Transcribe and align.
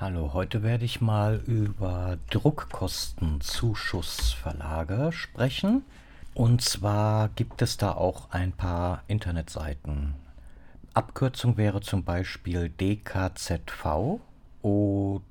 Hallo, 0.00 0.32
heute 0.32 0.62
werde 0.62 0.84
ich 0.84 1.00
mal 1.00 1.42
über 1.44 2.18
Druckkostenzuschussverlage 2.30 5.10
sprechen. 5.10 5.82
Und 6.34 6.62
zwar 6.62 7.30
gibt 7.30 7.62
es 7.62 7.78
da 7.78 7.90
auch 7.90 8.30
ein 8.30 8.52
paar 8.52 9.02
Internetseiten. 9.08 10.14
Abkürzung 10.94 11.56
wäre 11.56 11.80
zum 11.80 12.04
Beispiel 12.04 12.68
DKZV 12.68 14.20
und 14.62 15.24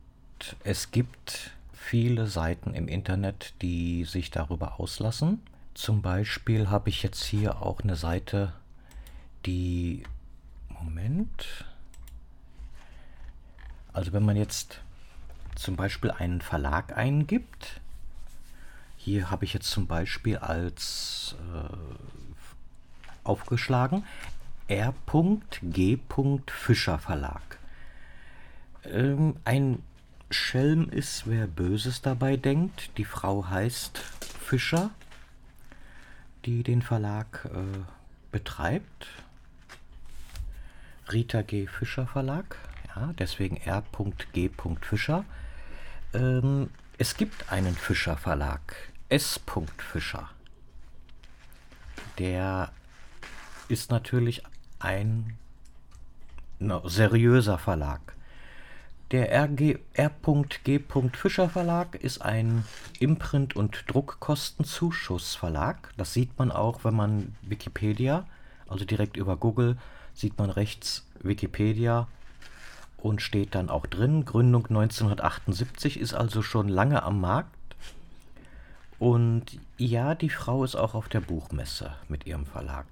es 0.66 0.92
gibt 0.92 1.52
viele 1.72 2.28
Seiten 2.28 2.74
im 2.74 2.90
Internet, 2.90 3.54
die 3.62 4.04
sich 4.04 4.32
darüber 4.32 4.82
auslassen. 4.82 5.42
Zum 5.76 6.02
Beispiel 6.02 6.70
habe 6.70 6.90
ich 6.90 7.04
jetzt 7.04 7.24
hier 7.24 7.62
auch 7.62 7.80
eine 7.80 7.96
Seite, 7.96 8.52
die... 9.46 10.04
Moment. 10.68 11.64
Also 13.98 14.14
wenn 14.14 14.24
man 14.24 14.36
jetzt 14.36 14.80
zum 15.56 15.76
Beispiel 15.76 16.12
einen 16.12 16.40
Verlag 16.40 16.96
eingibt, 16.96 17.82
hier 18.96 19.32
habe 19.32 19.44
ich 19.44 19.56
jetzt 19.56 19.72
zum 19.72 19.88
Beispiel 19.88 20.38
als 20.38 21.36
äh, 21.52 21.76
aufgeschlagen 23.24 24.04
R.G. 24.68 25.98
Fischer 26.46 27.00
Verlag. 27.00 27.58
Ähm, 28.84 29.38
ein 29.46 29.82
Schelm 30.30 30.90
ist, 30.92 31.24
wer 31.26 31.48
Böses 31.48 32.04
dabei 32.04 32.38
denkt. 32.38 32.92
Die 33.00 33.06
Frau 33.06 33.50
heißt 33.50 33.98
Fischer, 33.98 34.92
die 36.46 36.62
den 36.62 36.84
Verlag 36.84 37.50
äh, 37.52 37.80
betreibt. 38.32 39.08
Rita 41.12 41.42
G. 41.42 41.66
Fischer 41.66 42.06
Verlag 42.06 42.60
deswegen 43.20 43.58
R.G. 43.58 44.50
Fischer. 44.82 45.26
Ähm, 46.14 46.70
es 46.98 47.18
gibt 47.18 47.52
einen 47.52 47.76
Fischer 47.76 48.18
Verlag, 48.18 48.76
S. 49.10 49.40
Fischer. 49.78 50.30
Der 52.18 52.72
ist 53.68 53.92
natürlich 53.92 54.44
ein 54.80 55.38
no, 56.60 56.88
seriöser 56.88 57.58
Verlag. 57.58 58.16
Der 59.12 59.32
R.G. 59.32 59.80
Fischer 61.14 61.50
Verlag 61.50 61.96
ist 61.96 62.22
ein 62.22 62.66
Imprint- 63.00 63.56
und 63.56 63.86
Druckkostenzuschussverlag. 63.88 65.94
Das 65.96 66.14
sieht 66.14 66.38
man 66.38 66.52
auch, 66.52 66.84
wenn 66.84 66.96
man 66.96 67.36
Wikipedia, 67.42 68.26
also 68.68 68.84
direkt 68.84 69.16
über 69.16 69.38
Google, 69.38 69.78
sieht 70.14 70.38
man 70.38 70.50
rechts 70.50 71.08
Wikipedia 71.22 72.10
und 72.98 73.22
steht 73.22 73.56
dann 73.56 73.70
auch 73.70 73.86
drin. 73.86 74.26
Gründung 74.26 74.66
1978 74.66 76.00
ist 76.00 76.14
also 76.14 76.42
schon 76.42 76.68
lange 76.68 77.04
am 77.04 77.22
Markt. 77.22 77.56
Und 79.00 79.60
ja, 79.78 80.16
die 80.16 80.30
Frau 80.30 80.64
ist 80.64 80.76
auch 80.76 80.96
auf 80.96 81.08
der 81.08 81.22
Buchmesse 81.22 81.94
mit 82.10 82.26
ihrem 82.26 82.46
Verlag. 82.46 82.88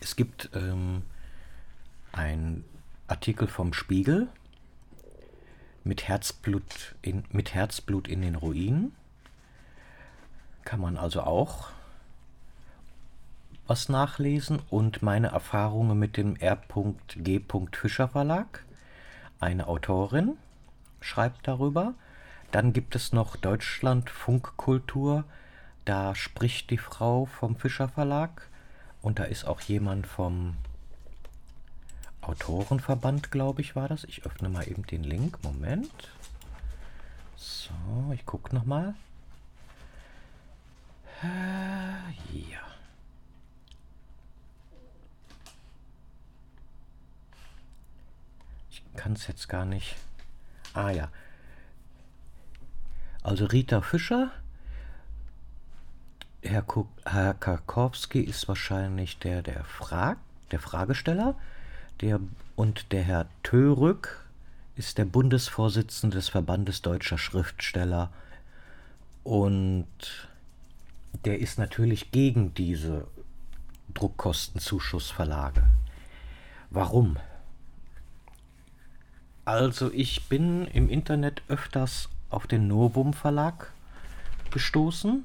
Es 0.00 0.14
gibt 0.14 0.50
ähm, 0.54 1.02
einen 2.12 2.64
Artikel 3.08 3.48
vom 3.48 3.72
Spiegel 3.72 4.28
mit 5.84 6.06
Herzblut, 6.06 6.96
in, 7.00 7.24
mit 7.30 7.54
Herzblut 7.54 8.08
in 8.08 8.20
den 8.20 8.34
Ruinen. 8.34 8.94
Kann 10.64 10.80
man 10.80 10.96
also 10.98 11.22
auch 11.22 11.68
was 13.66 13.88
nachlesen 13.88 14.60
und 14.70 15.02
meine 15.02 15.28
Erfahrungen 15.28 15.98
mit 15.98 16.16
dem 16.16 16.36
R.G. 16.36 17.40
Fischer 17.72 18.08
Verlag. 18.08 18.64
Eine 19.40 19.66
Autorin 19.66 20.36
schreibt 21.00 21.46
darüber. 21.46 21.94
Dann 22.50 22.72
gibt 22.72 22.94
es 22.94 23.12
noch 23.12 23.36
Deutschland 23.36 24.08
Funkkultur. 24.10 25.24
Da 25.84 26.14
spricht 26.14 26.70
die 26.70 26.78
Frau 26.78 27.26
vom 27.26 27.56
Fischer 27.56 27.88
Verlag 27.88 28.48
und 29.02 29.18
da 29.18 29.24
ist 29.24 29.44
auch 29.46 29.60
jemand 29.60 30.06
vom 30.06 30.56
Autorenverband, 32.22 33.30
glaube 33.30 33.60
ich, 33.60 33.76
war 33.76 33.88
das. 33.88 34.04
Ich 34.04 34.26
öffne 34.26 34.48
mal 34.48 34.68
eben 34.68 34.84
den 34.86 35.04
Link. 35.04 35.38
Moment. 35.44 36.10
So, 37.36 37.70
ich 38.12 38.26
gucke 38.26 38.54
nochmal. 38.54 38.94
Äh, 41.22 42.50
ja. 42.50 42.65
Kann 48.96 49.12
es 49.12 49.26
jetzt 49.26 49.48
gar 49.48 49.64
nicht. 49.64 49.96
Ah 50.74 50.90
ja. 50.90 51.08
Also 53.22 53.44
Rita 53.46 53.80
Fischer, 53.80 54.30
Herr, 56.42 56.64
Herr 57.04 57.34
Karkowski 57.34 58.20
ist 58.20 58.46
wahrscheinlich 58.48 59.18
der, 59.18 59.42
der 59.42 59.64
fragt, 59.64 60.20
der 60.52 60.60
Fragesteller. 60.60 61.34
Der, 62.00 62.20
und 62.54 62.92
der 62.92 63.02
Herr 63.02 63.26
Törück 63.42 64.26
ist 64.76 64.98
der 64.98 65.06
Bundesvorsitzende 65.06 66.16
des 66.16 66.28
Verbandes 66.28 66.82
deutscher 66.82 67.18
Schriftsteller. 67.18 68.12
Und 69.24 69.88
der 71.24 71.40
ist 71.40 71.58
natürlich 71.58 72.12
gegen 72.12 72.54
diese 72.54 73.06
Druckkostenzuschussverlage. 73.94 75.64
Warum? 76.70 77.16
Also 79.46 79.92
ich 79.92 80.28
bin 80.28 80.66
im 80.66 80.90
Internet 80.90 81.40
öfters 81.46 82.08
auf 82.30 82.48
den 82.48 82.66
Novum 82.66 83.12
Verlag 83.12 83.72
gestoßen. 84.50 85.24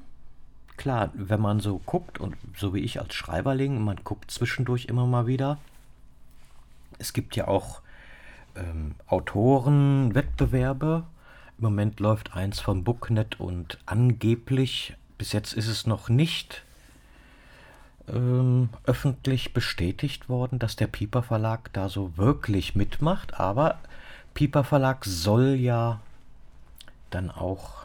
Klar, 0.76 1.10
wenn 1.14 1.40
man 1.40 1.58
so 1.58 1.80
guckt 1.84 2.20
und 2.20 2.36
so 2.56 2.72
wie 2.72 2.78
ich 2.78 3.00
als 3.00 3.14
Schreiberling, 3.14 3.82
man 3.82 3.96
guckt 4.04 4.30
zwischendurch 4.30 4.84
immer 4.84 5.06
mal 5.06 5.26
wieder. 5.26 5.58
Es 7.00 7.12
gibt 7.12 7.34
ja 7.34 7.48
auch 7.48 7.80
ähm, 8.54 8.94
Autorenwettbewerbe. 9.08 11.02
Im 11.58 11.64
Moment 11.64 11.98
läuft 11.98 12.36
eins 12.36 12.60
vom 12.60 12.84
Booknet 12.84 13.40
und 13.40 13.78
angeblich, 13.86 14.94
bis 15.18 15.32
jetzt 15.32 15.52
ist 15.52 15.66
es 15.66 15.84
noch 15.84 16.08
nicht 16.08 16.62
ähm, 18.06 18.68
öffentlich 18.84 19.52
bestätigt 19.52 20.28
worden, 20.28 20.60
dass 20.60 20.76
der 20.76 20.86
Piper 20.86 21.24
Verlag 21.24 21.72
da 21.72 21.88
so 21.88 22.16
wirklich 22.16 22.76
mitmacht, 22.76 23.40
aber 23.40 23.80
Piper 24.34 24.64
Verlag 24.64 25.04
soll 25.04 25.54
ja 25.54 26.00
dann 27.10 27.30
auch 27.30 27.82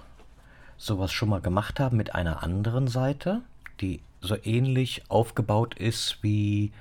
sowas 0.77 1.11
schon 1.11 1.29
mal 1.29 1.41
gemacht 1.41 1.79
haben 1.79 1.97
mit 1.97 2.15
einer 2.15 2.43
anderen 2.43 2.87
Seite, 2.87 3.41
die 3.81 3.99
so 4.21 4.35
ähnlich 4.43 5.03
aufgebaut 5.09 5.75
ist 5.75 6.17
wie 6.21 6.71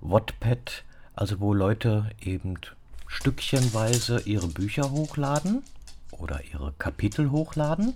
Wattpad, 0.00 0.84
also 1.16 1.40
wo 1.40 1.52
Leute 1.54 2.10
eben 2.20 2.58
stückchenweise 3.06 4.20
ihre 4.20 4.48
Bücher 4.48 4.90
hochladen 4.90 5.62
oder 6.12 6.42
ihre 6.52 6.72
Kapitel 6.78 7.30
hochladen 7.30 7.94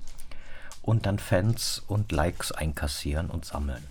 und 0.82 1.06
dann 1.06 1.19
Fans 1.19 1.82
und 1.87 2.12
Likes 2.12 2.50
einkassieren 2.50 3.31
und 3.31 3.44
sammeln. 3.44 3.84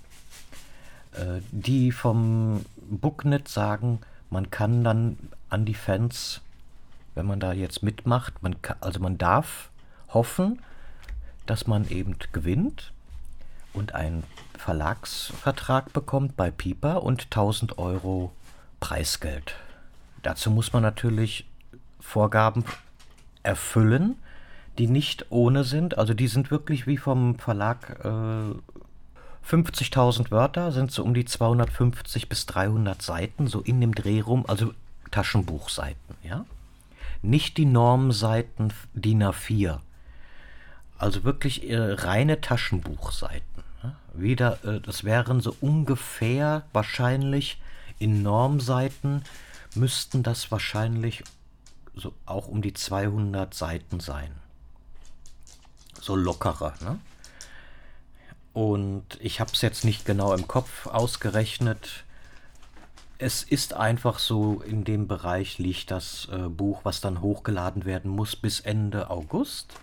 Äh, 1.14 1.42
die 1.52 1.92
vom 1.92 2.66
Booknet 2.90 3.48
sagen, 3.48 4.00
man 4.30 4.50
kann 4.50 4.84
dann 4.84 5.18
an 5.50 5.66
die 5.66 5.74
Fans 5.74 6.42
wenn 7.16 7.26
man 7.26 7.40
da 7.40 7.54
jetzt 7.54 7.84
mitmacht. 7.84 8.42
Man 8.42 8.62
kann, 8.62 8.78
also 8.82 9.00
man 9.00 9.18
darf 9.18 9.70
hoffen, 10.10 10.62
dass 11.46 11.68
man 11.68 11.90
eben 11.90 12.16
gewinnt 12.32 12.92
und 13.74 13.96
einen 13.96 14.24
Verlagsvertrag 14.58 15.94
bekommt 15.94 16.36
bei 16.36 16.52
Piper 16.52 17.04
und 17.04 17.24
1000 17.24 17.78
Euro 17.78 18.32
Preisgeld. 18.80 19.56
Dazu 20.24 20.52
muss 20.52 20.74
man 20.74 20.84
natürlich 20.84 21.48
Vorgaben 22.00 22.66
erfüllen, 23.44 24.18
die 24.78 24.88
nicht 24.88 25.26
ohne 25.30 25.64
sind. 25.64 25.98
Also 25.98 26.14
die 26.14 26.28
sind 26.28 26.52
wirklich 26.52 26.88
wie 26.88 26.98
vom 26.98 27.40
Verlag 27.40 28.00
äh, 28.04 28.54
50.000 29.48 30.30
Wörter, 30.32 30.72
sind 30.72 30.92
so 30.92 31.04
um 31.04 31.14
die 31.14 31.26
250 31.26 32.30
bis 32.30 32.46
300 32.46 33.02
Seiten, 33.02 33.48
so 33.48 33.62
in 33.62 33.82
dem 33.82 33.96
Dreh 33.96 34.22
rum, 34.22 34.46
also 34.48 34.74
Taschenbuchseiten, 35.10 36.16
ja 36.24 36.46
nicht 37.22 37.58
die 37.58 37.66
Normseiten 37.66 38.74
DIN 38.94 39.24
A4. 39.24 39.80
Also 40.98 41.24
wirklich 41.24 41.70
äh, 41.70 41.78
reine 41.78 42.42
Taschenbuchseiten. 42.42 43.64
Ne? 43.84 43.96
Wieder, 44.14 44.64
äh, 44.64 44.80
das 44.80 45.04
wären 45.04 45.42
so 45.42 45.56
ungefähr 45.62 46.64
wahrscheinlich 46.74 47.60
in 48.00 48.24
Normseiten 48.24 49.24
müssten 49.76 50.24
das 50.24 50.52
wahrscheinlich 50.52 51.24
so 51.96 52.14
auch 52.26 52.48
um 52.48 52.62
die 52.62 52.74
200 52.74 53.54
Seiten 53.54 54.00
sein. 54.00 54.32
So 56.00 56.16
lockerer. 56.16 56.74
Ne? 56.82 57.00
Und 58.54 59.04
ich 59.22 59.40
habe 59.40 59.52
es 59.54 59.62
jetzt 59.62 59.86
nicht 59.86 60.06
genau 60.06 60.34
im 60.34 60.48
Kopf 60.48 60.88
ausgerechnet. 60.88 62.04
Es 63.22 63.44
ist 63.44 63.76
einfach 63.76 64.18
so, 64.18 64.62
in 64.62 64.84
dem 64.84 65.08
Bereich 65.08 65.60
liegt 65.60 65.92
das 65.92 66.28
äh, 66.32 66.50
Buch, 66.50 66.82
was 66.84 67.02
dann 67.02 67.22
hochgeladen 67.22 67.86
werden 67.86 68.10
muss, 68.10 68.36
bis 68.36 68.62
Ende 68.62 69.12
August. 69.12 69.76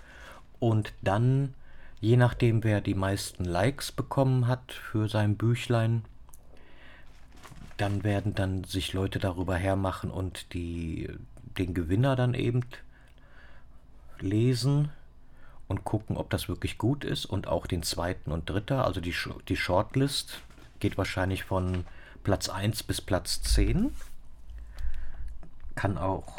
Und 0.58 0.92
dann, 1.02 1.54
je 2.00 2.16
nachdem, 2.16 2.64
wer 2.64 2.80
die 2.80 2.96
meisten 2.96 3.44
Likes 3.44 3.92
bekommen 3.92 4.48
hat 4.48 4.72
für 4.72 5.08
sein 5.08 5.36
Büchlein, 5.36 6.04
dann 7.76 8.02
werden 8.02 8.34
dann 8.34 8.64
sich 8.64 8.92
Leute 8.92 9.20
darüber 9.20 9.54
hermachen 9.54 10.10
und 10.10 10.52
die, 10.52 11.08
den 11.58 11.74
Gewinner 11.74 12.16
dann 12.16 12.34
eben 12.34 12.64
lesen 14.18 14.88
und 15.68 15.84
gucken, 15.84 16.16
ob 16.16 16.28
das 16.30 16.48
wirklich 16.48 16.76
gut 16.76 17.04
ist 17.04 17.24
und 17.24 17.46
auch 17.46 17.68
den 17.68 17.84
zweiten 17.84 18.32
und 18.32 18.50
dritter, 18.50 18.84
also 18.84 19.00
die, 19.00 19.14
die 19.48 19.56
Shortlist 19.56 20.40
geht 20.80 20.98
wahrscheinlich 20.98 21.44
von 21.44 21.84
Platz 22.24 22.48
1 22.48 22.82
bis 22.82 23.00
Platz 23.00 23.42
10. 23.42 23.94
Kann 25.74 25.98
auch 25.98 26.36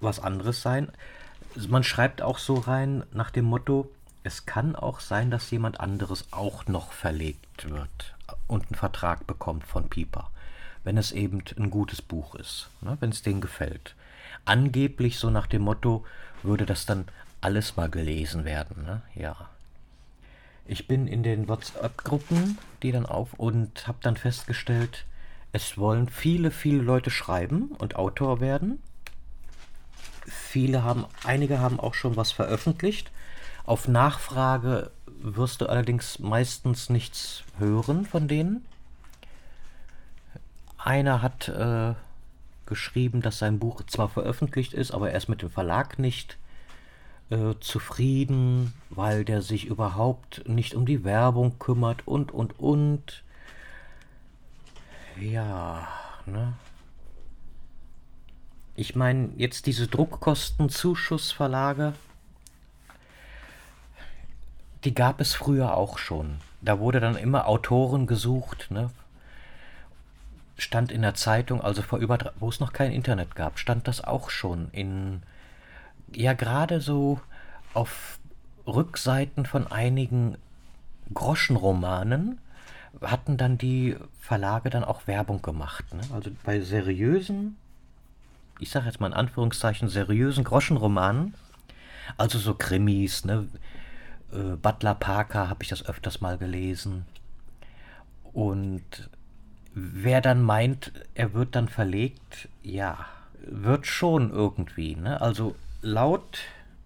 was 0.00 0.20
anderes 0.20 0.62
sein. 0.62 0.90
Man 1.68 1.84
schreibt 1.84 2.22
auch 2.22 2.38
so 2.38 2.54
rein 2.54 3.04
nach 3.12 3.30
dem 3.30 3.44
Motto, 3.44 3.90
es 4.22 4.46
kann 4.46 4.76
auch 4.76 5.00
sein, 5.00 5.30
dass 5.30 5.50
jemand 5.50 5.80
anderes 5.80 6.26
auch 6.30 6.66
noch 6.66 6.92
verlegt 6.92 7.70
wird 7.70 8.14
und 8.46 8.66
einen 8.66 8.76
Vertrag 8.76 9.26
bekommt 9.26 9.64
von 9.64 9.88
Pieper, 9.88 10.30
wenn 10.84 10.96
es 10.96 11.12
eben 11.12 11.42
ein 11.56 11.70
gutes 11.70 12.02
Buch 12.02 12.34
ist, 12.34 12.68
ne, 12.80 12.96
wenn 13.00 13.10
es 13.10 13.22
denen 13.22 13.40
gefällt. 13.40 13.94
Angeblich 14.44 15.18
so 15.18 15.30
nach 15.30 15.46
dem 15.46 15.62
Motto 15.62 16.04
würde 16.42 16.66
das 16.66 16.86
dann 16.86 17.06
alles 17.40 17.76
mal 17.76 17.90
gelesen 17.90 18.44
werden, 18.44 18.84
ne? 18.84 19.02
ja. 19.14 19.49
Ich 20.70 20.86
bin 20.86 21.08
in 21.08 21.24
den 21.24 21.48
WhatsApp-Gruppen, 21.48 22.56
die 22.84 22.92
dann 22.92 23.04
auf 23.04 23.32
und 23.32 23.88
habe 23.88 23.98
dann 24.02 24.16
festgestellt, 24.16 25.04
es 25.50 25.76
wollen 25.76 26.08
viele, 26.08 26.52
viele 26.52 26.80
Leute 26.80 27.10
schreiben 27.10 27.72
und 27.78 27.96
Autor 27.96 28.40
werden. 28.40 28.80
Viele 30.28 30.84
haben, 30.84 31.06
einige 31.24 31.58
haben 31.58 31.80
auch 31.80 31.94
schon 31.94 32.14
was 32.14 32.30
veröffentlicht. 32.30 33.10
Auf 33.66 33.88
Nachfrage 33.88 34.92
wirst 35.06 35.60
du 35.60 35.66
allerdings 35.66 36.20
meistens 36.20 36.88
nichts 36.88 37.42
hören 37.58 38.06
von 38.06 38.28
denen. 38.28 38.64
Einer 40.78 41.20
hat 41.20 41.48
äh, 41.48 41.94
geschrieben, 42.66 43.22
dass 43.22 43.40
sein 43.40 43.58
Buch 43.58 43.82
zwar 43.88 44.08
veröffentlicht 44.08 44.72
ist, 44.72 44.92
aber 44.92 45.10
erst 45.10 45.28
mit 45.28 45.42
dem 45.42 45.50
Verlag 45.50 45.98
nicht 45.98 46.38
äh, 47.30 47.54
zufrieden, 47.60 48.74
weil 48.90 49.24
der 49.24 49.40
sich 49.40 49.64
überhaupt 49.66 50.46
nicht 50.48 50.74
um 50.74 50.84
die 50.84 51.04
Werbung 51.04 51.58
kümmert 51.58 52.06
und, 52.06 52.32
und, 52.32 52.58
und. 52.58 53.22
Ja, 55.18 55.88
ne? 56.26 56.52
Ich 58.74 58.94
meine, 58.96 59.30
jetzt 59.36 59.66
diese 59.66 59.86
Druckkostenzuschussverlage, 59.86 61.94
die 64.84 64.94
gab 64.94 65.20
es 65.20 65.34
früher 65.34 65.76
auch 65.76 65.98
schon. 65.98 66.38
Da 66.62 66.80
wurde 66.80 67.00
dann 67.00 67.16
immer 67.16 67.46
Autoren 67.46 68.06
gesucht, 68.06 68.68
ne? 68.70 68.90
Stand 70.56 70.90
in 70.92 71.02
der 71.02 71.14
Zeitung, 71.14 71.60
also 71.60 71.82
vor 71.82 71.98
über, 72.00 72.32
wo 72.38 72.48
es 72.48 72.60
noch 72.60 72.72
kein 72.72 72.92
Internet 72.92 73.34
gab, 73.34 73.58
stand 73.58 73.88
das 73.88 74.02
auch 74.02 74.30
schon 74.30 74.68
in 74.72 75.22
ja 76.14 76.32
gerade 76.32 76.80
so 76.80 77.20
auf 77.74 78.18
Rückseiten 78.66 79.46
von 79.46 79.66
einigen 79.66 80.36
Groschenromanen 81.12 82.38
hatten 83.00 83.36
dann 83.36 83.58
die 83.58 83.96
Verlage 84.20 84.70
dann 84.70 84.84
auch 84.84 85.06
Werbung 85.06 85.42
gemacht. 85.42 85.84
Ne? 85.94 86.00
Also 86.12 86.30
bei 86.44 86.60
seriösen, 86.60 87.56
ich 88.58 88.70
sage 88.70 88.86
jetzt 88.86 89.00
mal 89.00 89.08
in 89.08 89.14
Anführungszeichen, 89.14 89.88
seriösen 89.88 90.44
Groschenromanen, 90.44 91.34
also 92.16 92.38
so 92.38 92.54
Krimis, 92.54 93.24
ne? 93.24 93.48
Äh, 94.32 94.56
Butler 94.56 94.94
Parker 94.94 95.48
habe 95.48 95.62
ich 95.62 95.68
das 95.68 95.86
öfters 95.86 96.20
mal 96.20 96.38
gelesen. 96.38 97.06
Und 98.32 99.10
wer 99.74 100.20
dann 100.20 100.42
meint, 100.42 100.92
er 101.14 101.34
wird 101.34 101.54
dann 101.56 101.68
verlegt, 101.68 102.48
ja, 102.62 103.06
wird 103.42 103.86
schon 103.86 104.30
irgendwie. 104.30 104.96
Ne? 104.96 105.20
Also 105.20 105.54
laut 105.82 106.38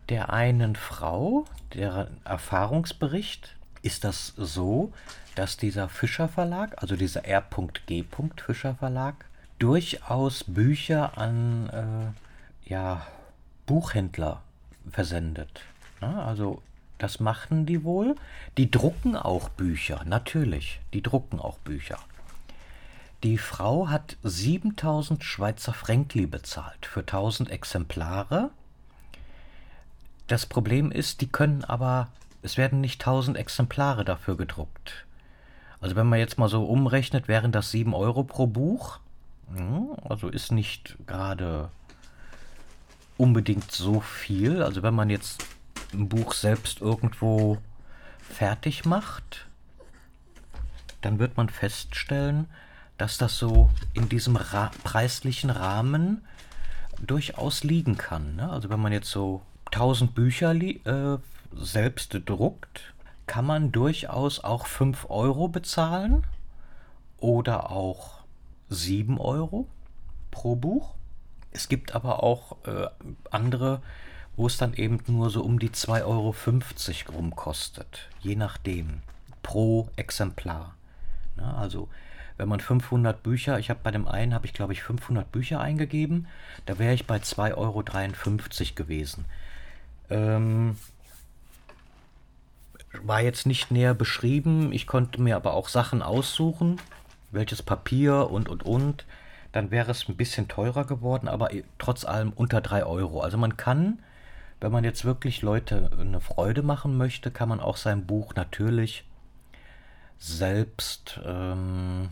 der 0.08 0.32
einen 0.32 0.76
Frau, 0.76 1.46
deren 1.72 2.20
Erfahrungsbericht, 2.24 3.56
ist 3.82 4.04
das 4.04 4.34
so, 4.36 4.92
dass 5.34 5.56
dieser 5.56 5.88
Fischer 5.88 6.28
Verlag, 6.28 6.80
also 6.82 6.96
dieser 6.96 7.24
R.G. 7.24 8.04
Fischer 8.36 8.74
Verlag, 8.74 9.24
durchaus 9.58 10.44
Bücher 10.44 11.16
an 11.18 12.14
äh, 12.66 12.70
ja, 12.70 13.06
Buchhändler 13.66 14.42
versendet. 14.90 15.62
Ja, 16.00 16.24
also 16.24 16.62
das 16.98 17.20
machen 17.20 17.66
die 17.66 17.84
wohl. 17.84 18.16
Die 18.56 18.70
drucken 18.70 19.16
auch 19.16 19.48
Bücher, 19.50 20.02
natürlich. 20.04 20.80
Die 20.92 21.02
drucken 21.02 21.40
auch 21.40 21.58
Bücher. 21.58 21.98
Die 23.22 23.38
Frau 23.38 23.88
hat 23.88 24.16
7000 24.22 25.24
Schweizer 25.24 25.72
Fränkli 25.72 26.26
bezahlt 26.26 26.86
für 26.86 27.00
1000 27.00 27.50
Exemplare 27.50 28.50
das 30.26 30.46
Problem 30.46 30.90
ist, 30.90 31.20
die 31.20 31.28
können 31.28 31.64
aber, 31.64 32.08
es 32.42 32.56
werden 32.56 32.80
nicht 32.80 33.00
1000 33.00 33.36
Exemplare 33.36 34.04
dafür 34.04 34.36
gedruckt. 34.36 35.06
Also 35.80 35.96
wenn 35.96 36.06
man 36.06 36.18
jetzt 36.18 36.38
mal 36.38 36.48
so 36.48 36.64
umrechnet, 36.64 37.28
wären 37.28 37.52
das 37.52 37.70
7 37.70 37.92
Euro 37.94 38.24
pro 38.24 38.46
Buch. 38.46 39.00
Also 40.08 40.28
ist 40.28 40.50
nicht 40.50 40.96
gerade 41.06 41.70
unbedingt 43.18 43.70
so 43.70 44.00
viel. 44.00 44.62
Also 44.62 44.82
wenn 44.82 44.94
man 44.94 45.10
jetzt 45.10 45.44
ein 45.92 46.08
Buch 46.08 46.32
selbst 46.32 46.80
irgendwo 46.80 47.58
fertig 48.18 48.84
macht, 48.84 49.46
dann 51.02 51.18
wird 51.18 51.36
man 51.36 51.50
feststellen, 51.50 52.46
dass 52.96 53.18
das 53.18 53.38
so 53.38 53.70
in 53.92 54.08
diesem 54.08 54.36
Ra 54.36 54.70
preislichen 54.82 55.50
Rahmen 55.50 56.24
durchaus 57.00 57.62
liegen 57.62 57.98
kann. 57.98 58.36
Ne? 58.36 58.48
Also 58.48 58.70
wenn 58.70 58.80
man 58.80 58.92
jetzt 58.92 59.10
so 59.10 59.42
1000 59.74 60.14
Bücher 60.14 60.54
äh, 60.54 61.18
selbst 61.52 62.20
druckt, 62.26 62.94
kann 63.26 63.44
man 63.44 63.72
durchaus 63.72 64.42
auch 64.42 64.66
5 64.66 65.10
Euro 65.10 65.48
bezahlen 65.48 66.24
oder 67.18 67.70
auch 67.70 68.20
7 68.68 69.18
Euro 69.18 69.66
pro 70.30 70.54
Buch. 70.54 70.94
Es 71.50 71.68
gibt 71.68 71.94
aber 71.94 72.22
auch 72.22 72.56
äh, 72.66 72.86
andere, 73.30 73.82
wo 74.36 74.46
es 74.46 74.58
dann 74.58 74.74
eben 74.74 75.00
nur 75.08 75.30
so 75.30 75.42
um 75.42 75.58
die 75.58 75.70
2,50 75.70 76.04
Euro 76.04 76.34
rum 77.16 77.34
kostet, 77.34 78.08
je 78.20 78.36
nachdem, 78.36 79.00
pro 79.42 79.88
Exemplar. 79.96 80.74
Na, 81.36 81.56
also 81.56 81.88
wenn 82.36 82.48
man 82.48 82.60
500 82.60 83.22
Bücher, 83.22 83.58
ich 83.58 83.70
habe 83.70 83.80
bei 83.82 83.90
dem 83.90 84.06
einen, 84.06 84.34
habe 84.34 84.46
ich 84.46 84.54
glaube 84.54 84.72
ich 84.72 84.82
500 84.82 85.30
Bücher 85.30 85.60
eingegeben, 85.60 86.26
da 86.66 86.78
wäre 86.78 86.94
ich 86.94 87.06
bei 87.06 87.16
2,53 87.16 87.56
Euro 87.56 87.82
gewesen. 88.74 89.24
Ähm, 90.14 90.76
war 93.02 93.20
jetzt 93.20 93.46
nicht 93.46 93.70
näher 93.70 93.94
beschrieben. 93.94 94.72
Ich 94.72 94.86
konnte 94.86 95.20
mir 95.20 95.34
aber 95.34 95.54
auch 95.54 95.68
Sachen 95.68 96.02
aussuchen, 96.02 96.80
welches 97.32 97.62
Papier 97.62 98.30
und 98.30 98.48
und 98.48 98.62
und. 98.62 99.06
Dann 99.50 99.70
wäre 99.70 99.90
es 99.90 100.08
ein 100.08 100.16
bisschen 100.16 100.48
teurer 100.48 100.84
geworden, 100.84 101.28
aber 101.28 101.50
trotz 101.78 102.04
allem 102.04 102.32
unter 102.32 102.60
3 102.60 102.84
Euro. 102.84 103.20
Also 103.20 103.38
man 103.38 103.56
kann, 103.56 103.98
wenn 104.60 104.72
man 104.72 104.84
jetzt 104.84 105.04
wirklich 105.04 105.42
Leute 105.42 105.90
eine 106.00 106.20
Freude 106.20 106.62
machen 106.62 106.96
möchte, 106.96 107.30
kann 107.30 107.48
man 107.48 107.60
auch 107.60 107.76
sein 107.76 108.06
Buch 108.06 108.34
natürlich 108.34 109.04
selbst 110.18 111.20
ähm, 111.24 112.08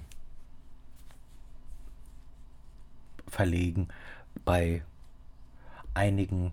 verlegen 3.29 3.89
bei 4.45 4.83
einigen 5.95 6.53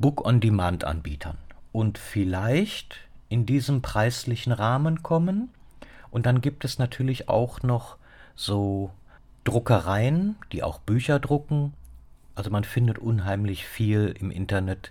Book-on-Demand-Anbietern 0.00 1.36
und 1.72 1.98
vielleicht 1.98 2.96
in 3.28 3.46
diesem 3.46 3.82
preislichen 3.82 4.50
Rahmen 4.52 5.02
kommen. 5.02 5.50
Und 6.10 6.26
dann 6.26 6.40
gibt 6.40 6.64
es 6.64 6.78
natürlich 6.78 7.28
auch 7.28 7.62
noch 7.62 7.96
so 8.34 8.90
Druckereien, 9.44 10.36
die 10.52 10.62
auch 10.62 10.78
Bücher 10.78 11.20
drucken. 11.20 11.74
Also 12.34 12.50
man 12.50 12.64
findet 12.64 12.98
unheimlich 12.98 13.66
viel 13.66 14.14
im 14.18 14.30
Internet, 14.30 14.90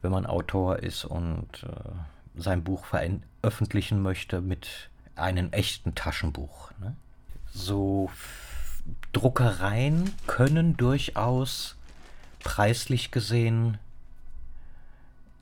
wenn 0.00 0.12
man 0.12 0.26
Autor 0.26 0.78
ist 0.78 1.04
und 1.04 1.64
äh, 1.64 2.40
sein 2.40 2.62
Buch 2.62 2.86
veröffentlichen 2.86 4.00
möchte 4.00 4.40
mit 4.40 4.90
einem 5.16 5.52
echten 5.52 5.94
Taschenbuch. 5.94 6.70
Ne? 6.80 6.94
So 7.52 8.10
Druckereien 9.12 10.12
können 10.26 10.76
durchaus 10.76 11.76
preislich 12.40 13.10
gesehen 13.10 13.78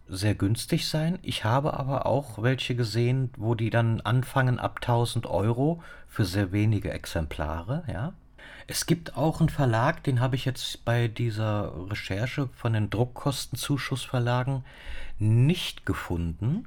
sehr 0.09 0.35
günstig 0.35 0.89
sein. 0.89 1.19
Ich 1.23 1.45
habe 1.45 1.75
aber 1.75 2.07
auch 2.07 2.43
welche 2.43 2.75
gesehen, 2.75 3.31
wo 3.37 3.55
die 3.55 3.71
dann 3.71 4.01
anfangen 4.01 4.59
ab 4.59 4.81
1000 4.83 5.27
Euro 5.27 5.83
für 6.09 6.25
sehr 6.25 6.53
wenige 6.53 6.91
Exemplare, 6.91 7.85
ja. 7.89 8.13
Es 8.67 8.87
gibt 8.87 9.17
auch 9.17 9.41
einen 9.41 9.51
Verlag, 9.51 10.03
den 10.05 10.21
habe 10.21 10.37
ich 10.37 10.47
jetzt 10.47 10.85
bei 10.87 11.09
dieser 11.09 11.91
Recherche 11.91 12.49
von 12.57 12.73
den 12.73 12.89
Druckkostenzuschussverlagen 12.89 14.65
nicht 15.19 15.85
gefunden. 15.85 16.67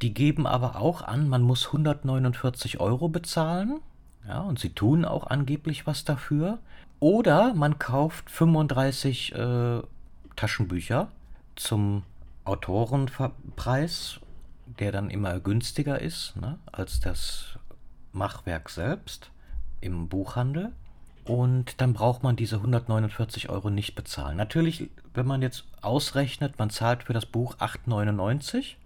Die 0.00 0.14
geben 0.14 0.46
aber 0.46 0.76
auch 0.76 1.02
an, 1.02 1.28
man 1.28 1.42
muss 1.42 1.66
149 1.66 2.80
Euro 2.80 3.08
bezahlen. 3.08 3.80
Ja, 4.26 4.40
und 4.40 4.58
sie 4.58 4.70
tun 4.70 5.04
auch 5.04 5.26
angeblich 5.26 5.86
was 5.86 6.04
dafür. 6.04 6.58
Oder 7.00 7.54
man 7.54 7.78
kauft 7.78 8.30
35 8.30 9.34
äh, 9.34 9.82
Taschenbücher 10.36 11.08
zum 11.54 12.02
Autorenpreis, 12.46 14.20
der 14.66 14.92
dann 14.92 15.10
immer 15.10 15.40
günstiger 15.40 16.00
ist 16.00 16.36
ne, 16.36 16.58
als 16.70 17.00
das 17.00 17.58
Machwerk 18.12 18.70
selbst 18.70 19.30
im 19.80 20.08
Buchhandel. 20.08 20.72
Und 21.24 21.80
dann 21.80 21.92
braucht 21.92 22.22
man 22.22 22.36
diese 22.36 22.56
149 22.56 23.48
Euro 23.48 23.68
nicht 23.68 23.96
bezahlen. 23.96 24.36
Natürlich, 24.36 24.90
wenn 25.12 25.26
man 25.26 25.42
jetzt 25.42 25.64
ausrechnet, 25.82 26.58
man 26.58 26.70
zahlt 26.70 27.02
für 27.02 27.12
das 27.12 27.26
Buch 27.26 27.56
8,99. 27.56 28.76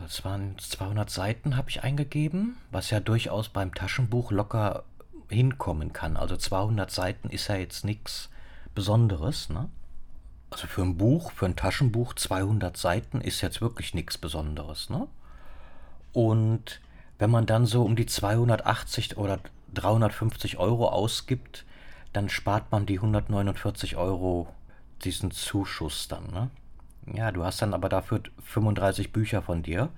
Das 0.00 0.24
waren 0.24 0.58
200 0.58 1.08
Seiten, 1.08 1.56
habe 1.56 1.70
ich 1.70 1.84
eingegeben, 1.84 2.56
was 2.72 2.90
ja 2.90 2.98
durchaus 2.98 3.48
beim 3.48 3.72
Taschenbuch 3.72 4.32
locker 4.32 4.82
hinkommen 5.30 5.92
kann. 5.92 6.16
Also 6.16 6.36
200 6.36 6.90
Seiten 6.90 7.30
ist 7.30 7.48
ja 7.48 7.56
jetzt 7.56 7.84
nichts 7.84 8.30
Besonderes. 8.74 9.48
Ne? 9.48 9.68
Also 10.50 10.66
für 10.66 10.82
ein 10.82 10.96
Buch, 10.96 11.32
für 11.32 11.46
ein 11.46 11.56
Taschenbuch 11.56 12.14
200 12.14 12.76
Seiten 12.76 13.20
ist 13.20 13.40
jetzt 13.40 13.60
wirklich 13.60 13.94
nichts 13.94 14.16
Besonderes. 14.16 14.90
Ne? 14.90 15.08
Und 16.12 16.80
wenn 17.18 17.30
man 17.30 17.46
dann 17.46 17.66
so 17.66 17.82
um 17.82 17.96
die 17.96 18.06
280 18.06 19.16
oder 19.16 19.38
350 19.74 20.58
Euro 20.58 20.88
ausgibt, 20.88 21.64
dann 22.12 22.28
spart 22.28 22.70
man 22.72 22.86
die 22.86 22.98
149 22.98 23.96
Euro 23.96 24.48
diesen 25.04 25.30
Zuschuss 25.30 26.08
dann, 26.08 26.30
ne? 26.32 26.50
Ja, 27.12 27.30
du 27.30 27.44
hast 27.44 27.62
dann 27.62 27.74
aber 27.74 27.88
dafür 27.88 28.22
35 28.42 29.12
Bücher 29.12 29.42
von 29.42 29.62
dir, 29.62 29.90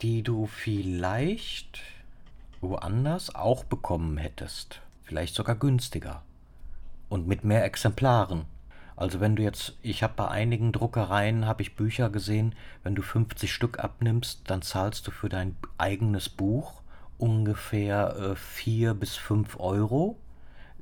die 0.00 0.22
du 0.22 0.46
vielleicht 0.46 1.80
woanders 2.60 3.34
auch 3.34 3.64
bekommen 3.64 4.16
hättest. 4.16 4.80
Vielleicht 5.02 5.34
sogar 5.34 5.56
günstiger. 5.56 6.22
Und 7.08 7.26
mit 7.26 7.42
mehr 7.44 7.64
Exemplaren. 7.64 8.44
Also 8.96 9.20
wenn 9.20 9.36
du 9.36 9.42
jetzt, 9.42 9.76
ich 9.82 10.02
habe 10.02 10.14
bei 10.16 10.28
einigen 10.28 10.72
Druckereien, 10.72 11.46
habe 11.46 11.62
ich 11.62 11.76
Bücher 11.76 12.10
gesehen, 12.10 12.54
wenn 12.82 12.94
du 12.94 13.02
50 13.02 13.52
Stück 13.52 13.78
abnimmst, 13.78 14.42
dann 14.48 14.62
zahlst 14.62 15.06
du 15.06 15.10
für 15.10 15.28
dein 15.28 15.56
eigenes 15.78 16.28
Buch 16.28 16.82
ungefähr 17.18 18.16
äh, 18.16 18.36
4 18.36 18.94
bis 18.94 19.16
5 19.16 19.58
Euro 19.58 20.18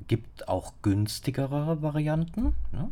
gibt 0.08 0.48
auch 0.48 0.72
günstigere 0.82 1.82
Varianten. 1.82 2.54
Ne? 2.72 2.90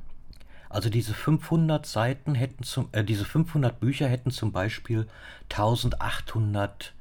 Also 0.69 0.91
diese 0.91 1.15
500 1.15 1.87
Seiten 1.87 2.35
hätten 2.35 2.63
zum, 2.63 2.89
äh, 2.93 3.03
diese 3.03 3.25
500 3.25 3.81
Bücher 3.81 4.07
hätten 4.07 4.31
zum 4.31 4.53
Beispiel 4.53 5.09
1800 5.51 6.95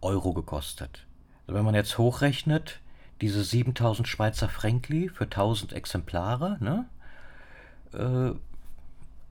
Euro 0.00 0.32
gekostet. 0.32 1.06
Also 1.46 1.58
wenn 1.58 1.64
man 1.64 1.74
jetzt 1.74 1.98
hochrechnet, 1.98 2.80
diese 3.20 3.42
7000 3.42 4.06
Schweizer 4.06 4.48
Frankli 4.48 5.08
für 5.08 5.24
1000 5.24 5.72
Exemplare, 5.72 6.58
ne, 6.60 6.86
äh, 7.92 8.32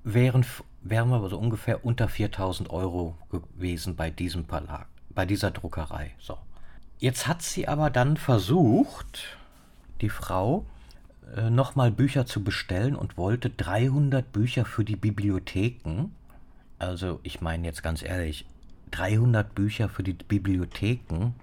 wären, 0.03 0.45
wären 0.81 1.09
wir 1.09 1.29
so 1.29 1.37
ungefähr 1.37 1.85
unter 1.85 2.07
4000 2.07 2.69
Euro 2.69 3.15
gewesen 3.29 3.95
bei 3.95 4.09
diesem 4.09 4.45
Verlag, 4.45 4.87
bei 5.09 5.25
dieser 5.25 5.51
Druckerei. 5.51 6.11
So. 6.19 6.37
Jetzt 6.99 7.27
hat 7.27 7.41
sie 7.41 7.67
aber 7.67 7.89
dann 7.89 8.17
versucht, 8.17 9.37
die 10.01 10.09
Frau 10.09 10.65
äh, 11.35 11.49
nochmal 11.49 11.91
Bücher 11.91 12.25
zu 12.25 12.43
bestellen 12.43 12.95
und 12.95 13.17
wollte 13.17 13.49
300 13.49 14.31
Bücher 14.31 14.65
für 14.65 14.83
die 14.83 14.95
Bibliotheken. 14.95 16.11
Also 16.79 17.19
ich 17.23 17.41
meine 17.41 17.67
jetzt 17.67 17.83
ganz 17.83 18.01
ehrlich, 18.01 18.45
300 18.91 19.53
Bücher 19.53 19.89
für 19.89 20.03
die 20.03 20.13
Bibliotheken 20.13 21.33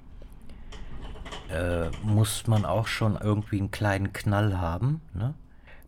äh, 1.50 1.90
muss 2.02 2.46
man 2.46 2.64
auch 2.64 2.86
schon 2.86 3.16
irgendwie 3.16 3.58
einen 3.58 3.70
kleinen 3.70 4.12
Knall 4.12 4.58
haben. 4.58 5.00
Ne? 5.12 5.34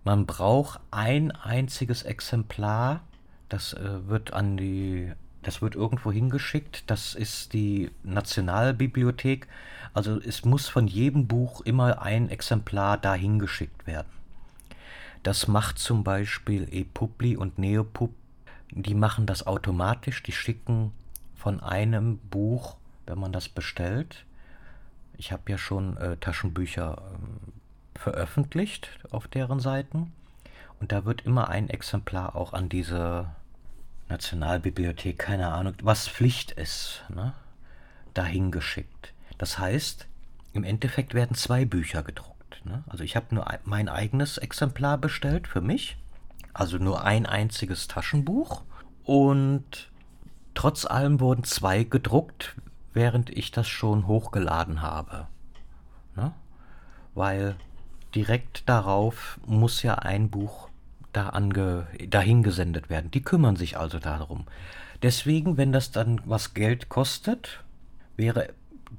Man 0.06 0.24
braucht 0.24 0.78
ein 0.92 1.32
einziges 1.32 2.04
Exemplar, 2.04 3.00
das 3.48 3.72
äh, 3.72 4.06
wird 4.06 4.32
an 4.32 4.56
die 4.56 5.12
das 5.42 5.62
wird 5.62 5.74
irgendwo 5.74 6.12
hingeschickt. 6.12 6.88
Das 6.88 7.16
ist 7.16 7.52
die 7.52 7.90
Nationalbibliothek. 8.04 9.48
Also 9.94 10.20
es 10.20 10.44
muss 10.44 10.68
von 10.68 10.86
jedem 10.86 11.26
Buch 11.26 11.60
immer 11.60 12.02
ein 12.02 12.30
Exemplar 12.30 12.98
dahin 12.98 13.40
geschickt 13.40 13.88
werden. 13.88 14.06
Das 15.24 15.48
macht 15.48 15.80
zum 15.80 16.04
Beispiel 16.04 16.68
ePubli 16.70 17.36
und 17.36 17.58
Neopub. 17.58 18.12
Die 18.70 18.94
machen 18.94 19.26
das 19.26 19.44
automatisch. 19.44 20.22
Die 20.22 20.32
schicken 20.32 20.92
von 21.34 21.60
einem 21.60 22.18
Buch, 22.18 22.76
wenn 23.06 23.18
man 23.18 23.32
das 23.32 23.48
bestellt. 23.48 24.24
Ich 25.16 25.32
habe 25.32 25.50
ja 25.50 25.58
schon 25.58 25.96
äh, 25.96 26.16
Taschenbücher 26.16 27.02
äh, 27.02 27.55
veröffentlicht 27.98 28.90
auf 29.10 29.28
deren 29.28 29.60
Seiten. 29.60 30.12
Und 30.80 30.92
da 30.92 31.04
wird 31.04 31.22
immer 31.22 31.48
ein 31.48 31.70
Exemplar 31.70 32.36
auch 32.36 32.52
an 32.52 32.68
diese 32.68 33.30
Nationalbibliothek, 34.08 35.18
keine 35.18 35.52
Ahnung, 35.52 35.74
was 35.82 36.08
Pflicht 36.08 36.52
ist, 36.52 37.04
ne, 37.08 37.34
dahin 38.14 38.50
geschickt. 38.50 39.12
Das 39.38 39.58
heißt, 39.58 40.06
im 40.52 40.64
Endeffekt 40.64 41.14
werden 41.14 41.36
zwei 41.36 41.64
Bücher 41.64 42.02
gedruckt. 42.02 42.64
Ne? 42.64 42.84
Also 42.88 43.04
ich 43.04 43.16
habe 43.16 43.34
nur 43.34 43.46
mein 43.64 43.88
eigenes 43.88 44.38
Exemplar 44.38 44.98
bestellt 44.98 45.46
für 45.48 45.60
mich, 45.60 45.96
also 46.54 46.78
nur 46.78 47.04
ein 47.04 47.26
einziges 47.26 47.88
Taschenbuch 47.88 48.62
und 49.04 49.90
trotz 50.54 50.86
allem 50.86 51.20
wurden 51.20 51.44
zwei 51.44 51.84
gedruckt, 51.84 52.56
während 52.92 53.30
ich 53.30 53.50
das 53.50 53.68
schon 53.68 54.06
hochgeladen 54.06 54.80
habe. 54.80 55.28
Ne? 56.14 56.32
Weil 57.14 57.56
direkt 58.16 58.68
darauf 58.68 59.38
muss 59.46 59.82
ja 59.82 59.96
ein 59.96 60.30
Buch 60.30 60.68
da 61.12 61.28
ange, 61.28 61.86
dahin 62.08 62.42
gesendet 62.42 62.90
werden. 62.90 63.10
Die 63.10 63.22
kümmern 63.22 63.56
sich 63.56 63.78
also 63.78 63.98
darum. 63.98 64.46
Deswegen, 65.02 65.56
wenn 65.56 65.72
das 65.72 65.90
dann 65.90 66.20
was 66.24 66.54
Geld 66.54 66.88
kostet, 66.88 67.62
wäre, 68.16 68.48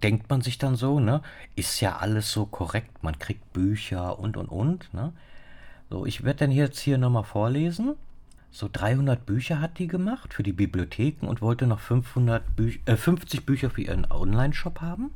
denkt 0.03 0.29
man 0.29 0.41
sich 0.41 0.57
dann 0.57 0.75
so, 0.75 0.99
ne, 0.99 1.21
ist 1.55 1.81
ja 1.81 1.97
alles 1.97 2.31
so 2.31 2.45
korrekt. 2.45 3.03
Man 3.03 3.17
kriegt 3.17 3.53
Bücher 3.53 4.19
und 4.19 4.37
und 4.37 4.47
und. 4.47 4.93
Ne? 4.93 5.13
So, 5.89 6.05
ich 6.05 6.23
werde 6.23 6.39
dann 6.39 6.51
jetzt 6.51 6.79
hier 6.79 6.97
nochmal 6.97 7.23
vorlesen. 7.23 7.95
So 8.51 8.69
300 8.71 9.25
Bücher 9.25 9.59
hat 9.59 9.77
die 9.79 9.87
gemacht 9.87 10.33
für 10.33 10.43
die 10.43 10.53
Bibliotheken 10.53 11.27
und 11.27 11.41
wollte 11.41 11.67
noch 11.67 11.79
500 11.79 12.55
Büch 12.55 12.79
äh, 12.85 12.95
50 12.95 13.45
Bücher 13.45 13.69
für 13.69 13.81
ihren 13.81 14.09
Online-Shop 14.09 14.81
haben. 14.81 15.11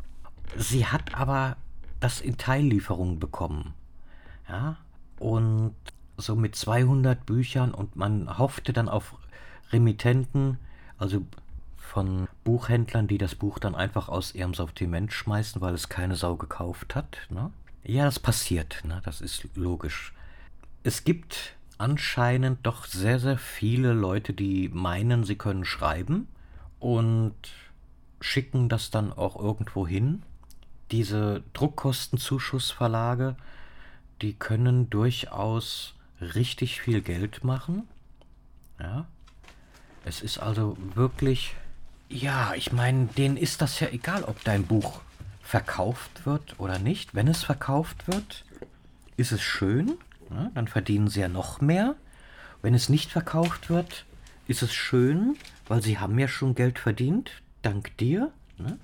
Sie 0.58 0.86
hat 0.86 1.16
aber 1.16 1.56
das 2.00 2.20
in 2.20 2.38
Teillieferungen 2.38 3.20
bekommen. 3.20 3.74
Ja, 4.52 4.76
und 5.18 5.76
so 6.18 6.36
mit 6.36 6.56
200 6.56 7.26
Büchern 7.26 7.74
und 7.74 7.96
man 7.96 8.38
hoffte 8.38 8.74
dann 8.74 8.90
auf 8.90 9.16
Remittenten, 9.72 10.60
also 10.98 11.26
von 11.78 12.28
Buchhändlern, 12.44 13.08
die 13.08 13.18
das 13.18 13.36
Buch 13.36 13.60
dann 13.60 13.76
einfach 13.76 14.10
aus 14.10 14.36
ihrem 14.36 14.54
Sortiment 14.54 15.14
schmeißen, 15.14 15.62
weil 15.62 15.74
es 15.74 15.90
keine 15.90 16.16
Sau 16.16 16.36
gekauft 16.36 16.96
hat. 16.96 17.18
Ne? 17.30 17.52
Ja, 17.84 18.06
das 18.06 18.20
passiert, 18.20 18.82
ne? 18.84 19.02
das 19.06 19.22
ist 19.22 19.48
logisch. 19.56 20.14
Es 20.84 21.06
gibt 21.06 21.56
anscheinend 21.78 22.66
doch 22.66 22.86
sehr, 22.86 23.20
sehr 23.20 23.38
viele 23.38 23.94
Leute, 23.94 24.34
die 24.34 24.70
meinen, 24.70 25.24
sie 25.24 25.36
können 25.36 25.66
schreiben 25.66 26.28
und 26.80 27.36
schicken 28.20 28.68
das 28.70 28.92
dann 28.92 29.14
auch 29.14 29.38
irgendwo 29.40 29.88
hin. 29.88 30.24
Diese 30.92 31.44
Druckkostenzuschussverlage, 31.54 33.36
die 34.22 34.34
können 34.34 34.90
durchaus 34.90 35.94
richtig 36.22 36.82
viel 36.82 37.02
Geld 37.02 37.44
machen. 37.44 37.88
Ja. 38.80 39.06
Es 40.06 40.22
ist 40.22 40.40
also 40.40 40.78
wirklich, 40.96 41.56
ja, 42.10 42.54
ich 42.56 42.72
meine, 42.72 43.06
denen 43.06 43.38
ist 43.38 43.62
das 43.62 43.80
ja 43.80 43.88
egal, 43.90 44.24
ob 44.24 44.44
dein 44.44 44.66
Buch 44.66 45.02
verkauft 45.42 46.26
wird 46.26 46.60
oder 46.60 46.80
nicht. 46.80 47.14
Wenn 47.14 47.28
es 47.28 47.44
verkauft 47.44 48.08
wird, 48.08 48.46
ist 49.18 49.32
es 49.32 49.42
schön, 49.42 49.98
ja, 50.30 50.50
dann 50.54 50.68
verdienen 50.68 51.08
sie 51.08 51.20
ja 51.20 51.28
noch 51.28 51.62
mehr. 51.62 51.96
Wenn 52.62 52.74
es 52.74 52.90
nicht 52.90 53.12
verkauft 53.12 53.70
wird, 53.70 54.06
ist 54.48 54.62
es 54.62 54.74
schön, 54.74 55.36
weil 55.68 55.82
sie 55.82 56.00
haben 56.00 56.18
ja 56.18 56.28
schon 56.28 56.56
Geld 56.56 56.80
verdient, 56.80 57.32
dank 57.62 57.96
dir. 57.98 58.32
Ne? 58.58 58.78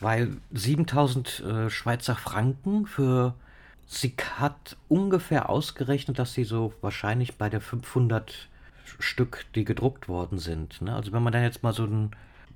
Weil 0.00 0.36
7000 0.52 1.40
äh, 1.40 1.70
Schweizer 1.70 2.16
Franken 2.16 2.86
für 2.86 3.34
Sie 3.86 4.14
hat 4.38 4.76
ungefähr 4.88 5.48
ausgerechnet, 5.48 6.18
dass 6.18 6.32
sie 6.32 6.44
so 6.44 6.72
wahrscheinlich 6.80 7.36
bei 7.36 7.50
der 7.50 7.60
500 7.60 8.48
Stück, 8.98 9.46
die 9.54 9.64
gedruckt 9.64 10.08
worden 10.08 10.38
sind. 10.38 10.80
Ne? 10.82 10.94
Also 10.94 11.12
wenn 11.12 11.22
man 11.22 11.32
dann 11.32 11.42
jetzt 11.42 11.62
mal 11.62 11.72
so, 11.72 11.84
ein, 11.84 12.10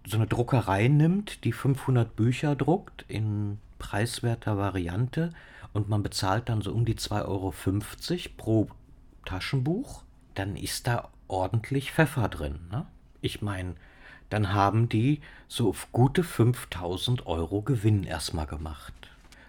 so 0.07 0.17
eine 0.17 0.27
Druckerei 0.27 0.89
nimmt, 0.89 1.45
die 1.45 1.53
500 1.53 2.15
Bücher 2.17 2.57
druckt 2.57 3.05
in 3.09 3.59
preiswerter 3.79 4.57
Variante 4.57 5.33
und 5.73 5.89
man 5.89 6.03
bezahlt 6.03 6.49
dann 6.49 6.63
so 6.63 6.73
um 6.73 6.85
die 6.85 6.97
2,50 6.97 7.25
Euro 7.27 7.55
pro 8.37 8.69
Taschenbuch, 9.25 10.03
dann 10.35 10.57
ist 10.57 10.87
da 10.87 11.09
ordentlich 11.29 11.93
Pfeffer 11.93 12.29
drin. 12.29 12.59
Ne? 12.71 12.87
Ich 13.21 13.43
meine, 13.43 13.75
dann 14.31 14.53
haben 14.53 14.89
die 14.89 15.21
so 15.47 15.75
gute 15.93 16.23
5000 16.23 17.27
Euro 17.27 17.63
Gewinn 17.63 18.05
erstmal 18.05 18.47
gemacht. 18.47 18.95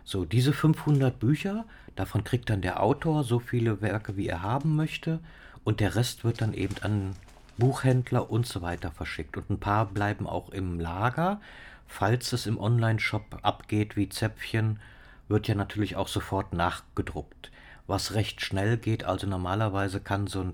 So, 0.09 0.25
diese 0.25 0.53
500 0.53 1.19
Bücher, 1.19 1.65
davon 1.95 2.23
kriegt 2.23 2.49
dann 2.49 2.63
der 2.63 2.81
Autor 2.81 3.23
so 3.23 3.37
viele 3.37 3.79
Werke, 3.83 4.17
wie 4.17 4.25
er 4.25 4.41
haben 4.41 4.75
möchte, 4.75 5.19
und 5.63 5.79
der 5.81 5.93
Rest 5.93 6.23
wird 6.23 6.41
dann 6.41 6.55
eben 6.55 6.73
an 6.81 7.15
Buchhändler 7.59 8.31
und 8.31 8.47
so 8.47 8.63
weiter 8.63 8.89
verschickt. 8.89 9.37
Und 9.37 9.51
ein 9.51 9.59
paar 9.59 9.85
bleiben 9.85 10.25
auch 10.25 10.49
im 10.49 10.79
Lager. 10.79 11.39
Falls 11.85 12.33
es 12.33 12.47
im 12.47 12.57
Online-Shop 12.59 13.37
abgeht 13.43 13.97
wie 13.97 14.09
Zäpfchen, 14.09 14.79
wird 15.27 15.47
ja 15.47 15.53
natürlich 15.53 15.95
auch 15.95 16.07
sofort 16.07 16.53
nachgedruckt. 16.53 17.51
Was 17.85 18.15
recht 18.15 18.41
schnell 18.41 18.77
geht, 18.77 19.03
also 19.03 19.27
normalerweise 19.27 20.01
kann 20.01 20.25
so 20.25 20.41
ein, 20.41 20.53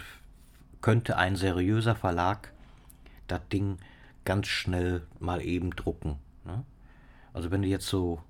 könnte 0.81 1.15
ein 1.15 1.37
seriöser 1.37 1.95
Verlag 1.95 2.51
das 3.27 3.39
Ding 3.53 3.77
ganz 4.25 4.47
schnell 4.47 5.07
mal 5.21 5.41
eben 5.41 5.73
drucken. 5.77 6.17
Ne? 6.43 6.65
Also 7.31 7.51
wenn 7.51 7.61
du 7.61 7.69
jetzt 7.69 7.87
so 7.87 8.21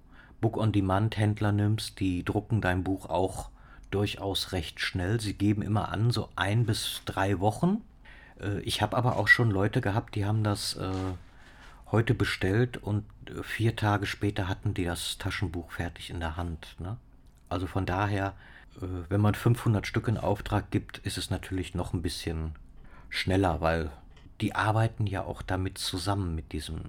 Book-on-Demand-Händler 0.46 1.52
nimmst, 1.52 2.00
die 2.00 2.24
drucken 2.24 2.62
dein 2.62 2.84
Buch 2.84 3.10
auch 3.10 3.50
durchaus 3.90 4.52
recht 4.52 4.80
schnell. 4.80 5.20
Sie 5.20 5.34
geben 5.34 5.64
immer 5.64 5.90
an, 5.90 6.12
so 6.12 6.30
ein 6.36 6.68
bis 6.68 7.02
drei 7.06 7.40
Wochen. 7.40 7.82
Äh, 8.40 8.60
ich 8.60 8.84
habe 8.84 8.96
aber 8.96 9.16
auch 9.16 9.28
schon 9.28 9.50
Leute 9.50 9.82
gehabt, 9.82 10.14
die 10.14 10.24
haben 10.24 10.44
das 10.44 10.76
äh, 10.76 10.92
heute 11.90 12.14
bestellt 12.14 12.78
und 12.78 13.06
äh, 13.28 13.42
vier 13.42 13.76
Tage 13.76 14.06
später 14.06 14.48
hatten 14.48 14.76
die 14.76 14.84
das 14.84 15.18
Taschenbuch 15.18 15.72
fertig 15.72 16.12
in 16.12 16.20
der 16.20 16.38
Hand. 16.38 16.76
Ne? 16.78 16.98
Also 17.50 17.66
von 17.66 17.88
daher, 17.88 18.34
wenn 19.10 19.22
man 19.22 19.34
500 19.34 19.88
Stück 19.88 20.08
in 20.08 20.20
Auftrag 20.20 20.70
gibt, 20.70 21.00
ist 21.00 21.18
es 21.18 21.32
natürlich 21.32 21.74
noch 21.74 21.94
ein 21.94 22.04
bisschen 22.04 22.54
schneller, 23.10 23.62
weil 23.62 23.90
die 24.42 24.54
arbeiten 24.54 25.08
ja 25.08 25.24
auch 25.24 25.42
damit 25.42 25.80
zusammen 25.80 26.36
mit 26.36 26.52
diesem, 26.52 26.82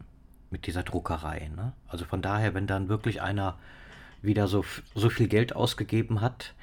mit 0.50 0.66
dieser 0.66 0.82
Druckerei. 0.82 1.50
Ne? 1.54 1.72
Also 1.88 2.04
von 2.04 2.22
daher, 2.22 2.54
wenn 2.54 2.66
dann 2.66 2.88
wirklich 2.88 3.22
einer 3.22 3.58
wieder 4.22 4.48
so, 4.48 4.64
so 4.94 5.10
viel 5.10 5.28
Geld 5.28 5.54
ausgegeben 5.54 6.20
hat, 6.20 6.54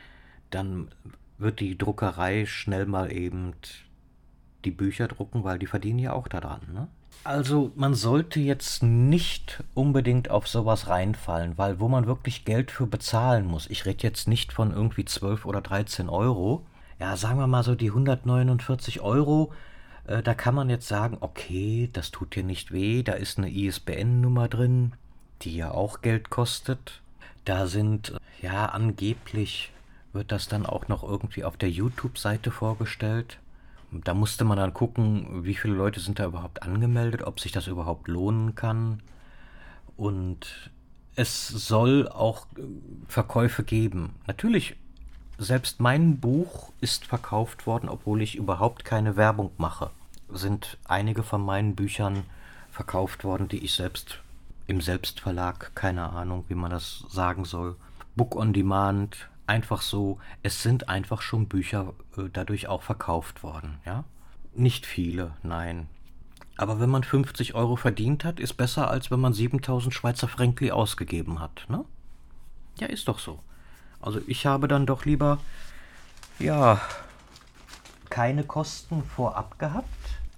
dann 0.50 0.90
wird 1.38 1.60
die 1.60 1.78
Druckerei 1.78 2.46
schnell 2.46 2.86
mal 2.86 3.12
eben 3.12 3.54
die 4.66 4.72
Bücher 4.72 5.08
drucken, 5.08 5.44
weil 5.44 5.60
die 5.60 5.68
verdienen 5.68 6.00
ja 6.00 6.14
auch 6.14 6.28
daran. 6.28 6.62
Ne? 6.74 6.88
Also 7.24 7.72
man 7.76 7.94
sollte 7.94 8.40
jetzt 8.40 8.84
nicht 8.84 9.64
unbedingt 9.74 10.30
auf 10.30 10.48
sowas 10.48 10.88
reinfallen, 10.88 11.58
weil 11.58 11.80
wo 11.80 11.88
man 11.88 12.06
wirklich 12.06 12.46
Geld 12.46 12.72
für 12.72 12.88
bezahlen 12.88 13.46
muss, 13.46 13.70
ich 13.70 13.86
rede 13.86 14.04
jetzt 14.04 14.28
nicht 14.28 14.52
von 14.52 14.72
irgendwie 14.72 15.06
12 15.06 15.46
oder 15.46 15.62
13 15.62 16.10
Euro, 16.10 16.66
ja 17.00 17.16
sagen 17.16 17.40
wir 17.40 17.48
mal 17.48 17.64
so 17.64 17.76
die 17.76 17.90
149 17.90 19.02
Euro, 19.02 19.54
äh, 20.06 20.22
da 20.22 20.34
kann 20.34 20.56
man 20.56 20.70
jetzt 20.70 20.88
sagen, 20.88 21.18
okay, 21.20 21.90
das 21.94 22.12
tut 22.12 22.36
dir 22.36 22.44
nicht 22.44 22.72
weh, 22.72 23.04
da 23.04 23.14
ist 23.14 23.38
eine 23.38 23.52
ISBN-Nummer 23.52 24.48
drin, 24.48 24.94
die 25.42 25.56
ja 25.56 25.72
auch 25.72 26.02
Geld 26.02 26.30
kostet. 26.30 27.02
Da 27.46 27.68
sind, 27.68 28.14
ja, 28.42 28.68
angeblich 28.68 29.72
wird 30.14 30.32
das 30.32 30.48
dann 30.48 30.66
auch 30.66 30.88
noch 30.88 31.04
irgendwie 31.04 31.44
auf 31.44 31.58
der 31.58 31.70
YouTube-Seite 31.70 32.52
vorgestellt. 32.52 33.40
Da 33.92 34.14
musste 34.14 34.44
man 34.44 34.58
dann 34.58 34.74
gucken, 34.74 35.44
wie 35.44 35.56
viele 35.56 35.76
Leute 35.76 36.00
sind 36.00 36.20
da 36.20 36.26
überhaupt 36.26 36.64
angemeldet, 36.64 37.24
ob 37.24 37.40
sich 37.40 37.52
das 37.52 37.68
überhaupt 37.68 38.08
lohnen 38.08 38.56
kann. 38.56 39.02
Und 39.98 40.72
es 41.16 41.48
soll 41.48 42.08
auch 42.08 42.48
äh, 42.58 42.62
Verkäufe 43.08 43.64
geben. 43.64 44.16
Natürlich 44.26 44.76
selbst 45.44 45.80
mein 45.80 46.20
Buch 46.20 46.72
ist 46.82 47.06
verkauft 47.06 47.68
worden, 47.68 47.90
obwohl 47.90 48.22
ich 48.22 48.36
überhaupt 48.36 48.86
keine 48.86 49.16
Werbung 49.16 49.52
mache. 49.58 49.92
Sind 50.30 50.78
einige 50.86 51.24
von 51.24 51.44
meinen 51.44 51.76
Büchern 51.76 52.24
verkauft 52.72 53.24
worden, 53.24 53.48
die 53.48 53.64
ich 53.64 53.74
selbst 53.74 54.20
im 54.68 54.82
Selbstverlag, 54.82 55.76
keine 55.76 56.10
Ahnung, 56.10 56.46
wie 56.48 56.56
man 56.56 56.72
das 56.72 57.06
sagen 57.10 57.46
soll, 57.46 57.76
Book 58.16 58.36
on 58.36 58.54
Demand, 58.54 59.30
einfach 59.48 59.82
so, 59.82 60.20
es 60.42 60.64
sind 60.64 60.90
einfach 60.90 61.22
schon 61.22 61.48
Bücher 61.48 61.94
äh, 62.18 62.24
dadurch 62.32 62.68
auch 62.68 62.84
verkauft 62.84 63.44
worden, 63.44 63.80
ja? 63.86 64.04
Nicht 64.56 64.86
viele, 64.86 65.34
nein. 65.42 65.88
Aber 66.58 66.80
wenn 66.80 66.90
man 66.90 67.04
50 67.04 67.56
Euro 67.56 67.76
verdient 67.76 68.24
hat, 68.24 68.40
ist 68.40 68.54
besser, 68.54 68.90
als 68.90 69.10
wenn 69.10 69.20
man 69.20 69.34
7000 69.34 69.94
Schweizer 69.94 70.28
Fränkli 70.28 70.72
ausgegeben 70.72 71.40
hat, 71.40 71.66
ne? 71.68 71.84
Ja, 72.80 72.88
ist 72.88 73.08
doch 73.08 73.20
so. 73.20 73.40
Also 74.04 74.20
ich 74.28 74.46
habe 74.46 74.68
dann 74.68 74.86
doch 74.86 75.06
lieber, 75.06 75.40
ja, 76.38 76.82
keine 78.10 78.44
Kosten 78.44 79.04
vorab 79.04 79.58
gehabt, 79.60 79.88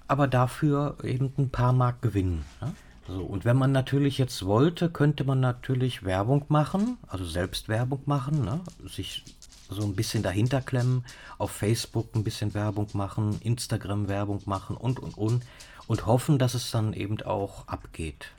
aber 0.07 0.27
dafür 0.27 0.95
eben 1.03 1.33
ein 1.37 1.49
paar 1.49 1.73
Mark 1.73 2.01
gewinnen. 2.01 2.45
Ne? 2.61 2.73
So, 3.07 3.23
und 3.23 3.43
wenn 3.43 3.57
man 3.57 3.71
natürlich 3.71 4.17
jetzt 4.17 4.45
wollte, 4.45 4.89
könnte 4.89 5.23
man 5.23 5.39
natürlich 5.39 6.03
Werbung 6.03 6.45
machen, 6.47 6.97
also 7.07 7.25
selbst 7.25 7.67
Werbung 7.67 8.01
machen, 8.05 8.45
ne? 8.45 8.61
sich 8.87 9.23
so 9.69 9.83
ein 9.83 9.95
bisschen 9.95 10.21
dahinter 10.21 10.61
klemmen, 10.61 11.03
auf 11.37 11.51
Facebook 11.51 12.15
ein 12.15 12.23
bisschen 12.23 12.53
Werbung 12.53 12.87
machen, 12.93 13.39
Instagram 13.41 14.07
Werbung 14.07 14.41
machen 14.45 14.77
und 14.77 14.99
und 14.99 15.17
und 15.17 15.43
und 15.87 16.05
hoffen, 16.05 16.39
dass 16.39 16.53
es 16.53 16.71
dann 16.71 16.93
eben 16.93 17.21
auch 17.23 17.67
abgeht. 17.67 18.31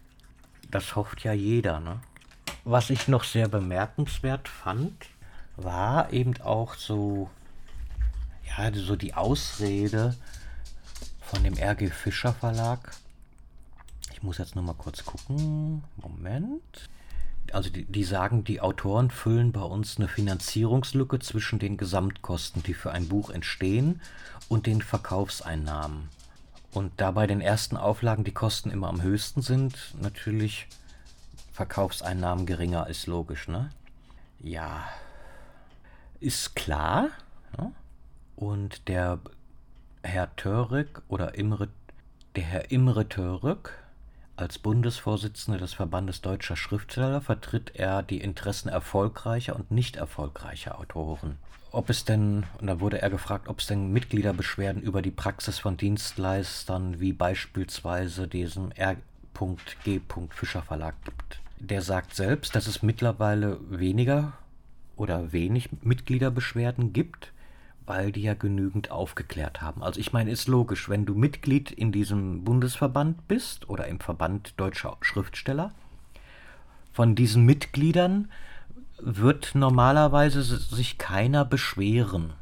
Das 0.70 0.96
hofft 0.96 1.24
ja 1.24 1.32
jeder, 1.32 1.80
ne? 1.80 2.00
Was 2.64 2.90
ich 2.90 3.06
noch 3.06 3.22
sehr 3.22 3.48
bemerkenswert 3.48 4.48
fand, 4.48 4.92
war 5.56 6.12
eben 6.12 6.40
auch 6.40 6.74
so, 6.74 7.30
ja, 8.46 8.72
so 8.74 8.96
die 8.96 9.14
Ausrede 9.14 10.14
von 11.20 11.42
dem 11.42 11.54
RG 11.54 11.90
Fischer 11.90 12.32
Verlag. 12.32 12.92
Ich 14.12 14.22
muss 14.22 14.38
jetzt 14.38 14.56
noch 14.56 14.62
mal 14.62 14.74
kurz 14.74 15.04
gucken. 15.04 15.82
Moment. 15.96 16.88
Also 17.52 17.70
die, 17.70 17.84
die 17.84 18.04
sagen, 18.04 18.44
die 18.44 18.60
Autoren 18.60 19.10
füllen 19.10 19.52
bei 19.52 19.62
uns 19.62 19.98
eine 19.98 20.08
Finanzierungslücke 20.08 21.20
zwischen 21.20 21.58
den 21.58 21.76
Gesamtkosten, 21.76 22.62
die 22.62 22.74
für 22.74 22.92
ein 22.92 23.08
Buch 23.08 23.30
entstehen, 23.30 24.00
und 24.48 24.66
den 24.66 24.82
Verkaufseinnahmen. 24.82 26.08
Und 26.72 26.92
da 26.96 27.10
bei 27.10 27.26
den 27.26 27.40
ersten 27.40 27.76
Auflagen 27.76 28.24
die 28.24 28.34
Kosten 28.34 28.70
immer 28.70 28.88
am 28.88 29.02
höchsten 29.02 29.42
sind, 29.42 29.94
natürlich 30.00 30.66
Verkaufseinnahmen 31.52 32.46
geringer 32.46 32.86
ist 32.88 33.06
logisch, 33.06 33.48
ne? 33.48 33.70
Ja, 34.40 34.84
ist 36.26 36.56
klar. 36.56 37.10
Ja? 37.56 37.70
Und 38.34 38.88
der 38.88 39.20
Herr 40.02 40.34
Törek 40.36 41.00
oder 41.08 41.36
Imre, 41.36 41.68
der 42.34 42.42
Herr 42.42 42.70
Imre 42.70 43.08
Törek 43.08 43.72
als 44.34 44.58
Bundesvorsitzender 44.58 45.58
des 45.58 45.72
Verbandes 45.72 46.20
deutscher 46.20 46.56
Schriftsteller 46.56 47.22
vertritt 47.22 47.72
er 47.74 48.02
die 48.02 48.20
Interessen 48.20 48.68
erfolgreicher 48.68 49.56
und 49.56 49.70
nicht 49.70 49.96
erfolgreicher 49.96 50.78
Autoren. 50.78 51.38
Ob 51.72 51.88
es 51.90 52.04
denn, 52.04 52.44
und 52.60 52.66
da 52.66 52.80
wurde 52.80 53.00
er 53.00 53.08
gefragt, 53.08 53.48
ob 53.48 53.60
es 53.60 53.66
denn 53.66 53.92
Mitgliederbeschwerden 53.92 54.82
über 54.82 55.02
die 55.02 55.10
Praxis 55.10 55.58
von 55.58 55.76
Dienstleistern 55.76 57.00
wie 57.00 57.12
beispielsweise 57.12 58.28
diesem 58.28 58.72
R.G. 58.72 60.00
Fischer 60.30 60.62
Verlag 60.62 60.94
gibt. 61.04 61.40
Der 61.58 61.82
sagt 61.82 62.14
selbst, 62.14 62.54
dass 62.54 62.66
es 62.66 62.82
mittlerweile 62.82 63.58
weniger 63.70 64.34
oder 64.96 65.32
wenig 65.32 65.70
Mitgliederbeschwerden 65.82 66.92
gibt, 66.92 67.32
weil 67.84 68.10
die 68.12 68.22
ja 68.22 68.34
genügend 68.34 68.90
aufgeklärt 68.90 69.62
haben. 69.62 69.82
Also 69.82 70.00
ich 70.00 70.12
meine, 70.12 70.30
ist 70.30 70.48
logisch, 70.48 70.88
wenn 70.88 71.06
du 71.06 71.14
Mitglied 71.14 71.70
in 71.70 71.92
diesem 71.92 72.42
Bundesverband 72.44 73.28
bist 73.28 73.68
oder 73.68 73.86
im 73.86 74.00
Verband 74.00 74.54
deutscher 74.56 74.96
Schriftsteller, 75.00 75.72
von 76.92 77.14
diesen 77.14 77.44
Mitgliedern 77.44 78.30
wird 78.98 79.54
normalerweise 79.54 80.42
sich 80.42 80.98
keiner 80.98 81.44
beschweren, 81.44 82.32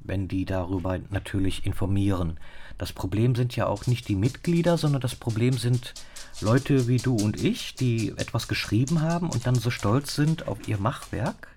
wenn 0.00 0.26
die 0.26 0.46
darüber 0.46 0.98
natürlich 1.10 1.66
informieren. 1.66 2.38
Das 2.78 2.92
Problem 2.92 3.34
sind 3.34 3.54
ja 3.54 3.66
auch 3.66 3.86
nicht 3.86 4.08
die 4.08 4.16
Mitglieder, 4.16 4.78
sondern 4.78 5.02
das 5.02 5.14
Problem 5.14 5.52
sind 5.52 5.94
Leute 6.40 6.88
wie 6.88 6.96
du 6.96 7.14
und 7.14 7.42
ich, 7.42 7.74
die 7.74 8.08
etwas 8.16 8.48
geschrieben 8.48 9.02
haben 9.02 9.30
und 9.30 9.46
dann 9.46 9.54
so 9.54 9.70
stolz 9.70 10.16
sind 10.16 10.48
auf 10.48 10.66
ihr 10.66 10.78
Machwerk 10.78 11.53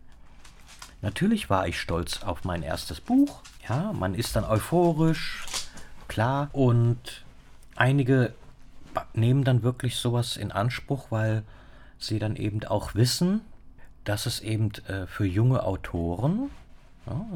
Natürlich 1.01 1.49
war 1.49 1.67
ich 1.67 1.79
stolz 1.79 2.23
auf 2.23 2.43
mein 2.43 2.63
erstes 2.63 3.01
Buch. 3.01 3.41
Ja, 3.67 3.93
man 3.93 4.15
ist 4.15 4.35
dann 4.35 4.43
euphorisch, 4.43 5.45
klar. 6.07 6.49
Und 6.53 7.23
einige 7.75 8.33
nehmen 9.13 9.43
dann 9.43 9.63
wirklich 9.63 9.97
sowas 9.97 10.37
in 10.37 10.51
Anspruch, 10.51 11.11
weil 11.11 11.43
sie 11.99 12.19
dann 12.19 12.35
eben 12.35 12.63
auch 12.63 12.95
wissen, 12.95 13.41
dass 14.03 14.25
es 14.25 14.39
eben 14.39 14.71
äh, 14.87 15.05
für 15.07 15.25
junge 15.25 15.63
Autoren, 15.63 16.49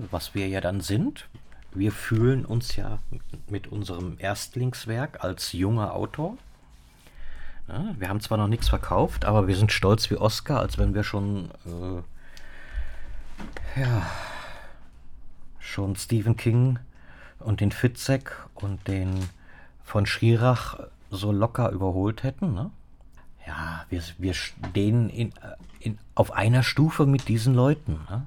was 0.10 0.36
wir 0.36 0.50
ja 0.50 0.60
dann 0.60 0.82
sind, 0.82 1.28
wir 1.74 1.92
fühlen 1.92 2.46
uns 2.46 2.76
ja 2.76 3.00
mit 3.48 3.68
unserem 3.68 4.16
Erstlingswerk 4.20 5.24
als 5.24 5.54
junger 5.54 5.94
Autor. 5.94 6.38
Wir 7.98 8.10
haben 8.10 8.20
zwar 8.20 8.38
noch 8.38 8.50
nichts 8.50 8.68
verkauft, 8.68 9.24
aber 9.24 9.48
wir 9.48 9.56
sind 9.56 9.72
stolz 9.72 10.10
wie 10.10 10.18
Oscar, 10.18 10.60
als 10.60 10.78
wenn 10.78 10.94
wir 10.94 11.04
schon 11.04 11.52
äh, 11.66 12.02
ja, 13.76 14.06
schon 15.60 15.96
Stephen 15.96 16.38
King 16.38 16.80
und 17.40 17.62
den 17.62 17.72
Fitzek 17.72 18.36
und 18.56 18.88
den 18.88 19.30
von 19.84 20.06
Schirach 20.06 20.80
so 21.10 21.32
locker 21.32 21.70
überholt 21.72 22.24
hätten. 22.24 22.54
Ne? 22.54 22.72
Ja, 23.46 23.86
wir, 23.90 24.02
wir 24.18 24.34
stehen 24.34 25.10
in, 25.10 25.34
in, 25.80 25.98
auf 26.16 26.32
einer 26.32 26.64
Stufe 26.64 27.06
mit 27.06 27.28
diesen 27.28 27.54
Leuten 27.54 28.00
ne? 28.10 28.26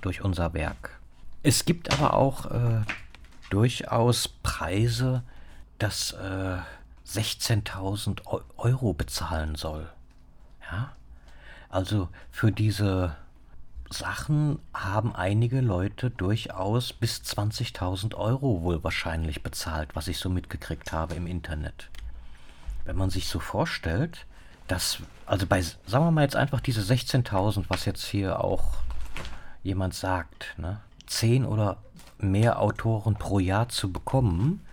durch 0.00 0.22
unser 0.22 0.54
Werk. 0.54 1.00
Es 1.42 1.64
gibt 1.64 1.92
aber 1.92 2.14
auch 2.14 2.46
äh, 2.50 2.82
durchaus 3.50 4.28
Preise, 4.28 5.22
dass 5.78 6.12
äh, 6.12 6.58
16.000 7.06 8.20
Euro 8.56 8.94
bezahlen 8.94 9.56
soll. 9.56 9.90
Ja, 10.70 10.92
also 11.68 12.08
für 12.30 12.52
diese 12.52 13.16
Sachen 13.92 14.58
haben 14.74 15.14
einige 15.14 15.60
Leute 15.60 16.10
durchaus 16.10 16.92
bis 16.92 17.18
20.000 17.18 18.14
Euro 18.14 18.62
wohl 18.62 18.82
wahrscheinlich 18.82 19.42
bezahlt, 19.42 19.90
was 19.94 20.08
ich 20.08 20.18
so 20.18 20.28
mitgekriegt 20.28 20.92
habe 20.92 21.14
im 21.14 21.26
Internet. 21.26 21.88
Wenn 22.84 22.96
man 22.96 23.10
sich 23.10 23.28
so 23.28 23.38
vorstellt, 23.38 24.26
dass, 24.66 24.98
also 25.26 25.46
bei, 25.46 25.62
sagen 25.62 26.06
wir 26.06 26.10
mal 26.10 26.22
jetzt 26.22 26.36
einfach 26.36 26.60
diese 26.60 26.80
16.000, 26.80 27.64
was 27.68 27.84
jetzt 27.84 28.04
hier 28.04 28.42
auch 28.42 28.74
jemand 29.62 29.94
sagt, 29.94 30.54
ne, 30.58 30.80
10 31.06 31.44
oder 31.44 31.76
mehr 32.18 32.60
Autoren 32.60 33.14
pro 33.14 33.38
Jahr 33.38 33.68
zu 33.68 33.92
bekommen, 33.92 34.64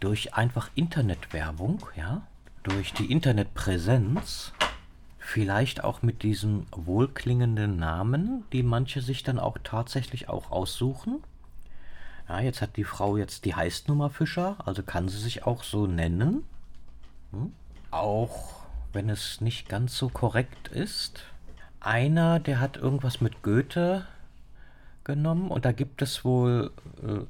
durch 0.00 0.34
einfach 0.34 0.70
Internetwerbung, 0.74 1.84
ja, 1.96 2.22
durch 2.62 2.92
die 2.92 3.10
Internetpräsenz, 3.10 4.52
Vielleicht 5.30 5.84
auch 5.84 6.00
mit 6.00 6.22
diesem 6.22 6.66
wohlklingenden 6.70 7.76
Namen, 7.76 8.44
die 8.54 8.62
manche 8.62 9.02
sich 9.02 9.24
dann 9.24 9.38
auch 9.38 9.58
tatsächlich 9.62 10.30
auch 10.30 10.50
aussuchen. 10.50 11.22
Ja, 12.30 12.40
jetzt 12.40 12.62
hat 12.62 12.78
die 12.78 12.84
Frau 12.84 13.18
jetzt 13.18 13.44
die 13.44 13.54
Heißnummer 13.54 14.08
Fischer, 14.08 14.56
also 14.64 14.82
kann 14.82 15.06
sie 15.10 15.18
sich 15.18 15.44
auch 15.44 15.64
so 15.64 15.86
nennen. 15.86 16.44
Hm? 17.32 17.52
Auch 17.90 18.62
wenn 18.94 19.10
es 19.10 19.42
nicht 19.42 19.68
ganz 19.68 19.98
so 19.98 20.08
korrekt 20.08 20.68
ist. 20.68 21.24
Einer, 21.78 22.40
der 22.40 22.58
hat 22.58 22.78
irgendwas 22.78 23.20
mit 23.20 23.42
Goethe 23.42 24.06
genommen 25.04 25.50
und 25.50 25.66
da 25.66 25.72
gibt 25.72 26.00
es 26.00 26.24
wohl, 26.24 26.70
äh, 27.06 27.26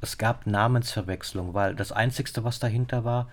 es 0.00 0.18
gab 0.18 0.44
Namensverwechslung, 0.48 1.54
weil 1.54 1.76
das 1.76 1.92
Einzigste, 1.92 2.42
was 2.42 2.58
dahinter 2.58 3.04
war, 3.04 3.28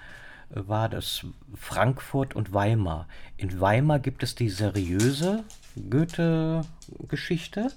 war 0.53 0.89
das 0.89 1.25
Frankfurt 1.55 2.35
und 2.35 2.53
Weimar. 2.53 3.07
In 3.37 3.59
Weimar 3.59 3.99
gibt 3.99 4.23
es 4.23 4.35
die 4.35 4.49
seriöse 4.49 5.43
Goethe-Geschichte 5.89 7.71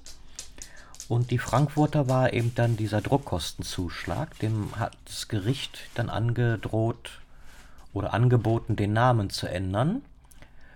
und 1.09 1.31
die 1.31 1.39
Frankfurter 1.39 2.09
war 2.09 2.33
eben 2.33 2.55
dann 2.55 2.77
dieser 2.77 3.01
Druckkostenzuschlag. 3.01 4.39
Dem 4.41 4.77
hat 4.77 4.97
das 5.05 5.29
Gericht 5.29 5.79
dann 5.95 6.11
angedroht 6.11 7.21
oder 7.93 8.13
angeboten, 8.13 8.77
den 8.77 8.93
Namen 8.93 9.31
zu 9.31 9.47
ändern, 9.47 10.03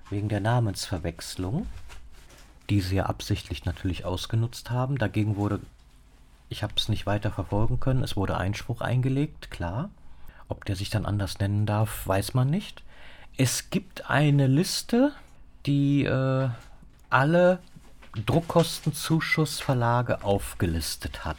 wegen 0.08 0.28
der 0.28 0.40
Namensverwechslung, 0.40 1.66
die 2.70 2.80
sie 2.80 2.96
ja 2.96 3.06
absichtlich 3.06 3.64
natürlich 3.64 4.04
ausgenutzt 4.04 4.70
haben. 4.70 4.96
Dagegen 4.96 5.36
wurde, 5.36 5.60
ich 6.48 6.62
habe 6.62 6.74
es 6.76 6.88
nicht 6.88 7.06
weiter 7.06 7.30
verfolgen 7.30 7.78
können, 7.78 8.02
es 8.02 8.16
wurde 8.16 8.38
Einspruch 8.38 8.80
eingelegt, 8.80 9.50
klar. 9.50 9.90
Ob 10.50 10.64
der 10.64 10.76
sich 10.76 10.90
dann 10.90 11.06
anders 11.06 11.38
nennen 11.38 11.64
darf, 11.64 12.06
weiß 12.06 12.34
man 12.34 12.50
nicht. 12.50 12.82
Es 13.36 13.70
gibt 13.70 14.10
eine 14.10 14.48
Liste, 14.48 15.12
die 15.64 16.04
äh, 16.04 16.48
alle 17.08 17.60
Druckkostenzuschussverlage 18.26 20.24
aufgelistet 20.24 21.24
hat, 21.24 21.38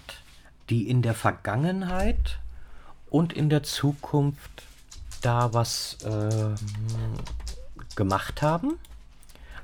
die 0.69 0.89
in 0.89 1.01
der 1.01 1.13
Vergangenheit 1.13 2.39
und 3.09 3.33
in 3.33 3.49
der 3.49 3.63
Zukunft 3.63 4.63
da 5.21 5.53
was 5.53 5.97
äh, 6.03 6.55
gemacht 7.95 8.41
haben. 8.41 8.79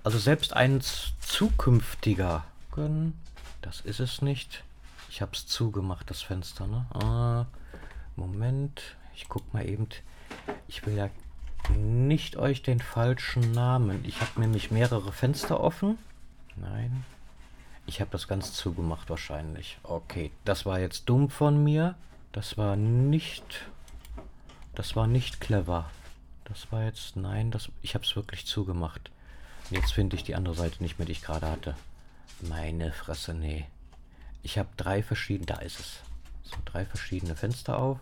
Also 0.03 0.19
selbst 0.19 0.53
ein 0.53 0.81
zukünftiger, 1.21 2.43
das 3.62 3.79
ist 3.81 4.01
es 4.01 4.21
nicht. 4.21 4.63
Ich 5.10 5.21
habe 5.21 5.31
es 5.33 5.47
zugemacht, 5.47 6.10
das 6.10 6.21
Fenster. 6.21 6.67
Ne? 6.67 6.86
Ah, 6.93 7.45
Moment, 8.17 8.97
ich 9.17 9.27
guck 9.27 9.51
mal 9.51 9.67
eben. 9.67 9.89
Ich 10.67 10.86
will 10.86 10.95
ja 10.95 11.10
nicht 11.75 12.38
euch 12.38 12.62
den 12.62 12.80
falschen 12.80 13.51
Namen. 13.51 14.06
Ich 14.06 14.21
habe 14.21 14.39
nämlich 14.39 14.69
mehrere 14.69 15.12
Fenster 15.12 15.60
offen. 15.60 15.97
Nein. 16.56 17.03
Ich 17.88 17.99
habe 17.99 18.12
das 18.12 18.27
ganz 18.27 18.53
zugemacht 18.53 19.10
wahrscheinlich. 19.10 19.80
Okay, 19.82 20.32
das 20.45 20.67
war 20.67 20.80
jetzt 20.80 21.10
dumm 21.10 21.30
von 21.30 21.63
mir. 21.63 21.95
Das 22.32 22.58
war 22.58 22.75
nicht... 22.75 23.67
Das 24.75 24.95
war 24.95 25.08
nicht 25.08 25.41
clever. 25.41 25.89
Das 26.45 26.71
war 26.71 26.84
jetzt... 26.84 27.15
Nein, 27.15 27.49
das, 27.49 27.69
ich 27.82 27.95
habe 27.95 28.06
es 28.06 28.15
wirklich 28.15 28.45
zugemacht. 28.45 29.10
Jetzt 29.71 29.93
finde 29.93 30.15
ich 30.15 30.23
die 30.23 30.36
andere 30.36 30.53
Seite 30.53 30.84
nicht 30.84 30.99
mehr, 30.99 31.08
die 31.08 31.13
ich 31.13 31.23
gerade 31.23 31.49
hatte. 31.49 31.75
Meine 32.41 32.93
Fresse, 32.93 33.34
nee. 33.34 33.65
Ich 34.43 34.60
habe 34.60 34.69
drei 34.77 35.01
verschiedene... 35.01 35.47
Da 35.47 35.56
ist 35.56 35.80
es. 35.80 36.01
So, 36.43 36.56
drei 36.65 36.86
verschiedene 36.86 37.36
Fenster 37.36 37.80
auf. 37.80 37.99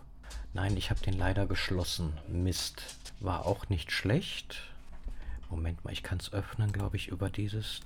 Nein, 0.56 0.74
ich 0.78 0.88
habe 0.88 1.00
den 1.00 1.18
leider 1.18 1.44
geschlossen. 1.44 2.14
Mist. 2.28 2.82
War 3.20 3.44
auch 3.44 3.68
nicht 3.68 3.92
schlecht. 3.92 4.62
Moment 5.50 5.84
mal, 5.84 5.92
ich 5.92 6.02
kann 6.02 6.16
es 6.16 6.32
öffnen, 6.32 6.72
glaube 6.72 6.96
ich, 6.96 7.08
über 7.08 7.28
dieses... 7.28 7.80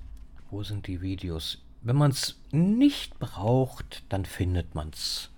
Wo 0.53 0.63
sind 0.63 0.87
die 0.87 1.01
Videos? 1.01 1.59
Wenn 1.83 1.97
man 1.97 2.13
es 2.13 2.39
nicht 2.53 3.19
braucht, 3.19 4.05
dann 4.09 4.25
findet 4.25 4.77
man 4.77 4.91
es. 4.91 5.31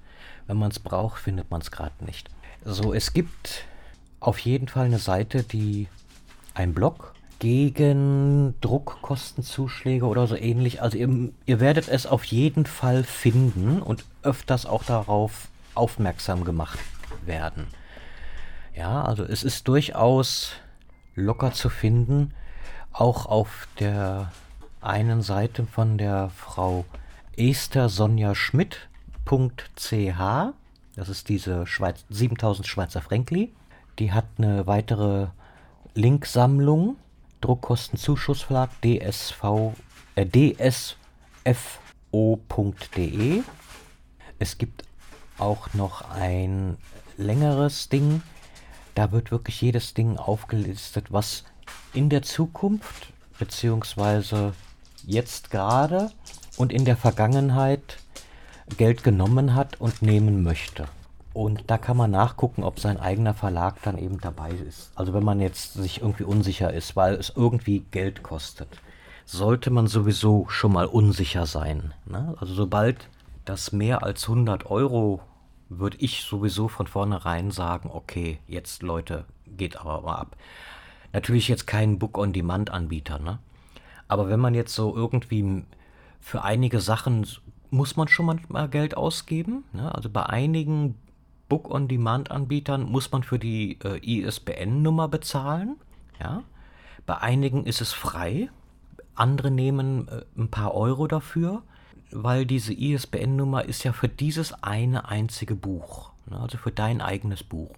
Wenn 0.46 0.58
man 0.58 0.72
es 0.72 0.78
braucht, 0.78 1.22
findet 1.22 1.50
man 1.50 1.62
es 1.62 1.70
gerade 1.70 2.04
nicht. 2.04 2.28
So, 2.66 2.92
es 2.92 3.14
gibt 3.14 3.64
auf 4.20 4.38
jeden 4.38 4.68
Fall 4.68 4.84
eine 4.84 4.98
Seite, 4.98 5.42
die 5.42 5.88
ein 6.52 6.74
Blog 6.74 7.14
gegen 7.38 8.60
Druckkostenzuschläge 8.60 10.04
oder 10.04 10.26
so 10.26 10.36
ähnlich. 10.36 10.82
Also 10.82 10.98
ihr, 10.98 11.30
ihr 11.46 11.60
werdet 11.60 11.88
es 11.88 12.04
auf 12.04 12.24
jeden 12.24 12.66
Fall 12.66 13.04
finden 13.04 13.80
und 13.80 14.04
öfters 14.22 14.66
auch 14.66 14.84
darauf 14.84 15.48
aufmerksam 15.74 16.44
gemacht 16.44 16.78
werden. 17.25 17.68
Ja, 18.75 19.03
also 19.03 19.25
es 19.25 19.44
ist 19.44 19.68
durchaus 19.68 20.53
locker 21.14 21.53
zu 21.53 21.68
finden, 21.68 22.33
auch 22.92 23.27
auf 23.27 23.68
der 23.79 24.33
einen 24.81 25.22
Seite 25.22 25.66
von 25.66 25.98
der 25.98 26.31
Frau 26.31 26.85
Esther 27.37 27.88
Sonja 27.88 28.35
Schmidt.ch. 28.35 28.79
Das 30.96 31.09
ist 31.09 31.29
diese 31.29 31.66
Schweiz 31.66 32.05
7000 32.11 32.66
Schweizer 32.66 33.01
Frankli. 33.01 33.53
Die 33.98 34.12
hat 34.12 34.27
eine 34.38 34.66
weitere 34.66 35.29
Linksammlung, 35.94 36.96
Druckkostenzuschussverlag 37.40 38.70
DSV, 38.83 39.75
äh, 40.14 40.27
dsfo.de. 40.27 41.03
Es 44.38 44.59
gibt 44.59 44.85
auch 45.38 45.72
noch 45.75 46.11
ein 46.11 46.77
längeres 47.22 47.88
Ding. 47.88 48.22
Da 48.94 49.12
wird 49.12 49.30
wirklich 49.30 49.61
jedes 49.61 49.94
Ding 49.94 50.18
aufgelistet, 50.18 51.12
was 51.12 51.44
in 51.94 52.08
der 52.08 52.22
Zukunft 52.22 53.12
beziehungsweise 53.38 54.52
jetzt 55.06 55.50
gerade 55.50 56.11
und 56.56 56.72
in 56.72 56.85
der 56.85 56.96
Vergangenheit 56.96 57.98
Geld 58.76 59.02
genommen 59.02 59.54
hat 59.54 59.80
und 59.80 60.02
nehmen 60.02 60.42
möchte. 60.42 60.87
Und 61.35 61.64
da 61.68 61.78
kann 61.78 61.96
man 61.96 62.11
nachgucken, 62.11 62.62
ob 62.62 62.78
sein 62.78 63.00
eigener 63.00 63.32
Verlag 63.32 63.76
dann 63.82 63.96
eben 63.96 64.20
dabei 64.20 64.50
ist. 64.50 64.92
Also 64.94 65.14
wenn 65.14 65.24
man 65.24 65.40
jetzt 65.40 65.74
sich 65.74 66.02
irgendwie 66.02 66.24
unsicher 66.24 66.72
ist, 66.72 66.94
weil 66.94 67.14
es 67.14 67.32
irgendwie 67.35 67.80
Geld 67.90 68.22
kostet, 68.22 68.68
sollte 69.24 69.70
man 69.70 69.87
sowieso 69.87 70.46
schon 70.48 70.72
mal 70.72 70.87
unsicher 70.87 71.46
sein. 71.46 71.94
Ne? 72.04 72.35
Also 72.38 72.54
sobald 72.54 73.08
das 73.44 73.72
mehr 73.72 74.02
als 74.02 74.28
100 74.28 74.70
Euro 74.70 75.20
würde 75.78 75.98
ich 75.98 76.22
sowieso 76.22 76.68
von 76.68 76.87
vornherein 76.87 77.50
sagen, 77.50 77.90
okay, 77.92 78.38
jetzt 78.46 78.82
Leute, 78.82 79.24
geht 79.46 79.76
aber 79.76 80.00
mal 80.02 80.16
ab. 80.16 80.37
Natürlich 81.12 81.48
jetzt 81.48 81.66
kein 81.66 81.98
Book-on-Demand-Anbieter, 81.98 83.18
ne? 83.18 83.38
Aber 84.08 84.28
wenn 84.28 84.40
man 84.40 84.54
jetzt 84.54 84.74
so 84.74 84.94
irgendwie 84.94 85.64
für 86.20 86.42
einige 86.42 86.80
Sachen 86.80 87.26
muss 87.72 87.96
man 87.96 88.06
schon 88.06 88.26
manchmal 88.26 88.68
Geld 88.68 88.96
ausgeben. 88.96 89.64
Ne? 89.72 89.92
Also 89.94 90.11
bei 90.11 90.26
einigen 90.26 90.94
Book-on-Demand-Anbietern 91.48 92.82
muss 92.82 93.11
man 93.11 93.22
für 93.22 93.38
die 93.38 93.78
äh, 93.82 93.98
ISBN-Nummer 93.98 95.08
bezahlen. 95.08 95.76
Ja? 96.20 96.42
Bei 97.06 97.18
einigen 97.18 97.64
ist 97.64 97.80
es 97.80 97.92
frei. 97.92 98.50
Andere 99.14 99.50
nehmen 99.50 100.06
äh, 100.08 100.22
ein 100.37 100.50
paar 100.50 100.74
Euro 100.74 101.06
dafür 101.06 101.62
weil 102.12 102.46
diese 102.46 102.72
ISBN-Nummer 102.72 103.64
ist 103.64 103.85
ja 103.85 103.92
für 103.92 104.09
dieses 104.09 104.53
eine 104.62 105.09
einzige 105.09 105.55
Buch, 105.55 106.12
ne, 106.27 106.38
also 106.38 106.59
für 106.59 106.70
dein 106.70 107.01
eigenes 107.01 107.42
Buch. 107.42 107.70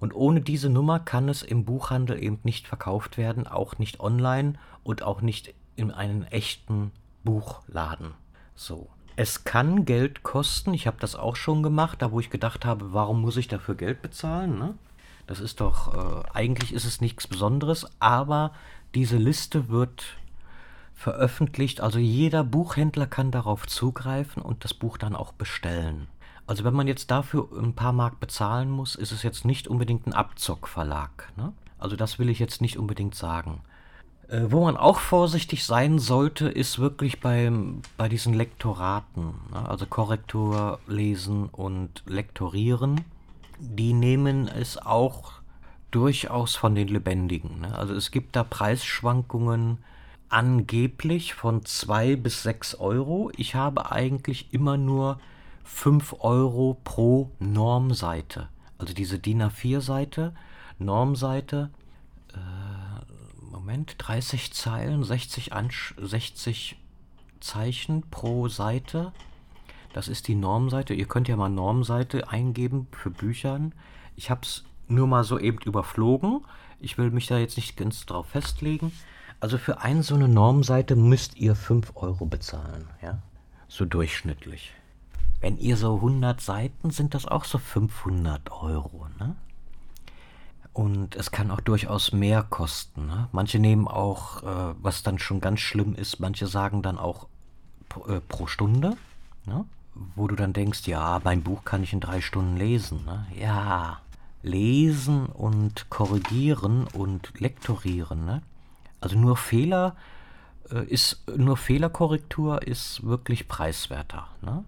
Und 0.00 0.14
ohne 0.14 0.40
diese 0.40 0.70
Nummer 0.70 1.00
kann 1.00 1.28
es 1.28 1.42
im 1.42 1.64
Buchhandel 1.64 2.22
eben 2.22 2.38
nicht 2.44 2.68
verkauft 2.68 3.18
werden, 3.18 3.46
auch 3.46 3.78
nicht 3.78 4.00
online 4.00 4.54
und 4.84 5.02
auch 5.02 5.22
nicht 5.22 5.54
in 5.76 5.90
einem 5.90 6.22
echten 6.24 6.92
Buchladen. 7.24 8.14
So. 8.54 8.88
Es 9.16 9.42
kann 9.42 9.84
Geld 9.84 10.22
kosten. 10.22 10.72
Ich 10.74 10.86
habe 10.86 10.98
das 11.00 11.16
auch 11.16 11.34
schon 11.34 11.64
gemacht, 11.64 12.00
da 12.02 12.12
wo 12.12 12.20
ich 12.20 12.30
gedacht 12.30 12.64
habe, 12.64 12.92
warum 12.92 13.20
muss 13.20 13.36
ich 13.36 13.48
dafür 13.48 13.74
Geld 13.74 14.00
bezahlen? 14.00 14.58
Ne? 14.58 14.74
Das 15.26 15.40
ist 15.40 15.60
doch, 15.60 15.94
äh, 15.94 16.28
eigentlich 16.32 16.72
ist 16.72 16.84
es 16.84 17.00
nichts 17.00 17.26
Besonderes, 17.26 17.86
aber 17.98 18.52
diese 18.94 19.16
Liste 19.16 19.68
wird 19.68 20.04
veröffentlicht. 20.98 21.80
Also 21.80 22.00
jeder 22.00 22.42
Buchhändler 22.42 23.06
kann 23.06 23.30
darauf 23.30 23.66
zugreifen 23.66 24.42
und 24.42 24.64
das 24.64 24.74
Buch 24.74 24.98
dann 24.98 25.14
auch 25.14 25.32
bestellen. 25.32 26.08
Also 26.46 26.64
wenn 26.64 26.74
man 26.74 26.88
jetzt 26.88 27.10
dafür 27.10 27.48
ein 27.56 27.74
paar 27.74 27.92
Mark 27.92 28.18
bezahlen 28.20 28.70
muss, 28.70 28.96
ist 28.96 29.12
es 29.12 29.22
jetzt 29.22 29.44
nicht 29.44 29.68
unbedingt 29.68 30.06
ein 30.06 30.12
Abzockverlag. 30.12 31.32
Ne? 31.36 31.52
Also 31.78 31.94
das 31.94 32.18
will 32.18 32.28
ich 32.28 32.40
jetzt 32.40 32.60
nicht 32.60 32.76
unbedingt 32.76 33.14
sagen. 33.14 33.60
Äh, 34.26 34.46
wo 34.48 34.64
man 34.64 34.76
auch 34.76 34.98
vorsichtig 34.98 35.64
sein 35.64 36.00
sollte, 36.00 36.48
ist 36.48 36.80
wirklich 36.80 37.20
beim, 37.20 37.82
bei 37.96 38.08
diesen 38.08 38.34
Lektoraten. 38.34 39.34
Ne? 39.52 39.68
Also 39.68 39.86
Korrektur 39.86 40.80
lesen 40.88 41.46
und 41.46 42.02
lektorieren. 42.06 43.02
Die 43.60 43.92
nehmen 43.92 44.48
es 44.48 44.78
auch 44.78 45.32
durchaus 45.92 46.56
von 46.56 46.74
den 46.74 46.88
Lebendigen. 46.88 47.60
Ne? 47.60 47.74
Also 47.74 47.94
es 47.94 48.10
gibt 48.10 48.34
da 48.34 48.42
Preisschwankungen 48.42 49.78
angeblich 50.28 51.34
von 51.34 51.64
2 51.64 52.16
bis 52.16 52.42
6 52.42 52.76
Euro. 52.76 53.30
Ich 53.36 53.54
habe 53.54 53.90
eigentlich 53.92 54.52
immer 54.52 54.76
nur 54.76 55.20
5 55.64 56.16
Euro 56.20 56.78
pro 56.84 57.30
Normseite. 57.38 58.48
Also 58.78 58.94
diese 58.94 59.18
DIN 59.18 59.42
A4-Seite, 59.42 60.34
Normseite, 60.78 61.70
äh, 62.32 63.44
Moment, 63.44 63.96
30 63.98 64.52
Zeilen, 64.52 65.02
60, 65.02 65.52
Ansch 65.52 65.94
60 66.00 66.76
Zeichen 67.40 68.02
pro 68.10 68.48
Seite. 68.48 69.12
Das 69.92 70.08
ist 70.08 70.28
die 70.28 70.34
Normseite. 70.34 70.94
Ihr 70.94 71.06
könnt 71.06 71.28
ja 71.28 71.36
mal 71.36 71.48
Normseite 71.48 72.28
eingeben 72.28 72.86
für 72.92 73.10
Büchern. 73.10 73.74
Ich 74.16 74.30
habe 74.30 74.42
es 74.42 74.64
nur 74.86 75.06
mal 75.06 75.24
so 75.24 75.38
eben 75.38 75.58
überflogen. 75.58 76.44
Ich 76.80 76.98
will 76.98 77.10
mich 77.10 77.26
da 77.26 77.38
jetzt 77.38 77.56
nicht 77.56 77.76
ganz 77.76 78.06
drauf 78.06 78.28
festlegen. 78.28 78.92
Also 79.40 79.58
für 79.58 79.80
eine 79.80 80.02
so 80.02 80.14
eine 80.14 80.28
Normseite 80.28 80.96
müsst 80.96 81.36
ihr 81.36 81.54
5 81.54 81.92
Euro 81.94 82.26
bezahlen, 82.26 82.88
ja? 83.02 83.18
So 83.68 83.84
durchschnittlich. 83.84 84.72
Wenn 85.40 85.56
ihr 85.58 85.76
so 85.76 85.96
100 85.96 86.40
Seiten, 86.40 86.90
sind 86.90 87.14
das 87.14 87.26
auch 87.26 87.44
so 87.44 87.58
500 87.58 88.50
Euro, 88.50 89.06
ne? 89.18 89.36
Und 90.72 91.16
es 91.16 91.32
kann 91.32 91.50
auch 91.50 91.60
durchaus 91.60 92.12
mehr 92.12 92.44
kosten. 92.44 93.06
Ne? 93.06 93.28
Manche 93.32 93.58
nehmen 93.58 93.88
auch, 93.88 94.44
äh, 94.44 94.74
was 94.80 95.02
dann 95.02 95.18
schon 95.18 95.40
ganz 95.40 95.58
schlimm 95.58 95.96
ist, 95.96 96.20
manche 96.20 96.46
sagen 96.46 96.82
dann 96.82 96.98
auch 96.98 97.26
pro, 97.88 98.06
äh, 98.06 98.20
pro 98.20 98.46
Stunde, 98.46 98.96
ne? 99.44 99.64
wo 100.14 100.28
du 100.28 100.36
dann 100.36 100.52
denkst, 100.52 100.86
ja, 100.86 101.20
mein 101.24 101.42
Buch 101.42 101.64
kann 101.64 101.82
ich 101.82 101.92
in 101.92 101.98
drei 101.98 102.20
Stunden 102.20 102.56
lesen. 102.56 103.04
Ne? 103.04 103.26
Ja, 103.36 104.02
lesen 104.42 105.26
und 105.26 105.90
korrigieren 105.90 106.86
und 106.86 107.40
lektorieren. 107.40 108.24
Ne? 108.24 108.42
Also 109.00 109.18
nur 109.18 109.36
Fehler 109.36 109.96
äh, 110.70 110.84
ist, 110.84 111.22
nur 111.36 111.56
Fehlerkorrektur 111.56 112.62
ist 112.66 113.04
wirklich 113.04 113.48
preiswerter. 113.48 114.26
Ne? 114.42 114.64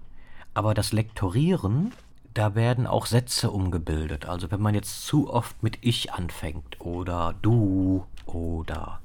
Aber 0.54 0.74
das 0.74 0.92
Lektorieren, 0.92 1.92
da 2.34 2.54
werden 2.54 2.86
auch 2.86 3.06
Sätze 3.06 3.50
umgebildet. 3.50 4.26
Also 4.26 4.50
wenn 4.50 4.60
man 4.60 4.74
jetzt 4.74 5.06
zu 5.06 5.32
oft 5.32 5.62
mit 5.62 5.78
ich 5.80 6.12
anfängt 6.12 6.80
oder 6.80 7.34
du 7.42 8.06
oder 8.26 9.00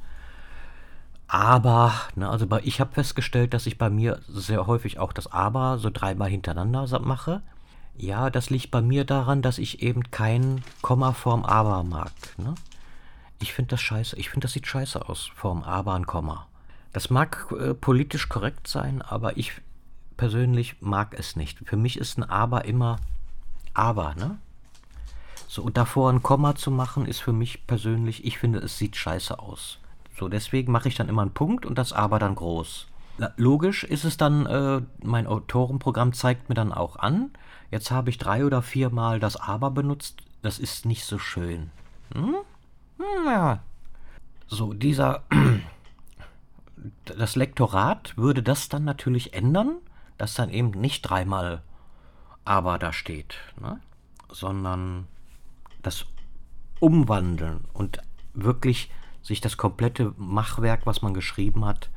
aber, 1.27 1.93
ne, 2.15 2.29
also 2.29 2.45
bei, 2.45 2.61
ich 2.63 2.79
habe 2.79 2.93
festgestellt, 2.93 3.53
dass 3.53 3.65
ich 3.65 3.77
bei 3.77 3.89
mir 3.89 4.19
sehr 4.29 4.67
häufig 4.67 4.99
auch 4.99 5.11
das 5.11 5.31
aber 5.31 5.79
so 5.79 5.89
dreimal 5.89 6.29
hintereinander 6.29 6.99
mache. 6.99 7.41
Ja, 7.97 8.29
das 8.29 8.49
liegt 8.49 8.71
bei 8.71 8.81
mir 8.81 9.05
daran, 9.05 9.41
dass 9.41 9.57
ich 9.57 9.81
eben 9.81 10.11
kein 10.11 10.63
Komma 10.81 11.13
vorm 11.13 11.43
aber 11.43 11.83
mag. 11.83 12.11
Ne? 12.37 12.53
Ich 13.39 13.53
finde 13.53 13.69
das 13.71 13.81
scheiße. 13.81 14.17
Ich 14.17 14.29
finde, 14.29 14.45
das 14.45 14.53
sieht 14.53 14.67
scheiße 14.67 15.07
aus, 15.07 15.31
vorm 15.35 15.63
Aber 15.63 15.93
ein 15.93 16.05
Komma. 16.05 16.47
Das 16.93 17.09
mag 17.09 17.47
äh, 17.59 17.73
politisch 17.73 18.29
korrekt 18.29 18.67
sein, 18.67 19.01
aber 19.01 19.37
ich 19.37 19.51
persönlich 20.17 20.81
mag 20.81 21.13
es 21.17 21.35
nicht. 21.35 21.59
Für 21.65 21.75
mich 21.75 21.97
ist 21.97 22.17
ein 22.17 22.23
Aber 22.23 22.65
immer 22.65 22.99
Aber, 23.73 24.15
ne? 24.15 24.37
So, 25.47 25.61
und 25.61 25.77
davor 25.77 26.11
ein 26.11 26.23
Komma 26.23 26.55
zu 26.55 26.71
machen, 26.71 27.05
ist 27.05 27.19
für 27.19 27.33
mich 27.33 27.67
persönlich, 27.67 28.25
ich 28.25 28.37
finde, 28.37 28.59
es 28.59 28.77
sieht 28.77 28.95
scheiße 28.95 29.39
aus. 29.39 29.79
So, 30.17 30.29
deswegen 30.29 30.71
mache 30.71 30.87
ich 30.87 30.95
dann 30.95 31.09
immer 31.09 31.21
einen 31.21 31.33
Punkt 31.33 31.65
und 31.65 31.77
das 31.77 31.93
Aber 31.93 32.19
dann 32.19 32.35
groß. 32.35 32.87
Logisch 33.37 33.83
ist 33.83 34.03
es 34.03 34.17
dann, 34.17 34.45
äh, 34.45 34.81
mein 35.03 35.27
Autorenprogramm 35.27 36.13
zeigt 36.13 36.49
mir 36.49 36.55
dann 36.55 36.73
auch 36.73 36.97
an. 36.97 37.31
Jetzt 37.71 37.91
habe 37.91 38.09
ich 38.09 38.17
drei 38.17 38.45
oder 38.45 38.61
viermal 38.61 39.19
das 39.19 39.37
Aber 39.37 39.71
benutzt. 39.71 40.21
Das 40.41 40.59
ist 40.59 40.85
nicht 40.85 41.05
so 41.05 41.17
schön. 41.17 41.71
Hm? 42.13 42.35
Ja. 42.99 43.63
So, 44.47 44.73
dieser. 44.73 45.23
Das 47.17 47.35
Lektorat 47.35 48.15
würde 48.15 48.43
das 48.43 48.69
dann 48.69 48.83
natürlich 48.83 49.33
ändern, 49.33 49.77
dass 50.19 50.35
dann 50.35 50.51
eben 50.51 50.69
nicht 50.69 51.01
dreimal 51.01 51.63
aber 52.43 52.77
da 52.77 52.93
steht, 52.93 53.37
ne? 53.59 53.79
sondern 54.31 55.07
das 55.81 56.05
Umwandeln 56.79 57.65
und 57.73 57.99
wirklich 58.33 58.91
sich 59.23 59.41
das 59.41 59.57
komplette 59.57 60.13
Machwerk, 60.17 60.85
was 60.85 61.01
man 61.01 61.15
geschrieben 61.15 61.65
hat, 61.65 61.89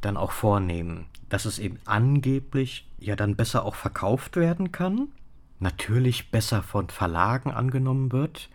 dann 0.00 0.16
auch 0.16 0.32
vornehmen. 0.32 1.06
Dass 1.28 1.44
es 1.44 1.58
eben 1.58 1.78
angeblich 1.84 2.88
ja 2.98 3.14
dann 3.14 3.36
besser 3.36 3.64
auch 3.64 3.74
verkauft 3.74 4.36
werden 4.36 4.72
kann, 4.72 5.08
natürlich 5.58 6.30
besser 6.30 6.62
von 6.62 6.88
Verlagen 6.88 7.50
angenommen 7.50 8.10
wird, 8.12 8.48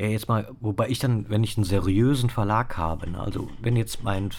äh, 0.00 0.12
jetzt 0.12 0.28
mal, 0.28 0.50
wobei 0.60 0.88
ich 0.88 0.98
dann, 0.98 1.28
wenn 1.28 1.44
ich 1.44 1.56
einen 1.56 1.64
seriösen 1.64 2.30
Verlag 2.30 2.76
habe, 2.76 3.10
ne, 3.10 3.20
also 3.20 3.48
wenn 3.60 3.76
jetzt 3.76 4.02
mein, 4.02 4.30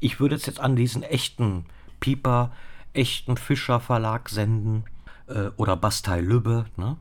ich 0.00 0.20
würde 0.20 0.34
es 0.34 0.46
jetzt 0.46 0.60
an 0.60 0.76
diesen 0.76 1.02
echten 1.02 1.66
Pieper, 2.00 2.52
echten 2.92 3.36
Fischer 3.36 3.80
Verlag 3.80 4.28
senden 4.28 4.84
äh, 5.28 5.48
oder 5.56 5.76
Bastei 5.76 6.20
Lübbe, 6.20 6.66
ne, 6.76 6.96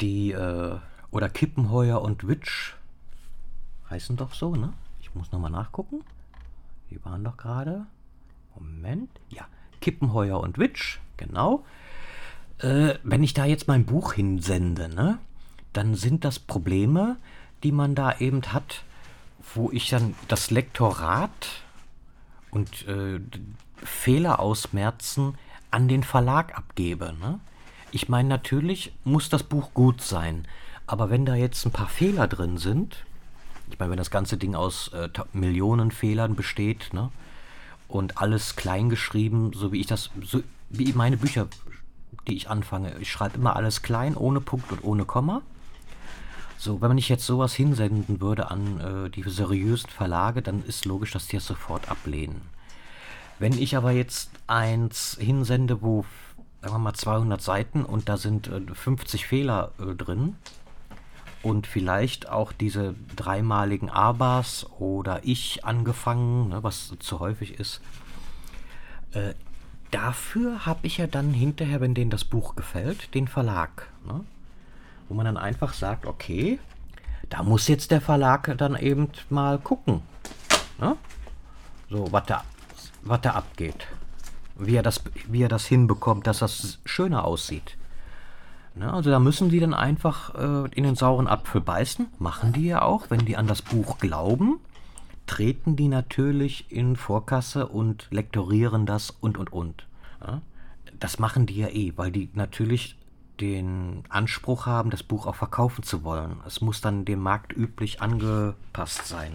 die 0.00 0.32
äh, 0.32 0.78
oder 1.10 1.28
Kippenheuer 1.28 2.00
und 2.00 2.26
Witsch 2.28 2.74
heißen 3.90 4.16
doch 4.16 4.32
so, 4.32 4.54
ne? 4.54 4.72
Ich 5.00 5.12
muss 5.16 5.32
nochmal 5.32 5.50
nachgucken. 5.50 6.04
Die 6.90 7.04
waren 7.04 7.24
doch 7.24 7.36
gerade. 7.36 7.86
Moment. 8.54 9.10
Ja, 9.28 9.46
Kippenheuer 9.80 10.38
und 10.38 10.58
Witsch, 10.58 10.98
genau. 11.16 11.64
Äh, 12.58 12.94
wenn 13.02 13.24
ich 13.24 13.34
da 13.34 13.44
jetzt 13.44 13.66
mein 13.66 13.86
Buch 13.86 14.12
hinsende, 14.12 14.88
ne? 14.88 15.18
Dann 15.72 15.94
sind 15.94 16.24
das 16.24 16.38
Probleme, 16.38 17.16
die 17.62 17.72
man 17.72 17.94
da 17.94 18.18
eben 18.18 18.42
hat, 18.52 18.82
wo 19.54 19.70
ich 19.70 19.88
dann 19.90 20.14
das 20.28 20.50
Lektorat 20.50 21.48
und 22.50 22.86
äh, 22.86 23.20
Fehler 23.82 24.40
ausmerzen 24.40 25.34
an 25.70 25.88
den 25.88 26.02
Verlag 26.02 26.56
abgebe. 26.56 27.14
Ne? 27.20 27.40
Ich 27.92 28.08
meine, 28.08 28.28
natürlich 28.28 28.92
muss 29.04 29.28
das 29.28 29.42
Buch 29.42 29.72
gut 29.74 30.02
sein, 30.02 30.46
aber 30.86 31.10
wenn 31.10 31.24
da 31.24 31.34
jetzt 31.34 31.64
ein 31.64 31.72
paar 31.72 31.88
Fehler 31.88 32.26
drin 32.26 32.58
sind, 32.58 33.04
ich 33.70 33.78
meine, 33.78 33.92
wenn 33.92 33.98
das 33.98 34.10
ganze 34.10 34.36
Ding 34.36 34.54
aus 34.54 34.88
äh, 34.88 35.08
Millionen 35.32 35.90
Fehlern 35.90 36.34
besteht, 36.34 36.92
ne, 36.92 37.10
und 37.86 38.18
alles 38.18 38.56
klein 38.56 38.88
geschrieben, 38.88 39.52
so 39.54 39.72
wie 39.72 39.80
ich 39.80 39.86
das, 39.86 40.10
so 40.22 40.42
wie 40.70 40.92
meine 40.92 41.16
Bücher, 41.16 41.48
die 42.28 42.36
ich 42.36 42.48
anfange, 42.48 42.96
ich 42.98 43.10
schreibe 43.10 43.36
immer 43.36 43.56
alles 43.56 43.82
klein, 43.82 44.16
ohne 44.16 44.40
Punkt 44.40 44.70
und 44.72 44.84
ohne 44.84 45.04
Komma. 45.04 45.42
So, 46.60 46.82
wenn 46.82 46.88
man 46.88 46.98
jetzt 46.98 47.24
sowas 47.24 47.54
hinsenden 47.54 48.20
würde 48.20 48.50
an 48.50 49.06
äh, 49.06 49.08
die 49.08 49.22
seriösen 49.22 49.88
Verlage, 49.88 50.42
dann 50.42 50.62
ist 50.66 50.84
logisch, 50.84 51.10
dass 51.10 51.26
die 51.26 51.36
es 51.36 51.46
sofort 51.46 51.90
ablehnen. 51.90 52.42
Wenn 53.38 53.54
ich 53.54 53.78
aber 53.78 53.92
jetzt 53.92 54.30
eins 54.46 55.16
hinsende, 55.18 55.80
wo, 55.80 56.04
sagen 56.60 56.74
wir 56.74 56.78
mal, 56.78 56.92
200 56.92 57.40
Seiten 57.40 57.82
und 57.82 58.10
da 58.10 58.18
sind 58.18 58.48
äh, 58.48 58.60
50 58.74 59.26
Fehler 59.26 59.72
äh, 59.78 59.94
drin 59.94 60.36
und 61.42 61.66
vielleicht 61.66 62.28
auch 62.28 62.52
diese 62.52 62.94
dreimaligen 63.16 63.88
Abas 63.88 64.66
oder 64.78 65.20
ich 65.24 65.64
angefangen, 65.64 66.50
ne, 66.50 66.62
was 66.62 66.92
zu 66.98 67.20
häufig 67.20 67.58
ist, 67.58 67.80
äh, 69.12 69.32
dafür 69.92 70.66
habe 70.66 70.86
ich 70.86 70.98
ja 70.98 71.06
dann 71.06 71.32
hinterher, 71.32 71.80
wenn 71.80 71.94
denen 71.94 72.10
das 72.10 72.24
Buch 72.24 72.54
gefällt, 72.54 73.14
den 73.14 73.28
Verlag. 73.28 73.88
Ne? 74.06 74.26
Wo 75.10 75.14
man 75.14 75.26
dann 75.26 75.36
einfach 75.36 75.74
sagt, 75.74 76.06
okay, 76.06 76.60
da 77.28 77.42
muss 77.42 77.66
jetzt 77.66 77.90
der 77.90 78.00
Verlag 78.00 78.54
dann 78.56 78.76
eben 78.76 79.08
mal 79.28 79.58
gucken. 79.58 80.02
Ne? 80.78 80.96
So, 81.90 82.10
was 82.12 82.24
da, 82.26 82.44
was 83.02 83.20
da 83.20 83.32
abgeht. 83.32 83.88
Wie 84.56 84.76
er, 84.76 84.84
das, 84.84 85.02
wie 85.26 85.42
er 85.42 85.48
das 85.48 85.66
hinbekommt, 85.66 86.28
dass 86.28 86.38
das 86.38 86.78
schöner 86.84 87.24
aussieht. 87.24 87.76
Ne? 88.76 88.92
Also 88.92 89.10
da 89.10 89.18
müssen 89.18 89.48
die 89.48 89.58
dann 89.58 89.74
einfach 89.74 90.34
äh, 90.36 90.70
in 90.76 90.84
den 90.84 90.94
sauren 90.94 91.26
Apfel 91.26 91.60
beißen. 91.60 92.06
Machen 92.20 92.52
die 92.52 92.66
ja 92.66 92.82
auch, 92.82 93.10
wenn 93.10 93.26
die 93.26 93.36
an 93.36 93.48
das 93.48 93.62
Buch 93.62 93.98
glauben. 93.98 94.60
treten 95.26 95.74
die 95.74 95.88
natürlich 95.88 96.70
in 96.70 96.94
Vorkasse 96.94 97.66
und 97.66 98.06
lektorieren 98.10 98.86
das 98.86 99.10
und 99.10 99.38
und 99.38 99.52
und. 99.52 99.86
Ja? 100.24 100.40
Das 101.00 101.18
machen 101.18 101.46
die 101.46 101.56
ja 101.56 101.68
eh, 101.68 101.94
weil 101.96 102.12
die 102.12 102.28
natürlich 102.34 102.96
den 103.40 104.04
Anspruch 104.08 104.66
haben, 104.66 104.90
das 104.90 105.02
Buch 105.02 105.26
auch 105.26 105.34
verkaufen 105.34 105.82
zu 105.82 106.04
wollen. 106.04 106.36
Es 106.46 106.60
muss 106.60 106.80
dann 106.80 107.04
dem 107.04 107.20
Markt 107.20 107.56
üblich 107.56 108.02
angepasst 108.02 109.06
sein. 109.06 109.32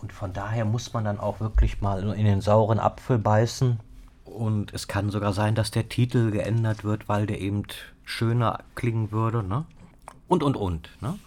Und 0.00 0.12
von 0.12 0.32
daher 0.32 0.64
muss 0.64 0.92
man 0.92 1.04
dann 1.04 1.18
auch 1.18 1.40
wirklich 1.40 1.80
mal 1.80 2.12
in 2.12 2.24
den 2.24 2.40
sauren 2.40 2.78
Apfel 2.78 3.18
beißen. 3.18 3.80
Und 4.24 4.72
es 4.72 4.86
kann 4.86 5.10
sogar 5.10 5.32
sein, 5.32 5.54
dass 5.54 5.70
der 5.70 5.88
Titel 5.88 6.30
geändert 6.30 6.84
wird, 6.84 7.08
weil 7.08 7.26
der 7.26 7.40
eben 7.40 7.64
schöner 8.04 8.60
klingen 8.74 9.10
würde. 9.10 9.42
Ne? 9.42 9.64
Und, 10.28 10.42
und, 10.42 10.56
und. 10.56 10.90
Ne? 11.00 11.18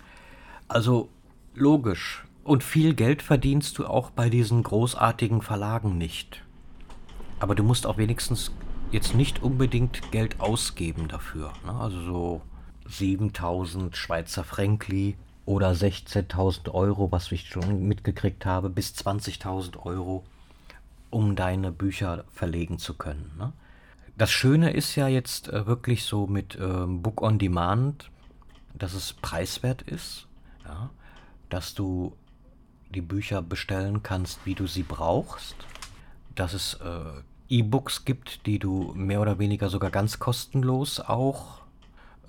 Also 0.67 1.09
logisch. 1.53 2.23
Und 2.43 2.63
viel 2.63 2.93
Geld 2.93 3.21
verdienst 3.21 3.77
du 3.77 3.85
auch 3.85 4.09
bei 4.11 4.29
diesen 4.29 4.63
großartigen 4.63 5.41
Verlagen 5.41 5.97
nicht. 5.97 6.43
Aber 7.39 7.55
du 7.55 7.63
musst 7.63 7.85
auch 7.85 7.97
wenigstens 7.97 8.51
jetzt 8.91 9.15
nicht 9.15 9.41
unbedingt 9.41 10.11
Geld 10.11 10.39
ausgeben 10.39 11.07
dafür. 11.07 11.53
Ne? 11.65 11.73
Also 11.73 12.01
so 12.01 12.41
7000 12.87 13.95
Schweizer 13.95 14.43
Frankli 14.43 15.15
oder 15.45 15.71
16.000 15.71 16.71
Euro, 16.73 17.11
was 17.11 17.31
ich 17.31 17.47
schon 17.47 17.87
mitgekriegt 17.87 18.45
habe, 18.45 18.69
bis 18.69 18.93
20.000 18.93 19.85
Euro, 19.85 20.23
um 21.09 21.35
deine 21.35 21.71
Bücher 21.71 22.25
verlegen 22.29 22.77
zu 22.77 22.93
können. 22.93 23.31
Ne? 23.37 23.53
Das 24.17 24.29
Schöne 24.29 24.71
ist 24.71 24.95
ja 24.95 25.07
jetzt 25.07 25.47
äh, 25.47 25.65
wirklich 25.65 26.03
so 26.03 26.27
mit 26.27 26.57
ähm, 26.59 27.01
Book 27.01 27.21
on 27.21 27.39
Demand, 27.39 28.11
dass 28.73 28.93
es 28.93 29.13
preiswert 29.13 29.81
ist, 29.81 30.27
ja? 30.65 30.89
dass 31.49 31.73
du 31.73 32.15
die 32.93 33.01
Bücher 33.01 33.41
bestellen 33.41 34.03
kannst, 34.03 34.45
wie 34.45 34.55
du 34.55 34.67
sie 34.67 34.83
brauchst, 34.83 35.55
dass 36.35 36.53
es 36.53 36.75
äh, 36.75 37.21
E-Books 37.51 38.05
gibt, 38.05 38.45
die 38.45 38.59
du 38.59 38.93
mehr 38.95 39.21
oder 39.21 39.37
weniger 39.37 39.69
sogar 39.69 39.91
ganz 39.91 40.19
kostenlos 40.19 40.99
auch 40.99 41.61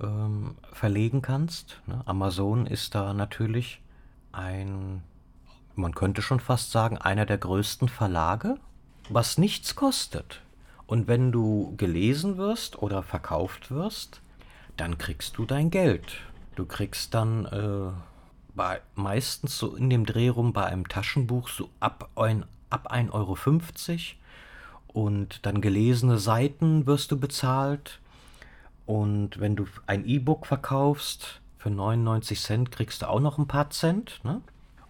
ähm, 0.00 0.56
verlegen 0.72 1.22
kannst. 1.22 1.80
Ne? 1.86 2.02
Amazon 2.06 2.66
ist 2.66 2.94
da 2.94 3.14
natürlich 3.14 3.80
ein, 4.32 5.02
man 5.74 5.94
könnte 5.94 6.22
schon 6.22 6.40
fast 6.40 6.72
sagen, 6.72 6.98
einer 6.98 7.24
der 7.24 7.38
größten 7.38 7.88
Verlage, 7.88 8.56
was 9.08 9.38
nichts 9.38 9.76
kostet. 9.76 10.40
Und 10.86 11.06
wenn 11.06 11.32
du 11.32 11.74
gelesen 11.76 12.36
wirst 12.36 12.82
oder 12.82 13.02
verkauft 13.02 13.70
wirst, 13.70 14.20
dann 14.76 14.98
kriegst 14.98 15.38
du 15.38 15.44
dein 15.44 15.70
Geld. 15.70 16.18
Du 16.56 16.66
kriegst 16.66 17.14
dann 17.14 17.46
äh, 17.46 17.92
bei, 18.54 18.80
meistens 18.94 19.56
so 19.56 19.76
in 19.76 19.88
dem 19.88 20.04
Dreh 20.04 20.28
rum 20.28 20.52
bei 20.52 20.64
einem 20.64 20.88
Taschenbuch 20.88 21.48
so 21.48 21.70
ab, 21.80 22.10
ein, 22.16 22.44
ab 22.70 22.92
1,50 22.92 23.12
Euro 23.12 23.36
und 24.92 25.44
dann 25.46 25.60
gelesene 25.60 26.18
Seiten 26.18 26.86
wirst 26.86 27.10
du 27.12 27.18
bezahlt. 27.18 28.00
Und 28.86 29.40
wenn 29.40 29.56
du 29.56 29.66
ein 29.86 30.04
E-Book 30.06 30.46
verkaufst 30.46 31.40
für 31.58 31.70
99 31.70 32.40
Cent, 32.40 32.70
kriegst 32.70 33.02
du 33.02 33.08
auch 33.08 33.20
noch 33.20 33.38
ein 33.38 33.46
paar 33.46 33.70
Cent. 33.70 34.20
Ne? 34.24 34.40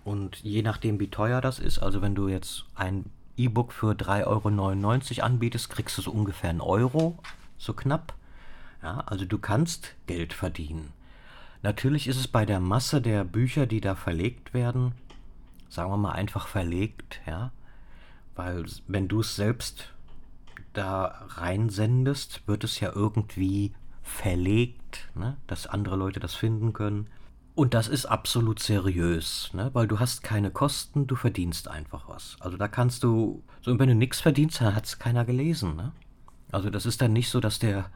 Und 0.05 0.39
je 0.43 0.63
nachdem, 0.63 0.99
wie 0.99 1.09
teuer 1.09 1.41
das 1.41 1.59
ist, 1.59 1.79
also 1.79 2.03
wenn 2.03 2.15
du 2.15 2.29
jetzt 2.29 2.65
ein 2.75 3.05
E-Book 3.37 3.73
für 3.73 3.93
3,99 3.93 5.19
Euro 5.19 5.27
anbietest, 5.27 5.71
kriegst 5.71 5.99
du 5.99 6.03
so 6.03 6.11
ungefähr 6.11 6.51
einen 6.51 6.61
Euro, 6.61 7.19
so 7.59 7.73
knapp. 7.73 8.15
Ja, 8.83 9.05
also 9.07 9.25
du 9.25 9.39
kannst 9.39 9.95
Geld 10.07 10.33
verdienen. 10.33 10.93
Natürlich 11.63 12.09
ist 12.09 12.17
es 12.17 12.27
bei 12.27 12.45
der 12.45 12.59
Masse 12.59 13.01
der 13.01 13.23
Bücher, 13.23 13.67
die 13.67 13.81
da 13.81 13.95
verlegt 13.95 14.53
werden, 14.53 14.93
sagen 15.69 15.91
wir 15.91 15.97
mal 15.97 16.13
einfach 16.13 16.49
verlegt, 16.49 17.21
ja, 17.25 17.53
weil 18.35 18.65
wenn 18.87 19.09
du 19.09 19.21
es 19.21 19.37
selbst 19.37 19.93
da 20.73 21.27
reinsendest, 21.29 22.47
wird 22.47 22.65
es 22.65 22.81
ja 22.81 22.93
irgendwie 22.95 23.73
verlegt, 24.03 25.11
ne, 25.15 25.37
dass 25.47 25.67
andere 25.67 25.97
Leute 25.97 26.21
das 26.21 26.35
finden 26.35 26.73
können. 26.73 27.09
Und 27.55 27.75
das 27.75 27.89
ist 27.89 28.07
absolut 28.07 28.61
seriös, 28.61 29.51
ne? 29.53 29.71
weil 29.75 29.87
du 29.87 30.01
hast 30.01 30.23
keine 30.23 30.51
Kosten, 30.51 31.07
du 31.07 31.17
verdienst 31.17 31.69
einfach 31.69 32.09
was. 32.09 32.37
Also 32.41 32.57
da 32.57 32.67
kannst 32.67 33.05
du, 33.05 33.43
so 33.61 33.71
und 33.71 33.79
wenn 33.79 33.91
du 33.91 33.95
nichts 33.95 34.21
verdienst, 34.21 34.63
dann 34.63 34.75
hat 34.75 34.87
es 34.87 34.99
keiner 34.99 35.27
gelesen. 35.27 35.77
Ne? 35.77 35.93
Also 36.51 36.71
das 36.71 36.87
ist 36.87 37.03
dann 37.03 37.13
nicht 37.13 37.29
so, 37.29 37.41
dass 37.41 37.59
der 37.59 37.91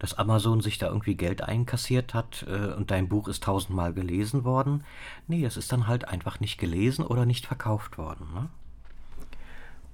dass 0.00 0.14
Amazon 0.14 0.62
sich 0.62 0.78
da 0.78 0.86
irgendwie 0.86 1.14
Geld 1.14 1.42
einkassiert 1.42 2.14
hat 2.14 2.46
äh, 2.48 2.72
und 2.72 2.90
dein 2.90 3.10
Buch 3.10 3.28
ist 3.28 3.44
tausendmal 3.44 3.92
gelesen 3.92 4.44
worden. 4.44 4.82
Nee, 5.28 5.44
es 5.44 5.58
ist 5.58 5.72
dann 5.72 5.86
halt 5.86 6.08
einfach 6.08 6.40
nicht 6.40 6.58
gelesen 6.58 7.06
oder 7.06 7.26
nicht 7.26 7.46
verkauft 7.46 7.98
worden. 7.98 8.26
Ne? 8.34 8.48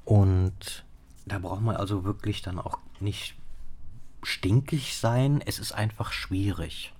Und 0.07 0.87
da 1.27 1.39
braucht 1.41 1.61
man 1.61 1.77
also 1.77 2.05
wirklich 2.05 2.41
dann 2.41 2.59
auch 2.59 2.79
nicht 3.01 3.35
stinkig 4.23 4.97
sein, 4.97 5.43
es 5.45 5.59
ist 5.59 5.73
einfach 5.73 6.13
schwierig. 6.13 6.95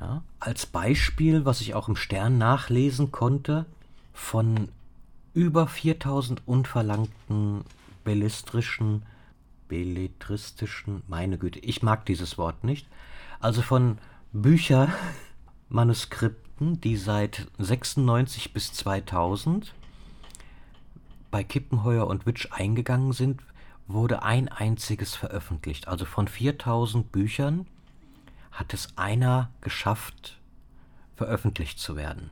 Ja? 0.00 0.22
Als 0.40 0.64
Beispiel, 0.64 1.44
was 1.44 1.60
ich 1.60 1.74
auch 1.74 1.88
im 1.88 1.96
Stern 1.96 2.38
nachlesen 2.38 3.12
konnte, 3.12 3.66
von 4.12 4.70
über 5.34 5.66
4000 5.66 6.46
unverlangten 6.46 7.64
bellistrischen 8.04 9.02
belletristischen, 9.66 11.02
meine 11.08 11.38
Güte, 11.38 11.58
ich 11.58 11.82
mag 11.82 12.06
dieses 12.06 12.38
Wort 12.38 12.62
nicht, 12.62 12.86
also 13.40 13.62
von 13.62 13.98
Büchermanuskripten, 14.32 16.80
die 16.80 16.96
seit 16.96 17.48
96 17.58 18.52
bis 18.52 18.72
2000 18.72 19.74
bei 21.34 21.42
Kippenheuer 21.42 22.06
und 22.06 22.26
Witsch 22.26 22.46
eingegangen 22.52 23.12
sind, 23.12 23.42
wurde 23.88 24.22
ein 24.22 24.48
einziges 24.48 25.16
veröffentlicht. 25.16 25.88
Also 25.88 26.04
von 26.04 26.28
4000 26.28 27.10
Büchern 27.10 27.66
hat 28.52 28.72
es 28.72 28.96
einer 28.96 29.50
geschafft, 29.60 30.38
veröffentlicht 31.16 31.80
zu 31.80 31.96
werden. 31.96 32.30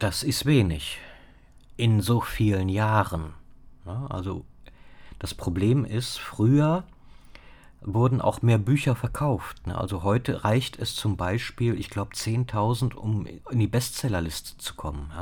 Das 0.00 0.24
ist 0.24 0.44
wenig 0.44 0.98
in 1.76 2.00
so 2.00 2.20
vielen 2.20 2.68
Jahren. 2.68 3.32
Also 4.08 4.44
das 5.20 5.34
Problem 5.34 5.84
ist, 5.84 6.18
früher 6.18 6.82
wurden 7.80 8.20
auch 8.20 8.42
mehr 8.42 8.58
Bücher 8.58 8.96
verkauft. 8.96 9.68
Ne? 9.68 9.78
Also 9.78 10.02
heute 10.02 10.42
reicht 10.42 10.80
es 10.80 10.96
zum 10.96 11.16
Beispiel, 11.16 11.78
ich 11.78 11.90
glaube, 11.90 12.16
10.000, 12.16 12.94
um 12.94 13.24
in 13.24 13.60
die 13.60 13.68
Bestsellerliste 13.68 14.58
zu 14.58 14.74
kommen. 14.74 15.12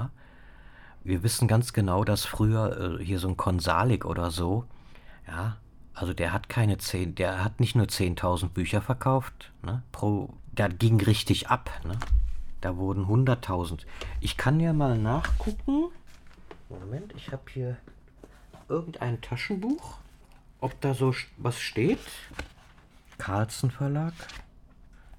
Wir 1.03 1.23
wissen 1.23 1.49
ganz 1.49 1.73
genau, 1.73 2.05
dass 2.05 2.25
früher 2.25 2.99
äh, 3.01 3.05
hier 3.05 3.19
so 3.19 3.29
ein 3.29 3.37
Konsalik 3.37 4.05
oder 4.05 4.31
so, 4.31 4.67
ja, 5.27 5.57
also 5.95 6.15
der 6.15 6.33
hat 6.33 6.49
keine 6.49 6.79
10, 6.79 7.15
der 7.15 7.45
hat 7.45 7.61
nicht 7.61 7.75
nur 7.75 7.87
10.000 7.87 8.49
Bücher 8.49 8.83
verkauft, 8.83 9.53
ne, 9.63 9.83
pro, 9.93 10.35
der 10.53 10.69
ging 10.69 11.01
richtig 11.01 11.49
ab, 11.49 11.71
ne. 11.85 11.99
Da 12.61 12.77
wurden 12.77 13.07
100.000. 13.07 13.87
Ich 14.21 14.37
kann 14.37 14.61
ja 14.61 14.75
mal 14.75 14.99
nachgucken. 14.99 15.91
Moment, 16.69 17.15
ich 17.17 17.33
habe 17.33 17.43
hier 17.51 17.79
irgendein 18.69 19.21
Taschenbuch, 19.23 19.99
ob 20.61 20.79
da 20.83 20.93
so 20.93 21.15
was 21.39 21.59
steht. 21.59 22.01
Carlsen 23.17 23.71
Verlag. 23.71 24.13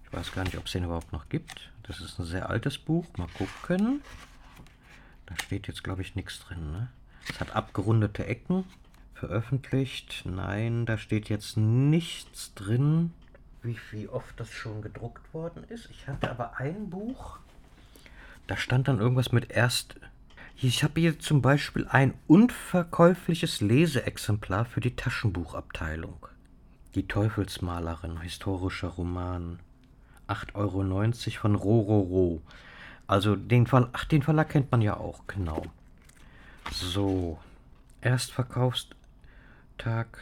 Ich 0.06 0.14
weiß 0.14 0.34
gar 0.34 0.44
nicht, 0.44 0.58
ob 0.58 0.66
es 0.66 0.72
den 0.72 0.84
überhaupt 0.84 1.12
noch 1.14 1.30
gibt. 1.30 1.72
Das 1.84 2.00
ist 2.00 2.20
ein 2.20 2.26
sehr 2.26 2.50
altes 2.50 2.78
Buch. 2.78 3.06
Mal 3.18 3.28
gucken. 3.38 4.02
Da 5.32 5.44
steht 5.44 5.68
jetzt, 5.68 5.84
glaube 5.84 6.02
ich, 6.02 6.16
nichts 6.16 6.40
drin. 6.40 6.72
Ne? 6.72 6.90
Es 7.30 7.40
hat 7.40 7.56
abgerundete 7.56 8.26
Ecken. 8.26 8.66
Veröffentlicht. 9.14 10.24
Nein, 10.26 10.86
da 10.86 10.98
steht 10.98 11.30
jetzt 11.30 11.56
nichts 11.58 12.54
drin, 12.56 13.14
wie, 13.62 13.78
wie 13.92 14.08
oft 14.08 14.40
das 14.40 14.50
schon 14.50 14.82
gedruckt 14.82 15.34
worden 15.34 15.64
ist. 15.70 15.90
Ich 15.92 16.08
hatte 16.08 16.30
aber 16.30 16.58
ein 16.58 16.90
Buch. 16.90 17.38
Da 18.48 18.58
stand 18.58 18.88
dann 18.88 19.00
irgendwas 19.00 19.32
mit 19.32 19.52
erst 19.52 19.96
ich 20.64 20.84
habe 20.84 21.00
hier 21.00 21.18
zum 21.18 21.42
Beispiel 21.42 21.88
ein 21.88 22.14
unverkäufliches 22.28 23.62
Leseexemplar 23.62 24.66
für 24.66 24.80
die 24.80 24.96
Taschenbuchabteilung. 24.96 26.28
Die 26.94 27.08
Teufelsmalerin, 27.08 28.22
historischer 28.22 28.90
Roman. 28.90 29.58
8,90 30.28 30.54
Euro 30.54 31.42
von 31.42 31.56
Rororo. 31.56 32.42
Also 33.08 33.36
den, 33.36 33.68
Ver 33.68 33.90
Ach, 33.94 34.06
den 34.06 34.22
Verlag 34.22 34.50
kennt 34.50 34.72
man 34.72 34.82
ja 34.82 34.98
auch, 34.98 35.28
genau. 35.28 35.66
So, 36.72 37.40
Erstverkaufstag. 38.02 40.18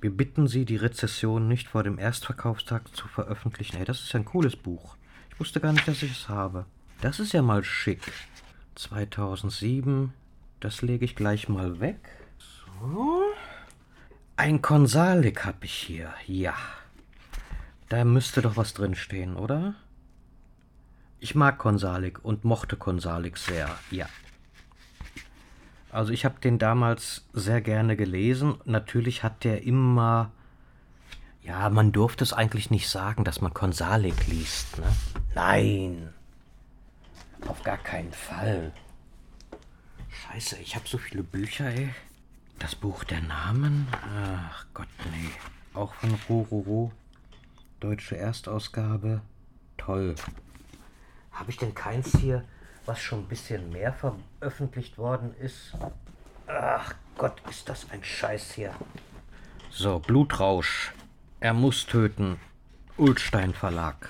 Wir 0.00 0.10
bitten 0.10 0.46
Sie, 0.46 0.64
die 0.64 0.76
Rezession 0.76 1.48
nicht 1.48 1.68
vor 1.68 1.82
dem 1.82 1.98
Erstverkaufstag 1.98 2.94
zu 2.94 3.08
veröffentlichen. 3.08 3.76
Ey, 3.76 3.84
das 3.84 4.00
ist 4.00 4.12
ja 4.12 4.20
ein 4.20 4.24
cooles 4.24 4.56
Buch. 4.56 4.96
Ich 5.30 5.40
wusste 5.40 5.60
gar 5.60 5.72
nicht, 5.72 5.88
dass 5.88 6.02
ich 6.02 6.12
es 6.12 6.28
habe. 6.28 6.66
Das 7.00 7.20
ist 7.20 7.32
ja 7.32 7.42
mal 7.42 7.64
schick. 7.64 8.00
2007. 8.74 10.12
Das 10.60 10.82
lege 10.82 11.04
ich 11.04 11.16
gleich 11.16 11.48
mal 11.48 11.80
weg. 11.80 11.98
So. 12.38 13.22
Ein 14.36 14.62
Konsalik 14.62 15.44
habe 15.44 15.64
ich 15.64 15.74
hier. 15.74 16.12
Ja. 16.26 16.54
Da 17.88 18.04
müsste 18.04 18.42
doch 18.42 18.56
was 18.56 18.74
drinstehen, 18.74 19.36
oder? 19.36 19.74
Ich 21.20 21.34
mag 21.34 21.58
Konsalik 21.58 22.24
und 22.24 22.44
mochte 22.44 22.76
Konsalik 22.76 23.38
sehr. 23.38 23.68
Ja. 23.90 24.06
Also 25.90 26.12
ich 26.12 26.24
habe 26.24 26.38
den 26.40 26.58
damals 26.58 27.26
sehr 27.32 27.60
gerne 27.60 27.96
gelesen. 27.96 28.58
Natürlich 28.64 29.22
hat 29.22 29.42
der 29.42 29.62
immer, 29.62 30.30
ja, 31.42 31.68
man 31.70 31.92
durfte 31.92 32.22
es 32.22 32.32
eigentlich 32.32 32.70
nicht 32.70 32.88
sagen, 32.88 33.24
dass 33.24 33.40
man 33.40 33.54
Konsalik 33.54 34.26
liest. 34.28 34.78
Ne? 34.78 34.86
Nein, 35.34 36.12
auf 37.46 37.62
gar 37.62 37.78
keinen 37.78 38.12
Fall. 38.12 38.72
Scheiße, 40.08 40.58
ich 40.58 40.76
habe 40.76 40.86
so 40.86 40.98
viele 40.98 41.22
Bücher, 41.22 41.66
ey. 41.66 41.90
Das 42.58 42.74
Buch 42.74 43.04
der 43.04 43.20
Namen? 43.20 43.86
Ach 43.92 44.66
Gott, 44.74 44.88
nee. 45.12 45.30
Auch 45.74 45.94
von 45.94 46.18
Rororo. 46.28 46.92
Deutsche 47.78 48.16
Erstausgabe. 48.16 49.22
Toll. 49.76 50.16
Habe 51.38 51.50
ich 51.50 51.56
denn 51.56 51.72
keins 51.72 52.16
hier, 52.16 52.42
was 52.84 53.00
schon 53.00 53.20
ein 53.20 53.28
bisschen 53.28 53.70
mehr 53.70 53.92
veröffentlicht 53.92 54.98
worden 54.98 55.34
ist? 55.38 55.72
Ach 56.48 56.94
Gott, 57.16 57.40
ist 57.48 57.68
das 57.68 57.86
ein 57.90 58.02
Scheiß 58.02 58.52
hier. 58.52 58.74
So, 59.70 60.00
Blutrausch. 60.00 60.92
Er 61.38 61.54
muss 61.54 61.86
töten. 61.86 62.40
Ulstein 62.96 63.54
Verlag. 63.54 64.08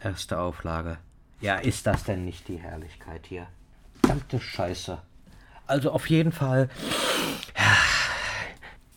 Erste 0.00 0.40
Auflage. 0.40 0.96
Ja, 1.42 1.56
ist 1.56 1.86
das 1.86 2.04
denn 2.04 2.24
nicht 2.24 2.48
die 2.48 2.56
Herrlichkeit 2.56 3.26
hier? 3.26 3.46
Verdammte 4.00 4.40
Scheiße. 4.40 4.98
Also 5.66 5.92
auf 5.92 6.08
jeden 6.08 6.32
Fall. 6.32 6.70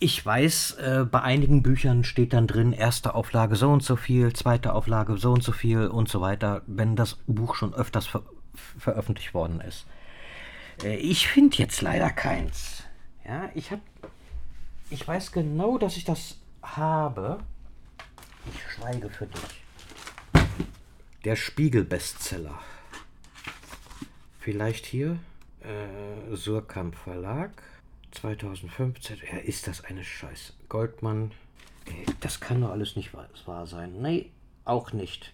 Ich 0.04 0.26
weiß, 0.26 0.78
äh, 0.80 1.06
bei 1.06 1.22
einigen 1.22 1.62
Büchern 1.62 2.04
steht 2.04 2.34
dann 2.34 2.48
drin, 2.48 2.74
erste 2.74 3.14
Auflage 3.14 3.56
so 3.56 3.70
und 3.70 3.84
so 3.84 3.96
viel, 3.96 4.34
zweite 4.34 4.74
Auflage 4.74 5.16
so 5.18 5.32
und 5.32 5.44
so 5.44 5.52
viel 5.52 5.86
und 5.86 6.10
so 6.10 6.22
weiter, 6.22 6.64
wenn 6.66 6.96
das 6.96 7.20
Buch 7.28 7.54
schon 7.54 7.76
öfters 7.76 8.08
ver 8.08 8.24
veröffentlicht 8.80 9.36
worden 9.36 9.62
ist. 9.62 9.86
Äh, 10.84 10.96
ich 10.96 11.28
finde 11.28 11.58
jetzt 11.58 11.84
leider 11.84 12.10
keins. 12.10 12.84
Ja, 13.24 13.52
ich 13.54 13.70
habe. 13.70 13.84
Ich 14.90 15.08
weiß 15.08 15.34
genau, 15.34 15.78
dass 15.78 15.96
ich 15.98 16.04
das 16.04 16.40
habe. 16.64 17.38
Ich 18.52 18.74
schweige 18.74 19.08
für 19.08 19.28
dich. 19.28 19.64
Der 21.26 21.36
Spiegel-Bestseller. 21.36 22.58
Vielleicht 24.40 24.88
hier? 24.88 25.20
Äh, 25.62 26.36
Surkamp 26.36 26.96
Verlag. 26.96 27.52
2015. 28.12 29.18
Ja, 29.32 29.40
ist 29.40 29.68
das 29.68 29.84
eine 29.84 30.04
Scheiße. 30.04 30.54
Goldmann. 30.70 31.32
Das 32.20 32.40
kann 32.40 32.62
doch 32.62 32.70
alles 32.70 32.96
nicht 32.96 33.12
wahr 33.14 33.68
sein. 33.68 34.02
Nee, 34.02 34.30
auch 34.66 34.94
nicht. 34.94 35.32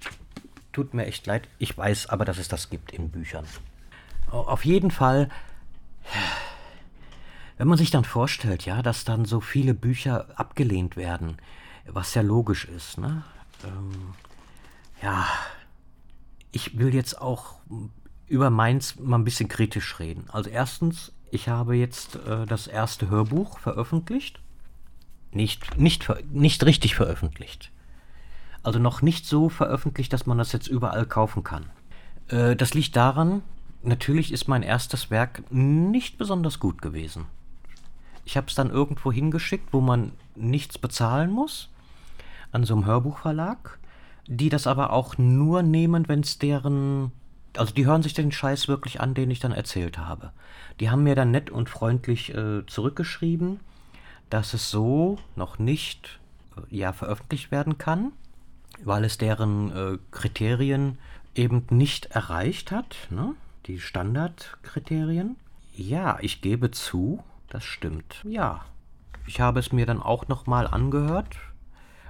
Tut 0.72 0.94
mir 0.94 1.06
echt 1.06 1.26
leid. 1.26 1.48
Ich 1.60 1.78
weiß 1.78 2.08
aber, 2.08 2.26
dass 2.26 2.38
es 2.38 2.48
das 2.48 2.70
gibt 2.70 2.92
in 2.92 3.10
Büchern. 3.10 3.46
Auf 4.32 4.66
jeden 4.66 4.92
Fall, 4.92 5.30
wenn 7.58 7.68
man 7.68 7.78
sich 7.78 7.92
dann 7.92 8.06
vorstellt, 8.06 8.66
ja, 8.66 8.82
dass 8.82 9.04
dann 9.04 9.26
so 9.26 9.42
viele 9.42 9.74
Bücher 9.74 10.28
abgelehnt 10.36 10.96
werden, 10.96 11.38
was 11.86 12.14
ja 12.14 12.22
logisch 12.22 12.66
ist, 12.66 12.98
ne? 12.98 13.24
Ähm, 13.64 14.14
ja, 15.02 15.28
ich 16.52 16.78
will 16.78 16.94
jetzt 16.94 17.22
auch 17.22 17.56
über 18.28 18.50
meins 18.50 18.98
mal 19.00 19.18
ein 19.18 19.24
bisschen 19.24 19.48
kritisch 19.48 20.00
reden. 20.00 20.26
Also 20.30 20.50
erstens, 20.50 21.14
ich 21.32 21.50
habe 21.50 21.76
jetzt 21.76 22.16
äh, 22.28 22.46
das 22.46 22.68
erste 22.68 23.10
Hörbuch 23.10 23.60
veröffentlicht. 23.60 24.40
Nicht, 25.32 25.78
nicht, 25.78 26.08
nicht 26.32 26.66
richtig 26.66 26.96
veröffentlicht. 26.96 27.72
Also 28.64 28.80
noch 28.80 29.02
nicht 29.02 29.26
so 29.26 29.50
veröffentlicht, 29.50 30.12
dass 30.14 30.26
man 30.26 30.38
das 30.38 30.52
jetzt 30.52 30.68
überall 30.68 31.06
kaufen 31.06 31.44
kann. 31.44 31.66
Äh, 32.30 32.56
das 32.56 32.74
liegt 32.74 32.96
daran, 32.96 33.42
natürlich 33.84 34.32
ist 34.32 34.48
mein 34.48 34.64
erstes 34.64 35.12
Werk 35.12 35.44
nicht 35.52 36.18
besonders 36.18 36.60
gut 36.60 36.82
gewesen. 36.82 37.26
Ich 38.26 38.36
habe 38.36 38.48
es 38.48 38.56
dann 38.56 38.72
irgendwo 38.72 39.12
hingeschickt, 39.12 39.72
wo 39.72 39.80
man 39.80 40.12
nichts 40.36 40.78
bezahlen 40.78 41.32
muss, 41.32 41.70
an 42.52 42.64
so 42.66 42.76
einem 42.76 42.86
Hörbuchverlag, 42.86 43.80
die 44.28 44.50
das 44.50 44.68
aber 44.68 44.92
auch 44.92 45.18
nur 45.18 45.64
nehmen, 45.64 46.08
wenn 46.08 46.20
es 46.22 46.38
deren 46.38 47.12
also 47.58 47.74
die 47.74 47.86
hören 47.86 48.04
sich 48.04 48.14
den 48.14 48.32
Scheiß 48.32 48.68
wirklich 48.68 49.02
an, 49.02 49.14
den 49.14 49.32
ich 49.32 49.40
dann 49.40 49.52
erzählt 49.52 49.98
habe. 49.98 50.32
Die 50.80 50.90
haben 50.90 51.04
mir 51.04 51.16
dann 51.16 51.32
nett 51.32 51.50
und 51.50 51.70
freundlich 51.70 52.34
äh, 52.34 52.66
zurückgeschrieben, 52.66 53.60
dass 54.30 54.54
es 54.54 54.70
so 54.70 55.18
noch 55.36 55.60
nicht 55.60 56.20
äh, 56.56 56.76
ja, 56.76 56.94
veröffentlicht 56.94 57.52
werden 57.52 57.78
kann, 57.78 58.12
weil 58.84 59.04
es 59.04 59.18
deren 59.18 59.72
äh, 59.72 59.98
Kriterien 60.12 60.98
eben 61.36 61.66
nicht 61.70 62.08
erreicht 62.08 62.72
hat, 62.72 62.96
ne? 63.10 63.36
die 63.66 63.80
Standardkriterien. 63.80 65.36
Ja, 65.76 66.18
ich 66.22 66.42
gebe 66.42 66.72
zu, 66.72 67.24
das 67.50 67.64
stimmt. 67.64 68.24
Ja, 68.24 68.66
ich 69.26 69.42
habe 69.42 69.60
es 69.60 69.72
mir 69.72 69.86
dann 69.86 70.02
auch 70.02 70.28
nochmal 70.28 70.68
angehört. 70.68 71.36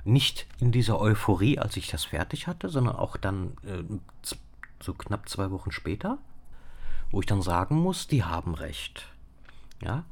Nicht 0.06 0.48
in 0.60 0.72
dieser 0.72 1.02
Euphorie, 1.02 1.60
als 1.60 1.76
ich 1.76 1.88
das 1.88 2.06
fertig 2.06 2.48
hatte, 2.48 2.70
sondern 2.70 2.96
auch 2.96 3.18
dann 3.18 3.58
äh, 3.66 3.84
so 4.82 4.94
knapp 4.94 5.30
zwei 5.30 5.52
Wochen 5.52 5.72
später, 5.72 6.18
wo 7.12 7.20
ich 7.20 7.26
dann 7.26 7.42
sagen 7.42 7.76
muss, 7.78 8.08
die 8.08 8.24
haben 8.24 8.54
recht. 8.54 9.08
Ja. 9.82 10.04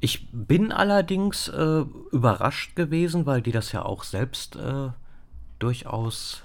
Ich 0.00 0.28
bin 0.32 0.70
allerdings 0.70 1.48
äh, 1.48 1.84
überrascht 2.12 2.76
gewesen, 2.76 3.26
weil 3.26 3.42
die 3.42 3.52
das 3.52 3.72
ja 3.72 3.84
auch 3.84 4.04
selbst 4.04 4.54
äh, 4.56 4.90
durchaus, 5.58 6.42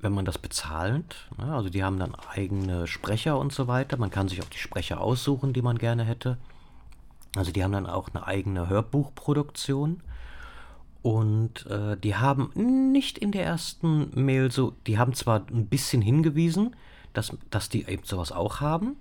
wenn 0.00 0.14
man 0.14 0.24
das 0.24 0.38
bezahlt, 0.38 1.28
ne, 1.36 1.54
also 1.54 1.68
die 1.68 1.84
haben 1.84 1.98
dann 1.98 2.14
eigene 2.14 2.86
Sprecher 2.86 3.38
und 3.38 3.52
so 3.52 3.68
weiter, 3.68 3.98
man 3.98 4.10
kann 4.10 4.28
sich 4.28 4.42
auch 4.42 4.48
die 4.48 4.58
Sprecher 4.58 5.00
aussuchen, 5.00 5.52
die 5.52 5.62
man 5.62 5.76
gerne 5.76 6.04
hätte. 6.04 6.38
Also 7.36 7.52
die 7.52 7.62
haben 7.62 7.72
dann 7.72 7.86
auch 7.86 8.08
eine 8.08 8.26
eigene 8.26 8.68
Hörbuchproduktion. 8.68 10.02
Und 11.02 11.66
äh, 11.66 11.96
die 11.96 12.16
haben 12.16 12.50
nicht 12.92 13.18
in 13.18 13.32
der 13.32 13.44
ersten 13.44 14.10
Mail 14.14 14.50
so, 14.50 14.74
die 14.86 14.98
haben 14.98 15.14
zwar 15.14 15.46
ein 15.50 15.66
bisschen 15.66 16.02
hingewiesen, 16.02 16.74
dass, 17.12 17.36
dass 17.50 17.68
die 17.68 17.86
eben 17.86 18.04
sowas 18.04 18.32
auch 18.32 18.60
haben, 18.60 18.96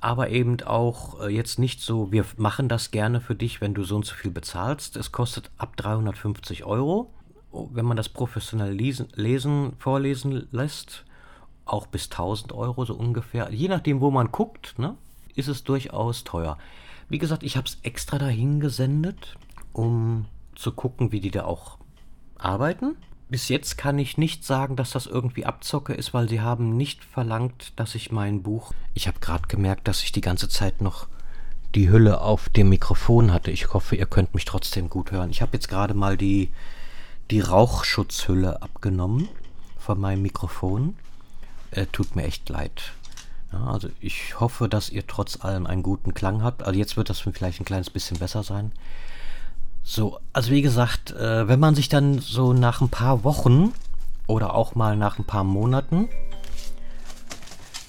aber 0.00 0.30
eben 0.30 0.60
auch 0.62 1.20
äh, 1.20 1.28
jetzt 1.28 1.58
nicht 1.58 1.80
so, 1.80 2.12
wir 2.12 2.24
machen 2.36 2.68
das 2.68 2.90
gerne 2.90 3.20
für 3.20 3.34
dich, 3.34 3.60
wenn 3.60 3.74
du 3.74 3.84
so 3.84 3.96
und 3.96 4.04
so 4.04 4.14
viel 4.14 4.30
bezahlst. 4.30 4.96
Es 4.96 5.12
kostet 5.12 5.50
ab 5.58 5.76
350 5.76 6.64
Euro, 6.64 7.12
wenn 7.52 7.84
man 7.84 7.96
das 7.96 8.08
professionell 8.08 8.72
lesen, 8.72 9.08
lesen 9.14 9.74
vorlesen 9.78 10.48
lässt, 10.50 11.04
auch 11.64 11.86
bis 11.86 12.04
1000 12.10 12.52
Euro 12.52 12.84
so 12.84 12.94
ungefähr. 12.94 13.50
Je 13.52 13.68
nachdem, 13.68 14.00
wo 14.00 14.10
man 14.10 14.32
guckt, 14.32 14.78
ne, 14.78 14.96
ist 15.34 15.48
es 15.48 15.64
durchaus 15.64 16.24
teuer. 16.24 16.58
Wie 17.08 17.18
gesagt, 17.18 17.42
ich 17.42 17.56
habe 17.56 17.66
es 17.66 17.78
extra 17.82 18.18
dahin 18.18 18.60
gesendet, 18.60 19.36
um 19.72 20.26
zu 20.54 20.72
gucken, 20.72 21.12
wie 21.12 21.20
die 21.20 21.30
da 21.30 21.44
auch 21.44 21.78
arbeiten. 22.38 22.96
Bis 23.28 23.48
jetzt 23.48 23.78
kann 23.78 23.98
ich 23.98 24.18
nicht 24.18 24.44
sagen, 24.44 24.76
dass 24.76 24.90
das 24.90 25.06
irgendwie 25.06 25.46
Abzocke 25.46 25.94
ist, 25.94 26.12
weil 26.12 26.28
sie 26.28 26.42
haben 26.42 26.76
nicht 26.76 27.02
verlangt, 27.02 27.72
dass 27.76 27.94
ich 27.94 28.12
mein 28.12 28.42
Buch. 28.42 28.72
Ich 28.92 29.08
habe 29.08 29.20
gerade 29.20 29.48
gemerkt, 29.48 29.88
dass 29.88 30.02
ich 30.02 30.12
die 30.12 30.20
ganze 30.20 30.48
Zeit 30.48 30.82
noch 30.82 31.08
die 31.74 31.88
Hülle 31.88 32.20
auf 32.20 32.50
dem 32.50 32.68
Mikrofon 32.68 33.32
hatte. 33.32 33.50
Ich 33.50 33.72
hoffe, 33.72 33.96
ihr 33.96 34.06
könnt 34.06 34.34
mich 34.34 34.44
trotzdem 34.44 34.90
gut 34.90 35.10
hören. 35.12 35.30
Ich 35.30 35.40
habe 35.40 35.54
jetzt 35.54 35.68
gerade 35.68 35.94
mal 35.94 36.18
die, 36.18 36.50
die 37.30 37.40
Rauchschutzhülle 37.40 38.60
abgenommen 38.60 39.28
von 39.78 39.98
meinem 39.98 40.22
Mikrofon. 40.22 40.94
Äh, 41.70 41.86
tut 41.86 42.14
mir 42.14 42.24
echt 42.24 42.50
leid. 42.50 42.92
Ja, 43.52 43.64
also 43.64 43.88
ich 44.00 44.40
hoffe, 44.40 44.68
dass 44.68 44.90
ihr 44.90 45.06
trotz 45.06 45.42
allem 45.42 45.66
einen 45.66 45.82
guten 45.82 46.12
Klang 46.14 46.42
habt. 46.42 46.62
Also 46.62 46.78
jetzt 46.78 46.96
wird 46.96 47.10
das 47.10 47.20
vielleicht 47.20 47.60
ein 47.60 47.66
kleines 47.66 47.90
bisschen 47.90 48.18
besser 48.18 48.42
sein. 48.42 48.72
So, 49.94 50.18
also 50.32 50.52
wie 50.52 50.62
gesagt, 50.62 51.10
äh, 51.10 51.46
wenn 51.48 51.60
man 51.60 51.74
sich 51.74 51.90
dann 51.90 52.18
so 52.18 52.54
nach 52.54 52.80
ein 52.80 52.88
paar 52.88 53.24
Wochen 53.24 53.74
oder 54.26 54.54
auch 54.54 54.74
mal 54.74 54.96
nach 54.96 55.18
ein 55.18 55.26
paar 55.26 55.44
Monaten 55.44 56.08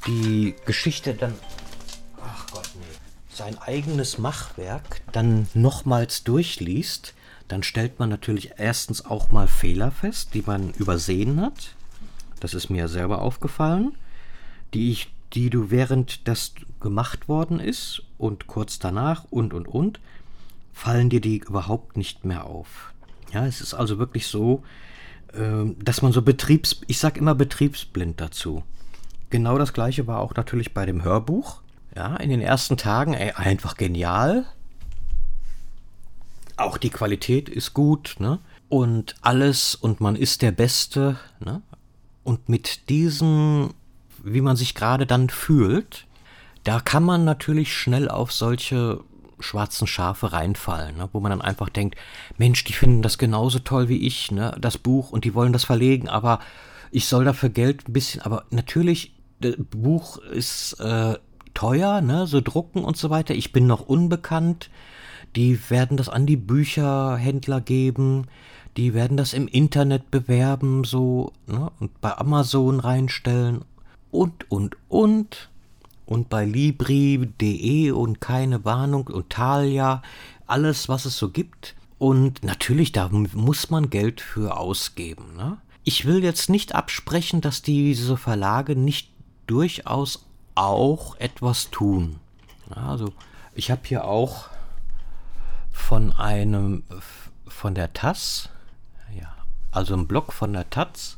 die 0.06 0.54
Geschichte 0.66 1.14
dann, 1.14 1.34
ach 2.22 2.46
Gott, 2.52 2.70
nee, 2.76 2.98
sein 3.34 3.58
eigenes 3.58 4.18
Machwerk 4.18 5.02
dann 5.14 5.48
nochmals 5.54 6.26
durchliest, 6.26 7.14
dann 7.48 7.64
stellt 7.64 8.00
man 8.00 8.10
natürlich 8.10 8.56
erstens 8.58 9.06
auch 9.06 9.32
mal 9.32 9.48
Fehler 9.48 9.90
fest, 9.90 10.34
die 10.34 10.44
man 10.46 10.72
übersehen 10.72 11.40
hat. 11.40 11.74
Das 12.42 12.54
ist 12.54 12.70
mir 12.70 12.90
selber 12.90 13.22
aufgefallen, 13.22 13.96
die 14.74 14.92
ich, 14.92 15.10
die 15.32 15.50
du 15.50 15.72
während 15.72 16.28
das 16.28 16.52
gemacht 16.82 17.30
worden 17.30 17.62
ist 17.62 18.02
und 18.18 18.48
kurz 18.48 18.78
danach 18.78 19.24
und 19.30 19.54
und 19.54 19.70
und 19.70 20.02
fallen 20.74 21.10
dir 21.10 21.22
die 21.22 21.38
überhaupt 21.38 21.96
nicht 21.98 22.26
mehr 22.26 22.46
auf. 22.46 22.94
Ja, 23.32 23.46
es 23.46 23.62
ist 23.62 23.74
also 23.74 24.00
wirklich 24.00 24.28
so, 24.28 24.64
ähm, 25.34 25.78
dass 25.84 26.02
man 26.02 26.12
so 26.12 26.22
betriebs, 26.22 26.82
ich 26.88 27.00
sag 27.00 27.18
immer 27.18 27.36
betriebsblind 27.36 28.20
dazu. 28.20 28.64
Genau 29.30 29.58
das 29.58 29.74
gleiche 29.74 30.06
war 30.06 30.20
auch 30.20 30.36
natürlich 30.36 30.74
bei 30.74 30.86
dem 30.86 31.04
Hörbuch. 31.04 31.62
Ja, 31.96 32.16
in 32.18 32.30
den 32.30 32.42
ersten 32.42 32.76
Tagen, 32.76 33.14
ey, 33.14 33.32
einfach 33.32 33.78
genial. 33.78 34.46
Auch 36.58 36.78
die 36.78 36.90
Qualität 36.90 37.50
ist 37.50 37.74
gut, 37.74 38.16
ne? 38.20 38.40
Und 38.70 39.16
alles 39.22 39.76
und 39.76 40.02
man 40.02 40.16
ist 40.16 40.42
der 40.42 40.52
Beste, 40.52 41.20
ne? 41.40 41.62
Und 42.24 42.50
mit 42.50 42.90
diesem, 42.90 43.74
wie 44.24 44.42
man 44.42 44.56
sich 44.56 44.74
gerade 44.74 45.06
dann 45.06 45.30
fühlt, 45.30 46.08
Da 46.64 46.80
kann 46.80 47.04
man 47.04 47.26
natürlich 47.26 47.76
schnell 47.76 48.10
auf 48.10 48.32
solche 48.32 49.02
schwarzen 49.44 49.88
Schafe 49.88 50.34
reinfallen, 50.34 50.98
ne? 50.98 51.10
wo 51.12 51.20
man 51.20 51.32
dann 51.32 51.42
einfach 51.42 51.70
denkt, 51.70 51.96
Mensch, 52.38 52.64
die 52.64 52.74
finden 52.74 53.02
das 53.02 53.18
genauso 53.18 53.60
toll 53.60 53.90
wie 53.90 54.06
ich, 54.06 54.32
ne? 54.32 54.56
das 54.60 54.78
Buch, 54.78 55.12
und 55.12 55.26
die 55.26 55.34
wollen 55.34 55.54
das 55.54 55.64
verlegen, 55.64 56.10
aber 56.10 56.40
ich 56.92 57.08
soll 57.08 57.26
dafür 57.26 57.50
Geld 57.50 57.88
ein 57.88 57.94
bisschen, 57.94 58.22
aber 58.22 58.46
natürlich, 58.52 59.14
das 59.40 59.56
Buch 59.58 60.18
ist 60.18 60.80
äh, 60.80 61.16
teuer, 61.54 62.02
ne? 62.02 62.28
so 62.28 62.42
drucken 62.42 62.84
und 62.84 62.98
so 62.98 63.10
weiter. 63.10 63.34
Ich 63.34 63.52
bin 63.52 63.68
noch 63.68 63.82
unbekannt. 63.82 64.70
Die 65.36 65.70
werden 65.70 65.98
das 65.98 66.10
an 66.10 66.26
die 66.26 66.38
Bücherhändler 66.38 67.62
geben. 67.62 68.28
Die 68.78 68.94
werden 68.94 69.18
das 69.18 69.34
im 69.34 69.48
Internet 69.48 70.12
bewerben, 70.12 70.84
so, 70.84 71.34
ne? 71.48 71.72
und 71.80 72.00
bei 72.02 72.16
Amazon 72.18 72.80
reinstellen 72.80 73.66
und, 74.12 74.50
und, 74.50 74.78
und. 74.90 75.50
Und 76.06 76.30
bei 76.30 76.46
Libri.de 76.46 77.92
und 77.92 78.20
keine 78.20 78.66
Warnung 78.66 79.08
und 79.08 79.30
Thalia, 79.30 80.02
alles, 80.46 80.90
was 80.90 81.06
es 81.06 81.18
so 81.18 81.30
gibt. 81.30 81.76
Und 81.98 82.44
natürlich, 82.44 82.92
da 82.92 83.10
muss 83.10 83.70
man 83.70 83.90
Geld 83.90 84.20
für 84.20 84.58
ausgeben. 84.58 85.36
Ne? 85.38 85.58
Ich 85.84 86.06
will 86.06 86.24
jetzt 86.24 86.50
nicht 86.50 86.76
absprechen, 86.76 87.42
dass 87.42 87.62
diese 87.62 88.18
Verlage 88.18 88.76
nicht 88.76 89.12
durchaus 89.48 90.26
auch 90.56 91.16
etwas 91.18 91.72
tun. 91.72 92.20
Also, 92.70 93.14
ich 93.54 93.72
habe 93.72 93.82
hier 93.86 94.06
auch 94.06 94.50
von 95.72 96.12
einem, 96.12 96.84
von 97.48 97.76
der 97.76 97.94
TAS, 97.94 98.50
ja, 99.20 99.34
also 99.72 99.94
ein 99.96 100.08
Blog 100.08 100.34
von 100.34 100.54
der 100.54 100.70
TAZ, 100.70 101.18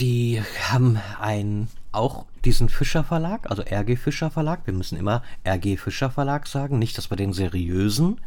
die 0.00 0.42
haben 0.70 0.98
ein, 1.20 1.68
auch 1.92 2.26
diesen 2.44 2.68
Fischer 2.68 3.04
Verlag, 3.04 3.50
also 3.50 3.62
RG 3.62 3.96
Fischer 3.96 4.30
Verlag, 4.30 4.66
wir 4.66 4.74
müssen 4.74 4.98
immer 4.98 5.22
RG 5.46 5.76
Fischer 5.76 6.10
Verlag 6.10 6.46
sagen, 6.46 6.78
nicht, 6.78 6.98
dass 6.98 7.10
wir 7.10 7.16
den 7.16 7.32
seriösen 7.32 8.20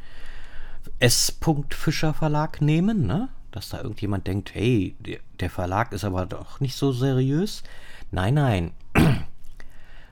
S. 1.00 1.38
Fischer 1.70 2.14
Verlag 2.14 2.62
nehmen, 2.62 3.06
ne? 3.06 3.30
dass 3.52 3.70
da 3.70 3.78
irgendjemand 3.78 4.28
denkt, 4.28 4.54
hey, 4.54 4.96
der 5.40 5.50
Verlag 5.50 5.92
ist 5.94 6.04
aber 6.04 6.26
doch 6.26 6.60
nicht 6.60 6.76
so 6.76 6.92
seriös. 6.92 7.64
Nein, 8.12 8.36
nein. 8.36 8.72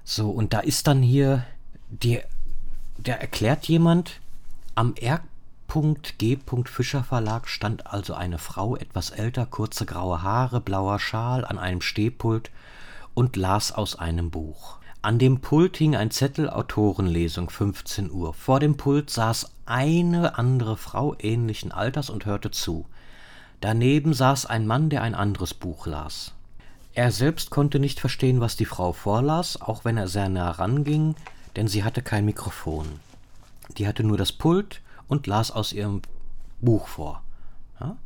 So, 0.06 0.32
und 0.32 0.52
da 0.52 0.60
ist 0.60 0.88
dann 0.88 1.02
hier, 1.02 1.46
die, 1.88 2.20
der 2.98 3.22
erklärt 3.22 3.70
jemand, 3.70 4.20
am 4.76 4.96
R.G. 4.96 6.40
Fischer 6.66 7.06
Verlag 7.06 7.48
stand 7.48 7.88
also 7.88 8.14
eine 8.14 8.38
Frau, 8.38 8.76
etwas 8.76 9.12
älter, 9.12 9.46
kurze 9.46 9.86
graue 9.86 10.22
Haare, 10.22 10.60
blauer 10.60 11.00
Schal, 11.00 11.46
an 11.46 11.58
einem 11.58 11.80
Stehpult 11.80 12.52
und 13.14 13.36
las 13.36 13.72
aus 13.72 13.98
einem 13.98 14.30
Buch. 14.32 14.78
An 15.02 15.20
dem 15.20 15.42
Pult 15.42 15.78
hing 15.78 15.96
ein 15.96 16.12
Zettel 16.12 16.50
Autorenlesung 16.50 17.50
15 17.50 18.10
Uhr. 18.10 18.34
Vor 18.34 18.60
dem 18.60 18.78
Pult 18.78 19.10
saß 19.10 19.52
eine 19.66 20.38
andere 20.38 20.78
Frau 20.78 21.16
ähnlichen 21.20 21.72
Alters 21.72 22.10
und 22.10 22.26
hörte 22.26 22.52
zu. 22.52 22.86
Daneben 23.60 24.14
saß 24.14 24.46
ein 24.46 24.66
Mann, 24.66 24.90
der 24.90 25.02
ein 25.02 25.16
anderes 25.16 25.54
Buch 25.54 25.88
las. 25.88 26.34
Er 26.94 27.12
selbst 27.12 27.50
konnte 27.50 27.80
nicht 27.80 28.00
verstehen, 28.00 28.40
was 28.40 28.56
die 28.56 28.66
Frau 28.66 28.94
vorlas, 28.94 29.62
auch 29.62 29.84
wenn 29.84 29.98
er 29.98 30.08
sehr 30.08 30.30
nah 30.30 30.52
ranging, 30.52 31.16
denn 31.56 31.68
sie 31.68 31.84
hatte 31.84 32.02
kein 32.02 32.26
Mikrofon. 32.26 32.88
Die 33.78 33.88
hatte 33.88 34.04
nur 34.04 34.18
das 34.18 34.32
Pult 34.32 34.82
und 35.08 35.28
las 35.28 35.52
aus 35.52 35.74
ihrem 35.74 36.02
Buch 36.62 36.88
vor. 36.88 37.24
Ja? 37.80 37.98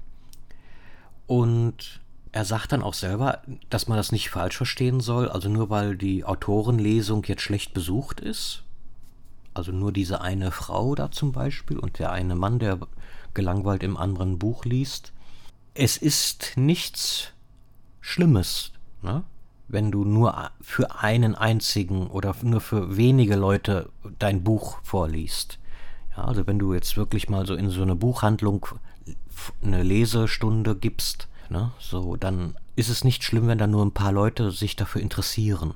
Und 1.27 1.99
er 2.31 2.45
sagt 2.45 2.71
dann 2.71 2.83
auch 2.83 2.93
selber, 2.93 3.41
dass 3.69 3.87
man 3.87 3.97
das 3.97 4.11
nicht 4.11 4.29
falsch 4.29 4.57
verstehen 4.57 4.99
soll, 4.99 5.29
also 5.29 5.49
nur 5.49 5.69
weil 5.69 5.97
die 5.97 6.25
Autorenlesung 6.25 7.23
jetzt 7.25 7.41
schlecht 7.41 7.73
besucht 7.73 8.19
ist, 8.19 8.63
also 9.53 9.71
nur 9.71 9.91
diese 9.91 10.21
eine 10.21 10.51
Frau 10.51 10.95
da 10.95 11.11
zum 11.11 11.31
Beispiel 11.31 11.79
und 11.79 11.99
der 11.99 12.11
eine 12.11 12.35
Mann, 12.35 12.59
der 12.59 12.79
gelangweilt 13.33 13.83
im 13.83 13.97
anderen 13.97 14.39
Buch 14.39 14.65
liest. 14.65 15.13
Es 15.73 15.97
ist 15.97 16.53
nichts 16.55 17.31
Schlimmes, 18.01 18.71
ne? 19.01 19.23
wenn 19.67 19.91
du 19.91 20.05
nur 20.05 20.51
für 20.61 20.99
einen 21.01 21.35
einzigen 21.35 22.07
oder 22.07 22.35
nur 22.41 22.61
für 22.61 22.97
wenige 22.97 23.35
Leute 23.35 23.89
dein 24.17 24.43
Buch 24.43 24.79
vorliest. 24.83 25.59
Ja, 26.15 26.23
also 26.23 26.47
wenn 26.47 26.57
du 26.57 26.73
jetzt 26.73 26.97
wirklich 26.97 27.29
mal 27.29 27.45
so 27.45 27.53
in 27.53 27.69
so 27.69 27.81
eine 27.81 27.95
Buchhandlung 27.95 28.65
eine 29.61 29.83
Lesestunde 29.83 30.75
gibst, 30.75 31.27
Ne? 31.49 31.71
So, 31.79 32.15
dann 32.15 32.55
ist 32.75 32.89
es 32.89 33.03
nicht 33.03 33.23
schlimm, 33.23 33.47
wenn 33.47 33.57
da 33.57 33.67
nur 33.67 33.85
ein 33.85 33.93
paar 33.93 34.11
Leute 34.11 34.51
sich 34.51 34.75
dafür 34.75 35.01
interessieren. 35.01 35.73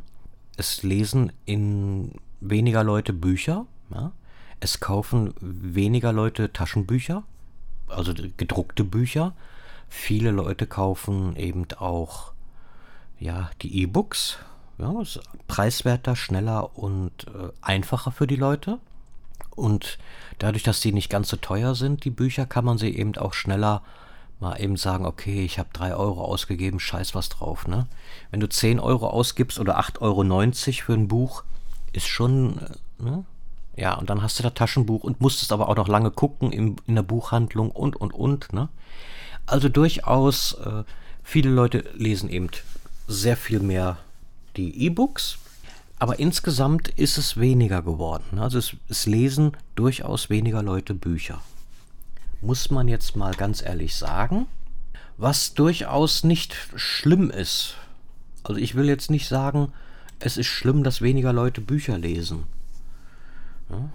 Es 0.57 0.83
lesen 0.83 1.31
in 1.45 2.13
weniger 2.39 2.83
Leute 2.83 3.13
Bücher, 3.13 3.65
ja? 3.89 4.11
es 4.59 4.79
kaufen 4.79 5.33
weniger 5.39 6.13
Leute 6.13 6.51
Taschenbücher, 6.51 7.23
also 7.87 8.13
gedruckte 8.37 8.83
Bücher. 8.83 9.33
Viele 9.89 10.31
Leute 10.31 10.67
kaufen 10.67 11.35
eben 11.35 11.65
auch 11.77 12.31
ja, 13.19 13.49
die 13.61 13.81
E-Books. 13.81 14.37
Ja, 14.77 14.99
ist 15.01 15.19
preiswerter, 15.47 16.15
schneller 16.15 16.77
und 16.77 17.27
äh, 17.27 17.49
einfacher 17.61 18.11
für 18.11 18.25
die 18.25 18.35
Leute. 18.35 18.79
Und 19.51 19.99
dadurch, 20.39 20.63
dass 20.63 20.79
die 20.79 20.91
nicht 20.91 21.09
ganz 21.09 21.29
so 21.29 21.37
teuer 21.37 21.75
sind, 21.75 22.03
die 22.03 22.09
Bücher, 22.09 22.45
kann 22.45 22.65
man 22.65 22.77
sie 22.77 22.95
eben 22.95 23.15
auch 23.17 23.33
schneller 23.33 23.83
mal 24.41 24.59
eben 24.59 24.75
sagen, 24.75 25.05
okay, 25.05 25.45
ich 25.45 25.59
habe 25.59 25.69
3 25.71 25.95
Euro 25.95 26.25
ausgegeben, 26.25 26.79
scheiß 26.79 27.15
was 27.15 27.29
drauf. 27.29 27.67
Ne? 27.67 27.87
Wenn 28.31 28.39
du 28.39 28.49
10 28.49 28.79
Euro 28.79 29.07
ausgibst 29.07 29.59
oder 29.59 29.79
8,90 29.79 30.01
Euro 30.01 30.85
für 30.85 30.93
ein 30.93 31.07
Buch, 31.07 31.43
ist 31.93 32.07
schon, 32.07 32.57
äh, 32.57 33.03
ne? 33.03 33.23
ja, 33.75 33.93
und 33.93 34.09
dann 34.09 34.21
hast 34.21 34.39
du 34.39 34.43
das 34.43 34.55
Taschenbuch 34.55 35.03
und 35.03 35.21
musstest 35.21 35.53
aber 35.53 35.69
auch 35.69 35.75
noch 35.75 35.87
lange 35.87 36.11
gucken 36.11 36.51
in, 36.51 36.75
in 36.87 36.95
der 36.95 37.03
Buchhandlung 37.03 37.71
und, 37.71 37.95
und, 37.95 38.13
und. 38.13 38.51
Ne? 38.51 38.67
Also 39.45 39.69
durchaus, 39.69 40.53
äh, 40.53 40.83
viele 41.23 41.51
Leute 41.51 41.85
lesen 41.93 42.29
eben 42.29 42.49
sehr 43.07 43.37
viel 43.37 43.59
mehr 43.59 43.97
die 44.57 44.85
E-Books, 44.85 45.37
aber 45.99 46.17
insgesamt 46.17 46.87
ist 46.87 47.19
es 47.19 47.37
weniger 47.37 47.83
geworden. 47.83 48.23
Ne? 48.31 48.41
Also 48.41 48.57
es, 48.57 48.75
es 48.89 49.05
lesen 49.05 49.55
durchaus 49.75 50.31
weniger 50.31 50.63
Leute 50.63 50.95
Bücher 50.95 51.41
muss 52.41 52.71
man 52.71 52.87
jetzt 52.87 53.15
mal 53.15 53.33
ganz 53.33 53.61
ehrlich 53.61 53.95
sagen, 53.95 54.47
was 55.17 55.53
durchaus 55.53 56.23
nicht 56.23 56.55
schlimm 56.75 57.29
ist. 57.29 57.75
Also 58.43 58.59
ich 58.59 58.75
will 58.75 58.87
jetzt 58.87 59.11
nicht 59.11 59.27
sagen, 59.27 59.71
es 60.19 60.37
ist 60.37 60.47
schlimm, 60.47 60.83
dass 60.83 61.01
weniger 61.01 61.33
Leute 61.33 61.61
Bücher 61.61 61.97
lesen. 61.97 62.43
Ja. 63.69 63.89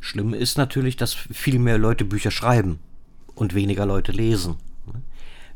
Schlimm 0.00 0.32
ist 0.32 0.56
natürlich, 0.56 0.96
dass 0.96 1.12
viel 1.12 1.58
mehr 1.58 1.78
Leute 1.78 2.04
Bücher 2.04 2.30
schreiben 2.30 2.78
und 3.34 3.54
weniger 3.54 3.86
Leute 3.86 4.12
lesen. 4.12 4.56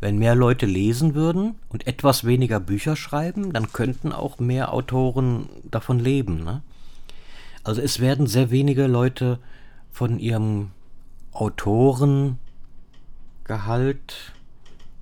Wenn 0.01 0.19
mehr 0.19 0.35
Leute 0.35 0.67
lesen 0.67 1.15
würden 1.15 1.55
und 1.69 1.87
etwas 1.87 2.25
weniger 2.25 2.61
Bücher 2.61 2.95
schreiben, 2.95 3.53
dann 3.53 3.73
könnten 3.73 4.13
auch 4.13 4.39
mehr 4.39 4.73
Autoren 4.73 5.49
davon 5.71 5.99
leben. 5.99 6.45
Ne? 6.45 6.63
Also 7.63 7.81
es 7.81 8.01
werden 8.01 8.27
sehr 8.27 8.51
wenige 8.51 8.87
Leute 8.87 9.39
von 9.91 10.19
ihrem 10.19 10.73
Autorengehalt, 11.35 12.39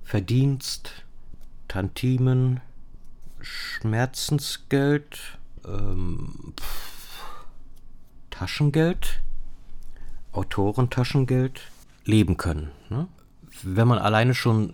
Verdienst, 0.03 1.05
Tantimen, 1.67 2.59
Schmerzensgeld, 3.39 5.19
ähm, 5.65 6.53
Taschengeld, 8.31 9.21
Autorentaschengeld 10.31 11.61
leben 12.03 12.37
können. 12.37 12.71
Ne? 12.89 13.07
Wenn 13.61 13.87
man 13.87 13.99
alleine 13.99 14.33
schon 14.33 14.73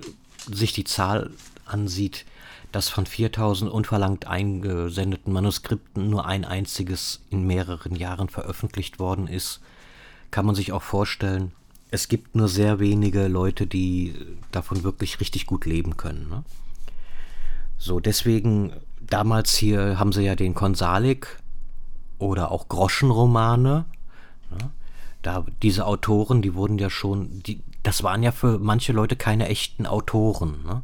sich 0.49 0.71
die 0.71 0.85
Zahl 0.85 1.31
ansieht, 1.65 2.25
dass 2.71 2.87
von 2.87 3.05
4000 3.05 3.69
unverlangt 3.69 4.27
eingesendeten 4.27 5.33
Manuskripten 5.33 6.09
nur 6.09 6.25
ein 6.25 6.45
einziges 6.45 7.21
in 7.29 7.45
mehreren 7.45 7.95
Jahren 7.95 8.29
veröffentlicht 8.29 8.99
worden 8.99 9.27
ist, 9.27 9.59
kann 10.31 10.45
man 10.45 10.55
sich 10.55 10.71
auch 10.71 10.81
vorstellen, 10.81 11.51
es 11.91 12.07
gibt 12.07 12.35
nur 12.35 12.47
sehr 12.47 12.79
wenige 12.79 13.27
Leute, 13.27 13.65
die 13.65 14.15
davon 14.51 14.83
wirklich 14.83 15.19
richtig 15.19 15.45
gut 15.45 15.65
leben 15.65 15.97
können. 15.97 16.29
Ne? 16.29 16.43
So, 17.77 17.99
deswegen, 17.99 18.73
damals 19.01 19.55
hier 19.55 19.97
haben 19.97 20.11
sie 20.11 20.23
ja 20.23 20.35
den 20.35 20.53
Konsalik 20.53 21.39
oder 22.19 22.51
auch 22.51 22.67
Groschenromane. 22.67 23.85
Ne? 24.51 24.69
Da, 25.21 25.45
diese 25.63 25.85
Autoren, 25.85 26.41
die 26.41 26.53
wurden 26.53 26.77
ja 26.77 26.89
schon, 26.89 27.41
die, 27.43 27.61
das 27.81 28.03
waren 28.03 28.21
ja 28.21 28.31
für 28.31 28.59
manche 28.59 28.93
Leute 28.93 29.15
keine 29.15 29.47
echten 29.47 29.87
Autoren. 29.87 30.63
Ne? 30.63 30.83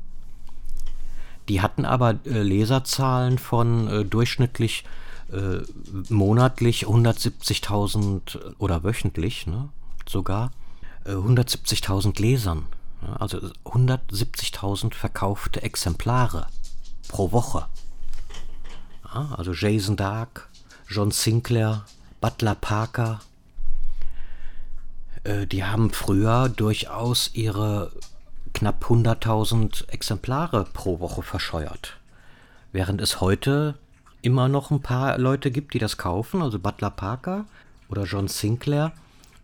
Die 1.49 1.61
hatten 1.61 1.85
aber 1.85 2.19
äh, 2.25 2.41
Leserzahlen 2.41 3.37
von 3.37 3.87
äh, 3.87 4.05
durchschnittlich 4.05 4.85
äh, 5.31 5.61
monatlich 6.09 6.85
170.000 6.85 8.55
oder 8.57 8.83
wöchentlich 8.83 9.47
ne, 9.47 9.69
sogar 10.07 10.51
äh, 11.05 11.11
170.000 11.11 12.21
Lesern. 12.21 12.67
Ja, 13.01 13.15
also 13.17 13.37
170.000 13.65 14.93
verkaufte 14.93 15.61
Exemplare 15.63 16.47
pro 17.07 17.31
Woche. 17.31 17.67
Ja, 19.03 19.33
also 19.37 19.53
Jason 19.53 19.95
Dark, 19.95 20.49
John 20.87 21.11
Sinclair, 21.11 21.85
Butler 22.21 22.55
Parker, 22.55 23.19
äh, 25.23 25.45
die 25.47 25.63
haben 25.63 25.91
früher 25.91 26.49
durchaus 26.49 27.31
ihre 27.33 27.91
knapp 28.53 28.85
100.000 28.85 29.89
Exemplare 29.89 30.65
pro 30.71 30.99
Woche 30.99 31.23
verscheuert. 31.23 31.97
Während 32.71 33.01
es 33.01 33.21
heute 33.21 33.77
immer 34.25 34.47
noch 34.47 34.71
ein 34.71 34.81
paar 34.81 35.17
Leute 35.17 35.51
gibt, 35.51 35.73
die 35.73 35.79
das 35.79 35.97
kaufen, 35.97 36.41
also 36.41 36.57
Butler 36.59 36.89
Parker 36.89 37.45
oder 37.89 38.05
John 38.05 38.27
Sinclair, 38.27 38.91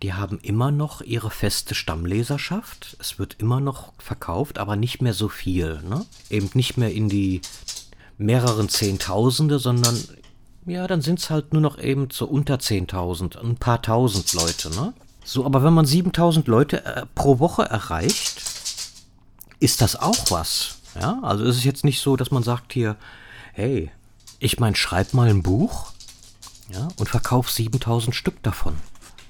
die 0.01 0.13
haben 0.13 0.39
immer 0.41 0.71
noch 0.71 1.01
ihre 1.01 1.29
feste 1.29 1.75
Stammleserschaft. 1.75 2.97
Es 2.99 3.19
wird 3.19 3.35
immer 3.37 3.59
noch 3.59 3.93
verkauft, 3.99 4.57
aber 4.57 4.75
nicht 4.75 5.01
mehr 5.01 5.13
so 5.13 5.29
viel. 5.29 5.79
Ne? 5.87 6.03
Eben 6.31 6.49
nicht 6.55 6.77
mehr 6.77 6.91
in 6.91 7.07
die 7.07 7.41
mehreren 8.17 8.67
Zehntausende, 8.67 9.59
sondern 9.59 9.95
ja, 10.65 10.87
dann 10.87 11.01
sind 11.01 11.19
es 11.19 11.29
halt 11.29 11.53
nur 11.53 11.61
noch 11.61 11.79
eben 11.79 12.09
so 12.11 12.25
unter 12.25 12.55
10.000, 12.55 13.39
ein 13.39 13.57
paar 13.57 13.81
tausend 13.83 14.33
Leute. 14.33 14.71
Ne? 14.71 14.93
So, 15.23 15.45
aber 15.45 15.63
wenn 15.63 15.73
man 15.73 15.85
7000 15.85 16.47
Leute 16.47 16.83
äh, 16.85 17.05
pro 17.13 17.37
Woche 17.37 17.63
erreicht, 17.63 18.41
ist 19.59 19.81
das 19.81 19.95
auch 19.95 20.31
was. 20.31 20.79
Ja, 20.99 21.19
also 21.21 21.43
ist 21.43 21.57
es 21.57 21.63
jetzt 21.63 21.85
nicht 21.85 22.01
so, 22.01 22.15
dass 22.15 22.31
man 22.31 22.43
sagt 22.43 22.73
hier, 22.73 22.95
hey, 23.53 23.91
ich 24.41 24.59
meine, 24.59 24.75
schreib 24.75 25.13
mal 25.13 25.29
ein 25.29 25.43
Buch, 25.43 25.93
ja, 26.73 26.87
und 26.97 27.07
verkauf 27.07 27.49
7000 27.51 28.15
Stück 28.15 28.41
davon. 28.41 28.75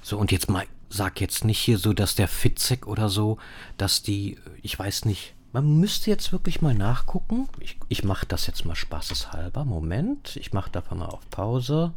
So, 0.02 0.18
und 0.18 0.32
jetzt 0.32 0.48
mal, 0.48 0.64
sag 0.88 1.20
jetzt 1.20 1.44
nicht 1.44 1.58
hier 1.58 1.76
so, 1.78 1.92
dass 1.92 2.14
der 2.14 2.28
Fitzek 2.28 2.86
oder 2.86 3.10
so, 3.10 3.36
dass 3.76 4.02
die, 4.02 4.38
ich 4.62 4.76
weiß 4.76 5.04
nicht, 5.04 5.34
man 5.52 5.78
müsste 5.78 6.10
jetzt 6.10 6.32
wirklich 6.32 6.62
mal 6.62 6.74
nachgucken. 6.74 7.46
Ich, 7.60 7.76
ich 7.88 8.04
mache 8.04 8.24
das 8.24 8.46
jetzt 8.46 8.64
mal 8.64 8.74
spaßeshalber. 8.74 9.66
Moment, 9.66 10.36
ich 10.36 10.54
mache 10.54 10.70
davon 10.70 11.00
mal 11.00 11.06
auf 11.06 11.28
Pause. 11.30 11.92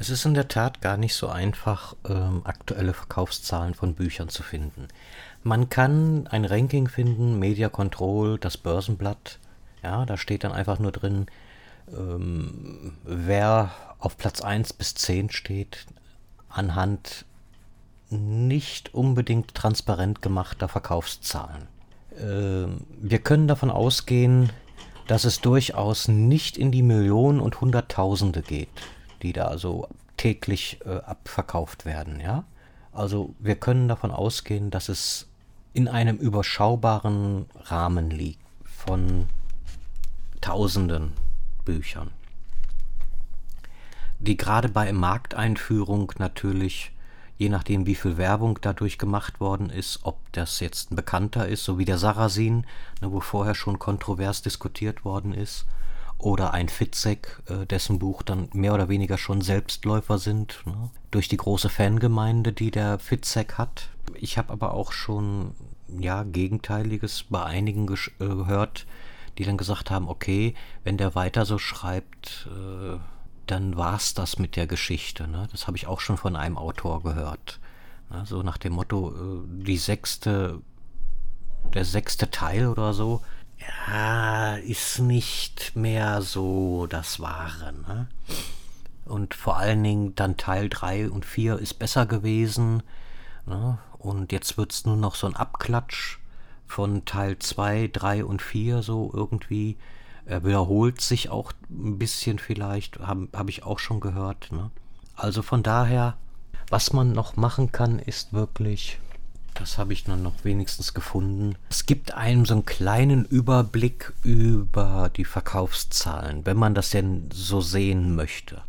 Es 0.00 0.10
ist 0.10 0.24
in 0.24 0.34
der 0.34 0.48
Tat 0.48 0.80
gar 0.80 0.96
nicht 0.96 1.14
so 1.14 1.28
einfach, 1.28 1.94
ähm, 2.08 2.42
aktuelle 2.42 2.92
Verkaufszahlen 2.92 3.74
von 3.74 3.94
Büchern 3.94 4.30
zu 4.30 4.42
finden. 4.42 4.88
Man 5.44 5.68
kann 5.68 6.26
ein 6.26 6.44
Ranking 6.44 6.88
finden, 6.88 7.38
Media 7.38 7.68
Control, 7.68 8.36
das 8.38 8.56
Börsenblatt. 8.56 9.38
Ja, 9.84 10.04
da 10.06 10.16
steht 10.16 10.42
dann 10.42 10.52
einfach 10.52 10.80
nur 10.80 10.90
drin, 10.90 11.26
ähm, 11.96 12.96
wer 13.04 13.70
auf 13.98 14.16
Platz 14.16 14.40
1 14.40 14.72
bis 14.74 14.94
10 14.94 15.30
steht, 15.30 15.86
anhand 16.48 17.24
nicht 18.10 18.94
unbedingt 18.94 19.54
transparent 19.54 20.22
gemachter 20.22 20.68
Verkaufszahlen. 20.68 21.68
Ähm, 22.18 22.82
wir 23.00 23.18
können 23.18 23.48
davon 23.48 23.70
ausgehen, 23.70 24.50
dass 25.06 25.24
es 25.24 25.40
durchaus 25.40 26.08
nicht 26.08 26.56
in 26.56 26.70
die 26.70 26.82
Millionen 26.82 27.40
und 27.40 27.60
Hunderttausende 27.60 28.42
geht 28.42 28.68
die 29.22 29.32
da 29.32 29.58
so 29.58 29.88
täglich 30.16 30.80
äh, 30.84 30.98
abverkauft 30.98 31.84
werden, 31.84 32.20
ja. 32.20 32.44
Also 32.92 33.34
wir 33.38 33.56
können 33.56 33.86
davon 33.86 34.10
ausgehen, 34.10 34.70
dass 34.70 34.88
es 34.88 35.28
in 35.72 35.86
einem 35.86 36.16
überschaubaren 36.16 37.46
Rahmen 37.54 38.10
liegt 38.10 38.40
von 38.64 39.26
tausenden 40.40 41.12
Büchern, 41.68 42.10
die 44.18 44.38
gerade 44.38 44.70
bei 44.70 44.90
Markteinführung 44.90 46.10
natürlich, 46.18 46.92
je 47.36 47.50
nachdem 47.50 47.84
wie 47.84 47.94
viel 47.94 48.16
Werbung 48.16 48.58
dadurch 48.62 48.96
gemacht 48.96 49.38
worden 49.38 49.68
ist, 49.68 50.00
ob 50.02 50.18
das 50.32 50.60
jetzt 50.60 50.90
ein 50.90 50.96
Bekannter 50.96 51.46
ist, 51.46 51.64
so 51.64 51.78
wie 51.78 51.84
der 51.84 51.98
Sarrazin, 51.98 52.64
ne, 53.02 53.12
wo 53.12 53.20
vorher 53.20 53.54
schon 53.54 53.78
kontrovers 53.78 54.40
diskutiert 54.40 55.04
worden 55.04 55.34
ist, 55.34 55.66
oder 56.16 56.54
ein 56.54 56.70
Fitzek, 56.70 57.42
äh, 57.48 57.66
dessen 57.66 57.98
Buch 57.98 58.22
dann 58.22 58.48
mehr 58.54 58.72
oder 58.72 58.88
weniger 58.88 59.18
schon 59.18 59.42
Selbstläufer 59.42 60.18
sind, 60.18 60.62
ne? 60.64 60.90
durch 61.10 61.28
die 61.28 61.36
große 61.36 61.68
Fangemeinde, 61.68 62.54
die 62.54 62.70
der 62.70 62.98
Fitzek 62.98 63.58
hat. 63.58 63.90
Ich 64.14 64.38
habe 64.38 64.54
aber 64.54 64.72
auch 64.72 64.92
schon 64.92 65.52
ja 66.00 66.22
Gegenteiliges 66.22 67.24
bei 67.28 67.44
einigen 67.44 67.86
äh, 67.92 68.24
gehört, 68.24 68.86
die 69.38 69.44
dann 69.44 69.56
gesagt 69.56 69.90
haben, 69.90 70.08
okay, 70.08 70.54
wenn 70.82 70.98
der 70.98 71.14
weiter 71.14 71.46
so 71.46 71.58
schreibt, 71.58 72.48
äh, 72.50 72.98
dann 73.46 73.76
war's 73.76 74.12
das 74.14 74.38
mit 74.38 74.56
der 74.56 74.66
Geschichte. 74.66 75.28
Ne? 75.28 75.48
Das 75.52 75.66
habe 75.66 75.76
ich 75.76 75.86
auch 75.86 76.00
schon 76.00 76.16
von 76.18 76.36
einem 76.36 76.58
Autor 76.58 77.02
gehört. 77.02 77.60
Ne? 78.10 78.24
So 78.26 78.42
nach 78.42 78.58
dem 78.58 78.74
Motto, 78.74 79.12
äh, 79.12 79.64
die 79.64 79.78
sechste, 79.78 80.60
der 81.72 81.84
sechste 81.84 82.30
Teil 82.30 82.66
oder 82.66 82.92
so, 82.92 83.22
ja, 83.58 84.56
ist 84.56 84.98
nicht 84.98 85.74
mehr 85.76 86.20
so 86.22 86.86
das 86.86 87.20
Wahre. 87.20 87.72
Ne? 87.72 88.08
Und 89.04 89.34
vor 89.34 89.56
allen 89.56 89.82
Dingen 89.82 90.14
dann 90.16 90.36
Teil 90.36 90.68
3 90.68 91.10
und 91.10 91.24
4 91.24 91.58
ist 91.58 91.78
besser 91.78 92.06
gewesen. 92.06 92.82
Ne? 93.46 93.78
Und 93.98 94.32
jetzt 94.32 94.58
wird 94.58 94.72
es 94.72 94.84
nur 94.84 94.96
noch 94.96 95.14
so 95.14 95.26
ein 95.26 95.36
Abklatsch 95.36 96.18
von 96.68 97.04
Teil 97.04 97.38
2, 97.38 97.90
3 97.92 98.24
und 98.24 98.42
4 98.42 98.82
so 98.82 99.10
irgendwie. 99.12 99.76
Er 100.26 100.44
wiederholt 100.44 101.00
sich 101.00 101.30
auch 101.30 101.52
ein 101.70 101.98
bisschen 101.98 102.38
vielleicht, 102.38 103.00
habe 103.00 103.28
hab 103.32 103.48
ich 103.48 103.64
auch 103.64 103.78
schon 103.78 103.98
gehört. 103.98 104.52
Ne? 104.52 104.70
Also 105.16 105.42
von 105.42 105.62
daher, 105.62 106.16
was 106.68 106.92
man 106.92 107.12
noch 107.12 107.36
machen 107.36 107.72
kann, 107.72 107.98
ist 107.98 108.32
wirklich 108.32 109.00
das 109.58 109.76
habe 109.76 109.92
ich 109.92 110.04
dann 110.04 110.22
noch 110.22 110.44
wenigstens 110.44 110.94
gefunden. 110.94 111.56
Es 111.68 111.84
gibt 111.84 112.14
einem 112.14 112.46
so 112.46 112.54
einen 112.54 112.64
kleinen 112.64 113.24
Überblick 113.24 114.12
über 114.22 115.10
die 115.14 115.24
Verkaufszahlen, 115.24 116.46
wenn 116.46 116.56
man 116.56 116.74
das 116.74 116.90
denn 116.90 117.28
so 117.32 117.60
sehen 117.60 118.14
möchte. 118.14 118.62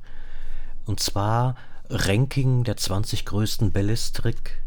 Und 0.85 0.99
zwar 0.99 1.55
Ranking 1.89 2.63
der 2.63 2.75
20 2.75 3.25
größten 3.25 3.71
Bellistrik, 3.71 4.59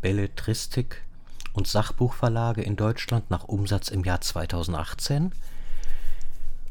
Belletristik 0.00 1.02
und 1.58 1.66
Sachbuchverlage 1.66 2.62
in 2.62 2.76
Deutschland 2.76 3.30
nach 3.30 3.44
Umsatz 3.44 3.88
im 3.88 4.04
Jahr 4.04 4.20
2018. 4.20 5.32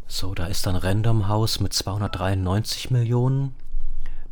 So, 0.08 0.34
da 0.34 0.46
ist 0.48 0.66
dann 0.66 0.78
Random 0.78 1.28
House 1.28 1.60
mit 1.60 1.74
293 1.74 2.90
Millionen, 2.90 3.54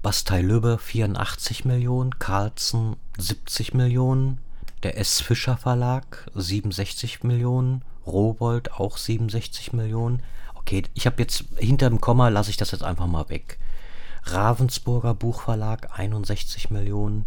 Bastei-Lübbe 0.02 0.78
84 0.78 1.66
Millionen, 1.66 2.20
Carlsen 2.20 2.96
70 3.18 3.74
Millionen, 3.74 4.40
der 4.84 4.98
S. 4.98 5.20
Fischer 5.20 5.58
Verlag 5.58 6.26
67 6.34 7.24
Millionen, 7.24 7.82
Rowold 8.08 8.72
auch 8.72 8.96
67 8.98 9.74
Millionen. 9.74 10.24
Okay, 10.54 10.84
ich 10.94 11.06
habe 11.06 11.22
jetzt 11.22 11.44
hinter 11.58 11.90
dem 11.90 12.00
Komma 12.00 12.30
lasse 12.30 12.50
ich 12.50 12.58
das 12.58 12.72
jetzt 12.72 12.84
einfach 12.84 13.08
mal 13.08 13.28
weg. 13.28 13.60
Ravensburger 14.24 15.14
Buchverlag 15.14 16.00
61 16.00 16.70
Millionen, 16.70 17.26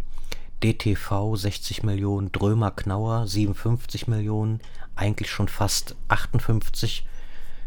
DTV 0.63 1.35
60 1.35 1.83
Millionen, 1.83 2.31
Drömer 2.31 2.71
Knauer 2.71 3.27
57 3.27 4.07
Millionen, 4.07 4.59
eigentlich 4.95 5.31
schon 5.31 5.47
fast 5.47 5.95
58, 6.09 7.05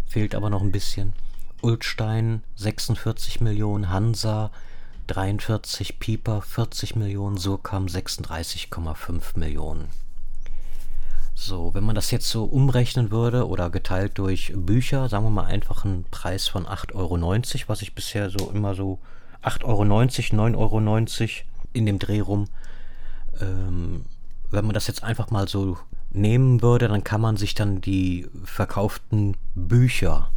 fehlt 0.07 0.35
aber 0.35 0.51
noch 0.51 0.63
ein 0.63 0.73
bisschen. 0.73 1.15
Ulstein 1.63 2.43
46 2.57 3.41
Millionen, 3.41 3.89
Hansa 3.89 4.51
43 5.07 5.99
Pieper 5.99 6.43
40 6.43 6.97
Millionen, 6.97 7.39
Surkam 7.39 7.87
36,5 7.87 9.39
Millionen. 9.39 9.89
So, 11.35 11.73
wenn 11.75 11.85
man 11.85 11.95
das 11.95 12.11
jetzt 12.11 12.29
so 12.29 12.45
umrechnen 12.45 13.11
würde 13.11 13.49
oder 13.49 13.71
geteilt 13.71 14.19
durch 14.19 14.53
Bücher, 14.55 15.09
sagen 15.09 15.25
wir 15.25 15.31
mal 15.31 15.47
einfach 15.47 15.85
einen 15.85 16.05
Preis 16.05 16.47
von 16.47 16.67
8,90 16.67 16.95
Euro, 16.95 17.69
was 17.69 17.83
ich 17.83 17.95
bisher 17.95 18.29
so 18.31 18.51
immer 18.51 18.75
so 18.75 18.99
8,90 19.43 19.65
Euro, 19.65 19.83
9,90 19.83 20.57
Euro 20.57 20.79
in 21.73 21.87
dem 21.87 21.99
Dreh 21.99 22.21
rum. 22.21 22.49
Ähm, 23.43 24.05
wenn 24.51 24.65
man 24.67 24.75
das 24.75 24.87
jetzt 24.87 25.03
einfach 25.03 25.31
mal 25.31 25.49
so 25.49 25.79
nehmen 26.11 26.63
würde, 26.63 26.89
dann 26.89 27.05
kann 27.05 27.21
man 27.21 27.37
sich 27.37 27.55
dann 27.55 27.81
die 27.81 28.29
verkauften 28.45 29.37
Bücher 29.55 30.31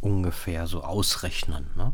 ungefähr 0.00 0.66
so 0.66 0.82
ausrechnen. 0.84 1.66
Ne? 1.76 1.92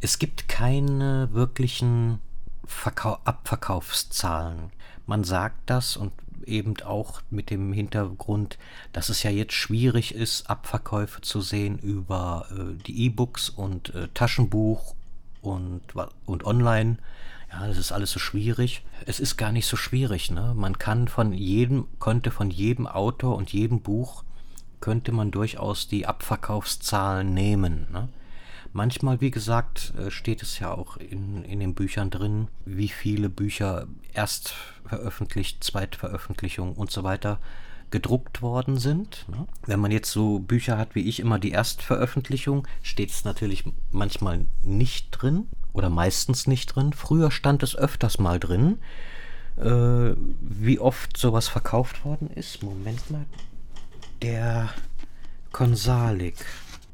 Es 0.00 0.18
gibt 0.18 0.48
keine 0.48 1.28
wirklichen 1.32 2.20
Verkau 2.64 3.18
Abverkaufszahlen. 3.24 4.70
Man 5.06 5.24
sagt 5.24 5.58
das 5.66 5.96
und 5.96 6.12
eben 6.44 6.74
auch 6.84 7.22
mit 7.30 7.50
dem 7.50 7.72
Hintergrund, 7.72 8.58
dass 8.92 9.08
es 9.08 9.22
ja 9.22 9.30
jetzt 9.30 9.54
schwierig 9.54 10.14
ist, 10.14 10.48
Abverkäufe 10.48 11.20
zu 11.20 11.40
sehen 11.40 11.78
über 11.78 12.46
äh, 12.50 12.82
die 12.86 13.06
E-Books 13.06 13.48
und 13.48 13.94
äh, 13.94 14.08
Taschenbuch 14.14 14.94
und, 15.42 15.82
und 16.26 16.44
online. 16.44 16.98
Ja, 17.58 17.66
das 17.66 17.78
ist 17.78 17.90
alles 17.90 18.10
so 18.10 18.18
schwierig. 18.18 18.82
Es 19.06 19.18
ist 19.18 19.38
gar 19.38 19.50
nicht 19.50 19.66
so 19.66 19.78
schwierig, 19.78 20.30
ne? 20.30 20.52
Man 20.54 20.78
kann 20.78 21.08
von 21.08 21.32
jedem, 21.32 21.88
könnte 21.98 22.30
von 22.30 22.50
jedem 22.50 22.86
Autor 22.86 23.34
und 23.36 23.50
jedem 23.50 23.80
Buch 23.80 24.24
könnte 24.80 25.10
man 25.10 25.30
durchaus 25.30 25.88
die 25.88 26.06
Abverkaufszahlen 26.06 27.32
nehmen. 27.32 27.86
Ne? 27.90 28.10
Manchmal, 28.74 29.22
wie 29.22 29.30
gesagt, 29.30 29.94
äh, 29.98 30.10
steht 30.10 30.42
es 30.42 30.58
ja 30.58 30.70
auch 30.70 30.98
in, 30.98 31.44
in 31.44 31.60
den 31.60 31.74
Büchern 31.74 32.10
drin, 32.10 32.48
wie 32.66 32.88
viele 32.88 33.30
Bücher 33.30 33.86
erst 34.12 34.52
veröffentlicht, 34.84 35.64
Zweitveröffentlichung 35.64 36.74
und 36.74 36.90
so 36.90 37.04
weiter 37.04 37.40
gedruckt 37.90 38.42
worden 38.42 38.76
sind. 38.76 39.24
Ne? 39.30 39.46
Wenn 39.64 39.80
man 39.80 39.92
jetzt 39.92 40.10
so 40.10 40.40
Bücher 40.40 40.76
hat 40.76 40.94
wie 40.94 41.08
ich 41.08 41.20
immer 41.20 41.38
die 41.38 41.52
Erstveröffentlichung, 41.52 42.68
steht 42.82 43.10
es 43.10 43.24
natürlich 43.24 43.64
manchmal 43.92 44.46
nicht 44.62 45.08
drin 45.10 45.46
oder 45.76 45.90
meistens 45.90 46.46
nicht 46.46 46.74
drin. 46.74 46.92
Früher 46.92 47.30
stand 47.30 47.62
es 47.62 47.76
öfters 47.76 48.18
mal 48.18 48.40
drin, 48.40 48.78
äh, 49.56 50.14
wie 50.40 50.78
oft 50.78 51.16
sowas 51.16 51.48
verkauft 51.48 52.04
worden 52.04 52.30
ist. 52.34 52.62
Moment 52.62 53.10
mal. 53.10 53.26
Der 54.22 54.70
Konsalik. 55.52 56.44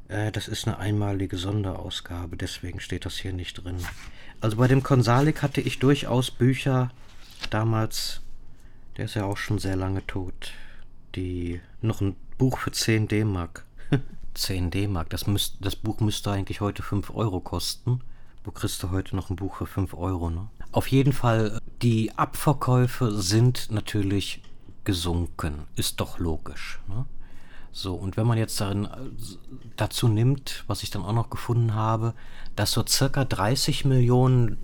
Äh, 0.08 0.32
das 0.32 0.48
ist 0.48 0.66
eine 0.66 0.78
einmalige 0.78 1.36
Sonderausgabe, 1.36 2.36
deswegen 2.36 2.80
steht 2.80 3.06
das 3.06 3.16
hier 3.16 3.32
nicht 3.32 3.54
drin. 3.54 3.78
Also 4.40 4.56
bei 4.56 4.66
dem 4.66 4.82
Konsalik 4.82 5.42
hatte 5.42 5.60
ich 5.60 5.78
durchaus 5.78 6.32
Bücher 6.32 6.90
damals, 7.50 8.20
der 8.96 9.04
ist 9.04 9.14
ja 9.14 9.24
auch 9.24 9.36
schon 9.36 9.58
sehr 9.58 9.76
lange 9.76 10.04
tot, 10.06 10.52
die 11.14 11.60
noch 11.80 12.00
ein 12.00 12.16
Buch 12.38 12.58
für 12.58 12.72
10 12.72 13.06
D-Mark. 13.06 13.64
10 14.34 14.70
D-Mark, 14.72 15.10
das, 15.10 15.24
das 15.60 15.76
Buch 15.76 16.00
müsste 16.00 16.32
eigentlich 16.32 16.60
heute 16.60 16.82
5 16.82 17.10
Euro 17.14 17.38
kosten. 17.40 18.00
Wo 18.44 18.50
kriegst 18.50 18.82
du 18.82 18.90
heute 18.90 19.14
noch 19.14 19.30
ein 19.30 19.36
Buch 19.36 19.56
für 19.56 19.66
5 19.66 19.94
Euro, 19.94 20.30
ne? 20.30 20.48
Auf 20.72 20.88
jeden 20.88 21.12
Fall, 21.12 21.60
die 21.82 22.16
Abverkäufe 22.16 23.12
sind 23.12 23.70
natürlich 23.70 24.42
gesunken. 24.84 25.66
Ist 25.76 26.00
doch 26.00 26.18
logisch, 26.18 26.80
ne? 26.88 27.06
So, 27.74 27.94
und 27.94 28.18
wenn 28.18 28.26
man 28.26 28.36
jetzt 28.36 28.60
darin, 28.60 28.86
dazu 29.76 30.06
nimmt, 30.06 30.64
was 30.66 30.82
ich 30.82 30.90
dann 30.90 31.02
auch 31.02 31.14
noch 31.14 31.30
gefunden 31.30 31.74
habe, 31.74 32.12
dass 32.54 32.72
so 32.72 32.84
circa 32.86 33.24
30 33.24 33.86
Millionen 33.86 34.58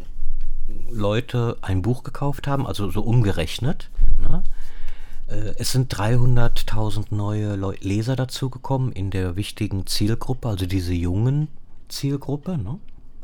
Leute 0.90 1.56
ein 1.62 1.80
Buch 1.80 2.02
gekauft 2.02 2.46
haben, 2.46 2.66
also 2.66 2.90
so 2.90 3.00
umgerechnet. 3.00 3.90
Ne? 4.18 4.44
Äh, 5.28 5.54
es 5.56 5.72
sind 5.72 5.94
300.000 5.94 7.14
neue 7.14 7.54
Leser 7.80 8.14
dazugekommen 8.14 8.92
in 8.92 9.10
der 9.10 9.36
wichtigen 9.36 9.86
Zielgruppe, 9.86 10.48
also 10.48 10.66
diese 10.66 10.92
jungen 10.92 11.48
Zielgruppe. 11.88 12.58
Ne? 12.58 12.78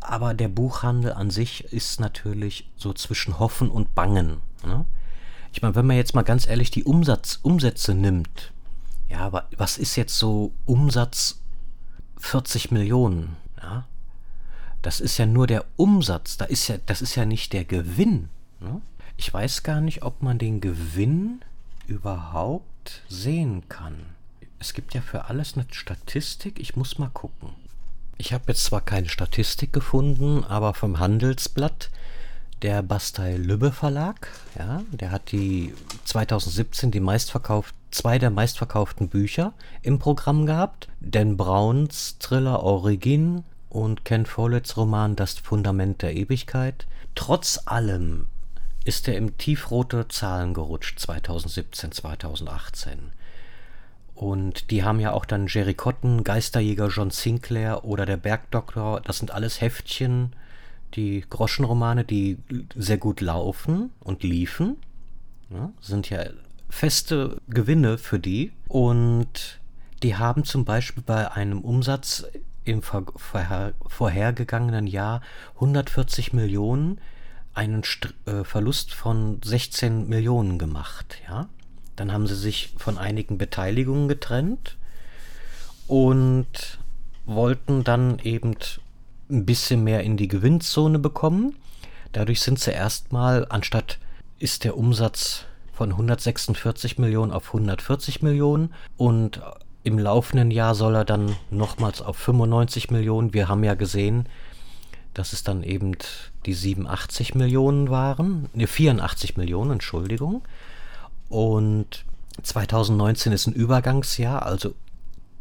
Aber 0.06 0.34
der 0.34 0.48
Buchhandel 0.48 1.14
an 1.14 1.30
sich 1.30 1.64
ist 1.72 1.98
natürlich 1.98 2.68
so 2.76 2.92
zwischen 2.92 3.38
Hoffen 3.38 3.70
und 3.70 3.94
Bangen. 3.94 4.42
Ne? 4.62 4.84
Ich 5.50 5.62
meine, 5.62 5.74
wenn 5.74 5.86
man 5.86 5.96
jetzt 5.96 6.14
mal 6.14 6.22
ganz 6.22 6.46
ehrlich 6.46 6.70
die 6.70 6.84
Umsatz, 6.84 7.38
Umsätze 7.42 7.94
nimmt, 7.94 8.52
ja, 9.08 9.20
aber 9.20 9.48
was 9.56 9.78
ist 9.78 9.96
jetzt 9.96 10.18
so 10.18 10.52
Umsatz 10.66 11.40
40 12.18 12.70
Millionen? 12.70 13.36
Ja? 13.62 13.86
Das 14.82 15.00
ist 15.00 15.16
ja 15.16 15.24
nur 15.24 15.46
der 15.46 15.64
Umsatz, 15.76 16.36
da 16.36 16.44
ist 16.44 16.68
ja, 16.68 16.76
das 16.84 17.00
ist 17.00 17.14
ja 17.14 17.24
nicht 17.24 17.54
der 17.54 17.64
Gewinn. 17.64 18.28
Ne? 18.60 18.82
Ich 19.16 19.32
weiß 19.32 19.62
gar 19.62 19.80
nicht, 19.80 20.02
ob 20.02 20.22
man 20.22 20.38
den 20.38 20.60
Gewinn 20.60 21.40
überhaupt 21.86 23.02
sehen 23.08 23.66
kann. 23.70 23.96
Es 24.58 24.74
gibt 24.74 24.92
ja 24.92 25.00
für 25.00 25.26
alles 25.26 25.54
eine 25.54 25.64
Statistik, 25.70 26.58
ich 26.60 26.76
muss 26.76 26.98
mal 26.98 27.08
gucken. 27.08 27.50
Ich 28.16 28.32
habe 28.32 28.44
jetzt 28.48 28.64
zwar 28.64 28.80
keine 28.80 29.08
Statistik 29.08 29.72
gefunden, 29.72 30.44
aber 30.44 30.74
vom 30.74 30.98
Handelsblatt 30.98 31.90
der 32.62 32.82
Bastei 32.82 33.36
Lübbe 33.36 33.72
Verlag, 33.72 34.28
ja, 34.58 34.82
der 34.90 35.10
hat 35.10 35.32
die 35.32 35.74
2017 36.04 36.90
die 36.90 37.00
meistverkauft, 37.00 37.74
zwei 37.90 38.18
der 38.18 38.30
meistverkauften 38.30 39.08
Bücher 39.08 39.52
im 39.82 39.98
Programm 39.98 40.46
gehabt. 40.46 40.88
Dan 41.00 41.36
Browns 41.36 42.16
Thriller 42.18 42.62
Origin 42.62 43.44
und 43.68 44.04
Ken 44.04 44.24
Folletts 44.24 44.76
Roman 44.76 45.16
Das 45.16 45.34
Fundament 45.34 46.02
der 46.02 46.14
Ewigkeit. 46.14 46.86
Trotz 47.14 47.60
allem 47.66 48.28
ist 48.84 49.08
er 49.08 49.16
im 49.16 49.36
tiefrote 49.36 50.08
Zahlen 50.08 50.54
gerutscht 50.54 51.00
2017, 51.00 51.92
2018. 51.92 53.12
Und 54.14 54.70
die 54.70 54.84
haben 54.84 55.00
ja 55.00 55.12
auch 55.12 55.24
dann 55.24 55.48
Jerry 55.48 55.74
Cotton, 55.74 56.22
Geisterjäger 56.22 56.88
John 56.88 57.10
Sinclair 57.10 57.84
oder 57.84 58.06
der 58.06 58.16
Bergdoktor. 58.16 59.00
Das 59.00 59.18
sind 59.18 59.32
alles 59.32 59.60
Heftchen, 59.60 60.34
die 60.94 61.24
Groschenromane, 61.28 62.04
die 62.04 62.38
sehr 62.76 62.98
gut 62.98 63.20
laufen 63.20 63.90
und 64.00 64.22
liefen, 64.22 64.76
ja, 65.50 65.72
sind 65.80 66.10
ja 66.10 66.24
feste 66.68 67.40
Gewinne 67.48 67.98
für 67.98 68.18
die. 68.18 68.52
Und 68.68 69.60
die 70.02 70.16
haben 70.16 70.44
zum 70.44 70.64
Beispiel 70.64 71.02
bei 71.04 71.32
einem 71.32 71.60
Umsatz 71.60 72.24
im 72.64 72.82
vorher, 72.82 73.74
vorhergegangenen 73.86 74.86
Jahr 74.86 75.20
140 75.54 76.32
Millionen 76.32 77.00
einen 77.52 77.84
St 77.84 78.14
äh, 78.26 78.44
Verlust 78.44 78.94
von 78.94 79.40
16 79.44 80.08
Millionen 80.08 80.58
gemacht. 80.58 81.18
Ja? 81.28 81.48
Dann 81.96 82.12
haben 82.12 82.26
sie 82.26 82.36
sich 82.36 82.74
von 82.76 82.98
einigen 82.98 83.38
Beteiligungen 83.38 84.08
getrennt 84.08 84.76
und 85.86 86.78
wollten 87.26 87.84
dann 87.84 88.18
eben 88.20 88.56
ein 89.30 89.46
bisschen 89.46 89.84
mehr 89.84 90.02
in 90.02 90.16
die 90.16 90.28
Gewinnzone 90.28 90.98
bekommen. 90.98 91.56
Dadurch 92.12 92.40
sind 92.40 92.58
sie 92.58 92.72
erstmal, 92.72 93.46
anstatt 93.48 93.98
ist 94.38 94.64
der 94.64 94.76
Umsatz 94.76 95.44
von 95.72 95.90
146 95.90 96.98
Millionen 96.98 97.32
auf 97.32 97.48
140 97.48 98.22
Millionen 98.22 98.72
und 98.96 99.40
im 99.82 99.98
laufenden 99.98 100.50
Jahr 100.50 100.74
soll 100.74 100.94
er 100.94 101.04
dann 101.04 101.36
nochmals 101.50 102.00
auf 102.00 102.16
95 102.16 102.90
Millionen. 102.90 103.34
Wir 103.34 103.48
haben 103.48 103.64
ja 103.64 103.74
gesehen, 103.74 104.28
dass 105.12 105.32
es 105.32 105.44
dann 105.44 105.62
eben 105.62 105.92
die 106.46 106.54
87 106.54 107.34
Millionen 107.34 107.90
waren, 107.90 108.48
ne 108.54 108.66
84 108.66 109.36
Millionen, 109.36 109.72
Entschuldigung. 109.72 110.42
Und 111.28 112.04
2019 112.42 113.32
ist 113.32 113.46
ein 113.46 113.54
Übergangsjahr, 113.54 114.44
also 114.44 114.74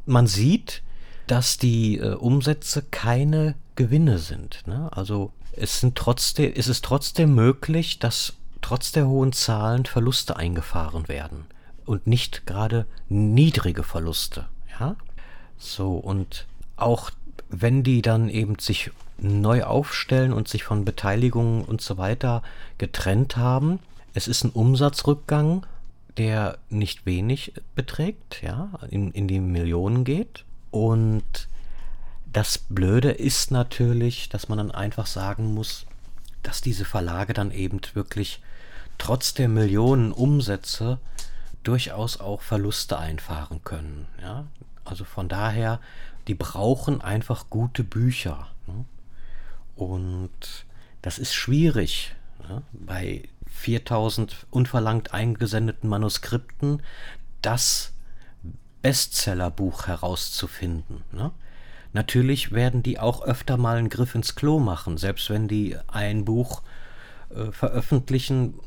man 0.05 0.27
sieht, 0.27 0.81
dass 1.27 1.57
die 1.57 1.97
äh, 1.97 2.15
Umsätze 2.15 2.83
keine 2.83 3.55
Gewinne 3.75 4.19
sind. 4.19 4.63
Ne? 4.67 4.89
Also 4.91 5.31
es 5.53 5.79
sind 5.79 5.95
trotzdem, 5.95 6.51
es 6.55 6.67
ist 6.67 6.83
trotzdem 6.83 7.33
möglich, 7.35 7.99
dass 7.99 8.33
trotz 8.61 8.91
der 8.91 9.07
hohen 9.07 9.33
Zahlen 9.33 9.85
Verluste 9.85 10.35
eingefahren 10.35 11.07
werden 11.07 11.45
und 11.85 12.07
nicht 12.07 12.45
gerade 12.45 12.85
niedrige 13.09 13.83
Verluste. 13.83 14.47
Ja, 14.79 14.95
so 15.57 15.95
und 15.95 16.47
auch 16.75 17.11
wenn 17.49 17.83
die 17.83 18.01
dann 18.01 18.29
eben 18.29 18.57
sich 18.59 18.91
neu 19.19 19.63
aufstellen 19.63 20.33
und 20.33 20.47
sich 20.47 20.63
von 20.63 20.85
Beteiligungen 20.85 21.63
und 21.63 21.81
so 21.81 21.97
weiter 21.97 22.41
getrennt 22.77 23.37
haben, 23.37 23.79
es 24.13 24.27
ist 24.27 24.43
ein 24.43 24.49
Umsatzrückgang, 24.49 25.65
der 26.17 26.57
nicht 26.69 27.05
wenig 27.05 27.53
beträgt, 27.75 28.41
ja, 28.41 28.69
in, 28.89 29.11
in 29.11 29.27
die 29.27 29.39
Millionen 29.39 30.03
geht 30.03 30.45
und 30.71 31.47
das 32.31 32.57
Blöde 32.57 33.11
ist 33.11 33.51
natürlich, 33.51 34.27
dass 34.29 34.49
man 34.49 34.57
dann 34.57 34.71
einfach 34.71 35.05
sagen 35.05 35.53
muss, 35.53 35.85
dass 36.41 36.61
diese 36.61 36.83
Verlage 36.83 37.33
dann 37.33 37.51
eben 37.51 37.79
wirklich 37.93 38.41
trotz 38.97 39.33
der 39.33 39.47
Millionen 39.47 40.11
Umsätze 40.11 40.99
durchaus 41.63 42.19
auch 42.19 42.41
Verluste 42.41 42.97
einfahren 42.97 43.63
können. 43.63 44.07
Ja? 44.21 44.45
Also 44.83 45.05
von 45.05 45.29
daher, 45.29 45.79
die 46.27 46.35
brauchen 46.35 47.01
einfach 47.01 47.49
gute 47.49 47.83
Bücher. 47.83 48.49
Ne? 48.67 48.85
Und 49.75 50.65
das 51.01 51.19
ist 51.19 51.33
schwierig. 51.33 52.15
Ne? 52.47 52.63
Bei 52.73 53.23
4000 53.53 54.47
unverlangt 54.49 55.13
eingesendeten 55.13 55.89
Manuskripten 55.89 56.81
das 57.41 57.93
Bestsellerbuch 58.81 59.87
herauszufinden. 59.87 61.03
Ne? 61.11 61.31
Natürlich 61.93 62.51
werden 62.51 62.83
die 62.83 62.99
auch 62.99 63.21
öfter 63.21 63.57
mal 63.57 63.77
einen 63.77 63.89
Griff 63.89 64.15
ins 64.15 64.35
Klo 64.35 64.59
machen. 64.59 64.97
Selbst 64.97 65.29
wenn 65.29 65.47
die 65.47 65.77
ein 65.87 66.25
Buch 66.25 66.63
äh, 67.29 67.51
veröffentlichen, 67.51 68.59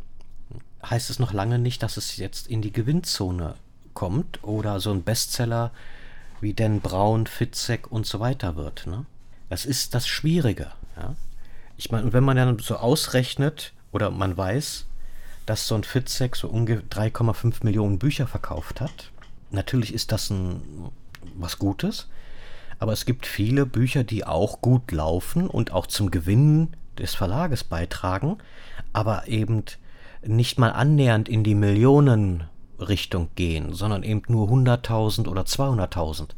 heißt 0.89 1.11
es 1.11 1.19
noch 1.19 1.33
lange 1.33 1.59
nicht, 1.59 1.83
dass 1.83 1.97
es 1.97 2.17
jetzt 2.17 2.47
in 2.47 2.63
die 2.63 2.73
Gewinnzone 2.73 3.57
kommt 3.93 4.43
oder 4.45 4.81
so 4.81 4.93
ein 4.93 5.03
Bestseller 5.03 5.73
wie 6.41 6.55
Dan 6.55 6.81
Brown, 6.81 7.27
Fitzek 7.27 7.91
und 7.91 8.07
so 8.07 8.21
weiter 8.21 8.57
wird. 8.57 8.87
Ne? 8.87 9.05
Das 9.51 9.67
ist 9.67 9.95
das 9.95 10.07
Schwierige. 10.07 10.71
Ja? 10.97 11.17
Ich 11.77 11.91
meine, 11.91 12.13
wenn 12.13 12.25
man 12.25 12.37
dann 12.37 12.59
so 12.61 12.77
ausrechnet 12.77 13.73
oder 13.97 14.11
man 14.11 14.37
weiß, 14.37 14.85
dass 15.47 15.67
so 15.67 15.75
ein 15.75 15.85
Fitzek 15.85 16.37
so 16.37 16.49
ungefähr 16.49 16.85
3,5 16.85 17.65
Millionen 17.65 17.99
Bücher 17.99 18.27
verkauft 18.27 18.83
hat, 18.83 19.11
natürlich 19.51 19.95
ist 19.95 20.13
das 20.13 20.29
ein, 20.29 20.61
was 21.35 21.59
Gutes. 21.59 22.09
Aber 22.79 22.93
es 22.93 23.07
gibt 23.07 23.25
viele 23.25 23.65
Bücher, 23.65 24.05
die 24.05 24.27
auch 24.27 24.61
gut 24.61 24.93
laufen 24.93 25.49
und 25.49 25.73
auch 25.73 25.87
zum 25.87 26.11
Gewinn 26.11 26.77
des 26.99 27.15
Verlages 27.15 27.65
beitragen, 27.65 28.37
aber 28.93 29.29
eben 29.29 29.65
nicht 30.27 30.59
mal 30.59 30.73
annähernd 30.73 31.27
in 31.27 31.43
die 31.43 31.55
Millionenrichtung 31.55 33.31
gehen, 33.35 33.73
sondern 33.73 34.03
eben 34.03 34.23
nur 34.29 34.51
100.000 34.51 35.27
oder 35.27 35.43
200.000. 35.43 36.33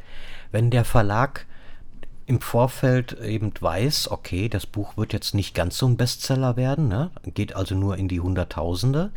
Wenn 0.53 0.71
der 0.71 0.85
Verlag 0.85 1.48
im 2.29 2.43
Vorfeld 2.43 3.19
eben 3.21 3.53
weiß, 3.59 4.11
okay, 4.11 4.51
das 4.51 4.67
Buch 4.67 4.99
wird 4.99 5.15
jetzt 5.15 5.35
nicht 5.35 5.55
ganz 5.55 5.79
so 5.79 5.87
ein 5.87 5.97
Bestseller 5.97 6.57
werden, 6.57 6.87
ne? 6.87 7.11
geht 7.25 7.57
also 7.57 7.75
nur 7.75 7.97
in 7.97 8.07
die 8.07 8.21
Hunderttausende, 8.21 9.11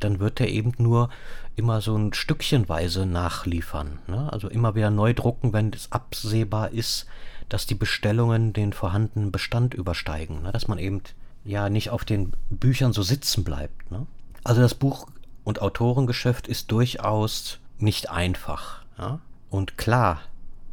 dann 0.00 0.18
wird 0.18 0.40
er 0.40 0.48
eben 0.48 0.72
nur 0.76 1.08
immer 1.54 1.80
so 1.80 1.96
ein 1.96 2.12
Stückchenweise 2.12 3.06
nachliefern. 3.06 4.00
Ne? 4.08 4.30
Also 4.32 4.48
immer 4.48 4.74
wieder 4.74 4.90
neu 4.90 5.14
drucken, 5.14 5.52
wenn 5.52 5.72
es 5.72 5.92
absehbar 5.92 6.72
ist, 6.72 7.06
dass 7.48 7.64
die 7.64 7.76
Bestellungen 7.76 8.52
den 8.52 8.72
vorhandenen 8.72 9.30
Bestand 9.30 9.72
übersteigen. 9.72 10.42
Ne? 10.42 10.50
Dass 10.50 10.66
man 10.66 10.78
eben 10.78 11.02
ja 11.44 11.68
nicht 11.70 11.90
auf 11.90 12.04
den 12.04 12.32
Büchern 12.50 12.92
so 12.92 13.02
sitzen 13.02 13.44
bleibt. 13.44 13.88
Ne? 13.92 14.04
Also 14.42 14.60
das 14.60 14.74
Buch- 14.74 15.06
und 15.44 15.62
Autorengeschäft 15.62 16.48
ist 16.48 16.72
durchaus 16.72 17.60
nicht 17.78 18.10
einfach. 18.10 18.82
Ja? 18.98 19.20
Und 19.48 19.78
klar 19.78 20.22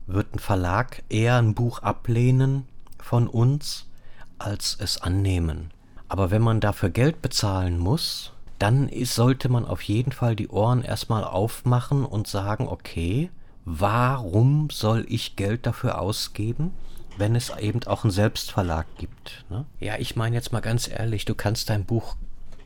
wird 0.07 0.33
ein 0.35 0.39
Verlag 0.39 1.03
eher 1.09 1.37
ein 1.37 1.53
Buch 1.55 1.79
ablehnen 1.79 2.67
von 2.99 3.27
uns, 3.27 3.87
als 4.37 4.77
es 4.79 5.01
annehmen. 5.01 5.71
Aber 6.07 6.31
wenn 6.31 6.41
man 6.41 6.59
dafür 6.59 6.89
Geld 6.89 7.21
bezahlen 7.21 7.77
muss, 7.77 8.33
dann 8.59 8.87
ist, 8.87 9.15
sollte 9.15 9.49
man 9.49 9.65
auf 9.65 9.81
jeden 9.81 10.11
Fall 10.11 10.35
die 10.35 10.47
Ohren 10.47 10.83
erstmal 10.83 11.23
aufmachen 11.23 12.05
und 12.05 12.27
sagen, 12.27 12.67
okay, 12.67 13.29
warum 13.65 14.69
soll 14.69 15.05
ich 15.09 15.35
Geld 15.35 15.65
dafür 15.65 15.99
ausgeben, 15.99 16.71
wenn 17.17 17.35
es 17.35 17.51
eben 17.57 17.83
auch 17.83 18.03
einen 18.03 18.11
Selbstverlag 18.11 18.85
gibt? 18.97 19.45
Ne? 19.49 19.65
Ja, 19.79 19.95
ich 19.97 20.15
meine 20.15 20.35
jetzt 20.35 20.51
mal 20.51 20.61
ganz 20.61 20.87
ehrlich, 20.87 21.25
du 21.25 21.35
kannst 21.35 21.69
dein 21.69 21.85
Buch 21.85 22.15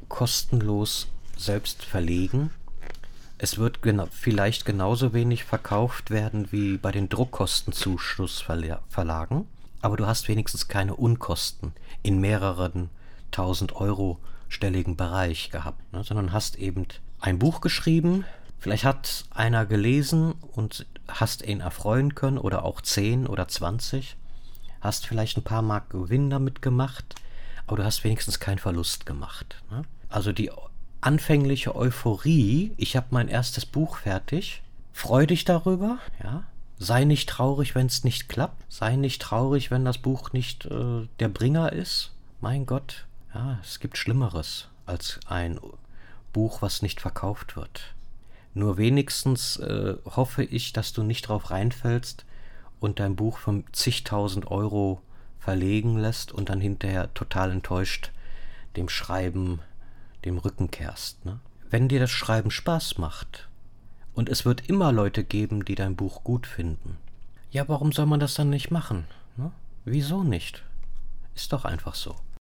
kostenlos 0.09 1.07
selbst 1.35 1.83
verlegen. 1.83 2.49
Es 3.39 3.59
wird 3.59 3.83
gena 3.83 4.07
vielleicht 4.07 4.65
genauso 4.65 5.13
wenig 5.13 5.43
verkauft 5.43 6.09
werden 6.09 6.51
wie 6.51 6.77
bei 6.77 6.91
den 6.91 7.07
Druckkostenzuschussverlagen, 7.07 9.45
aber 9.81 9.95
du 9.95 10.07
hast 10.07 10.27
wenigstens 10.27 10.67
keine 10.67 10.95
Unkosten 10.95 11.71
in 12.01 12.19
mehreren 12.19 12.89
tausend 13.29 13.75
Euro 13.75 14.17
stelligen 14.49 14.95
Bereich 14.95 15.51
gehabt, 15.51 15.93
ne? 15.93 16.03
sondern 16.03 16.33
hast 16.33 16.55
eben 16.55 16.87
ein 17.19 17.37
Buch 17.37 17.61
geschrieben, 17.61 18.25
vielleicht 18.57 18.85
hat 18.85 19.25
einer 19.29 19.67
gelesen 19.67 20.33
und 20.53 20.87
hast 21.07 21.43
ihn 21.43 21.59
erfreuen 21.59 22.15
können 22.15 22.39
oder 22.39 22.65
auch 22.65 22.81
zehn 22.81 23.27
oder 23.27 23.47
zwanzig, 23.47 24.17
hast 24.81 25.05
vielleicht 25.05 25.37
ein 25.37 25.43
paar 25.43 25.61
Mark 25.61 25.91
Gewinn 25.91 26.31
damit 26.31 26.63
gemacht, 26.63 27.13
aber 27.67 27.77
du 27.77 27.83
hast 27.83 28.03
wenigstens 28.03 28.39
keinen 28.39 28.57
Verlust 28.57 29.05
gemacht. 29.05 29.61
Ne? 29.69 29.83
Also 30.09 30.31
die 30.31 30.49
anfängliche 31.01 31.75
Euphorie, 31.75 32.71
ich 32.77 32.95
habe 32.95 33.07
mein 33.11 33.27
erstes 33.27 33.65
Buch 33.65 33.97
fertig, 33.97 34.61
freu 34.93 35.25
dich 35.25 35.45
darüber, 35.45 35.99
ja, 36.23 36.43
sei 36.79 37.05
nicht 37.05 37.29
traurig, 37.29 37.75
wenn 37.75 37.87
es 37.87 38.03
nicht 38.03 38.29
klappt, 38.29 38.63
sei 38.71 38.95
nicht 38.95 39.21
traurig, 39.21 39.71
wenn 39.71 39.85
das 39.85 39.97
Buch 39.97 40.33
nicht 40.33 40.65
äh, 40.65 41.07
der 41.19 41.29
Bringer 41.29 41.71
ist. 41.73 42.11
Mein 42.41 42.65
Gott, 42.65 43.05
ja, 43.33 43.59
es 43.63 43.79
gibt 43.79 43.97
Schlimmeres 43.97 44.67
als 44.85 45.19
ein 45.27 45.59
Buch, 46.33 46.61
was 46.61 46.81
nicht 46.81 47.01
verkauft 47.01 47.55
wird. 47.55 47.93
Nur 48.53 48.77
wenigstens 48.77 49.57
äh, 49.57 49.95
hoffe 50.05 50.43
ich, 50.43 50.73
dass 50.73 50.93
du 50.93 51.03
nicht 51.03 51.27
drauf 51.27 51.51
reinfällst 51.51 52.25
und 52.79 52.99
dein 52.99 53.15
Buch 53.15 53.37
für 53.37 53.63
zigtausend 53.71 54.49
Euro 54.49 55.01
verlegen 55.39 55.97
lässt 55.97 56.31
und 56.31 56.49
dann 56.49 56.59
hinterher 56.59 57.13
total 57.13 57.51
enttäuscht 57.51 58.11
dem 58.75 58.89
Schreiben 58.89 59.59
dem 60.27 60.37
Rücken 60.37 60.69
kehrst. 60.69 61.25
Ne? 61.25 61.39
Wenn 61.69 61.87
dir 61.87 61.99
das 61.99 62.11
Schreiben 62.11 62.51
Spaß 62.51 62.97
macht 62.97 63.49
und 64.13 64.29
es 64.29 64.45
wird 64.45 64.69
immer 64.69 64.91
Leute 64.91 65.23
geben, 65.23 65.65
die 65.65 65.75
dein 65.75 65.95
Buch 65.95 66.23
gut 66.23 66.45
finden, 66.45 66.97
ja, 67.49 67.67
warum 67.67 67.91
soll 67.91 68.05
man 68.05 68.19
das 68.19 68.33
dann 68.35 68.49
nicht 68.49 68.71
machen? 68.71 69.05
Ne? 69.37 69.51
Wieso 69.85 70.23
nicht? 70.23 70.63
Ist 71.33 71.53
doch 71.53 71.65
einfach 71.65 71.95
so. 71.95 72.15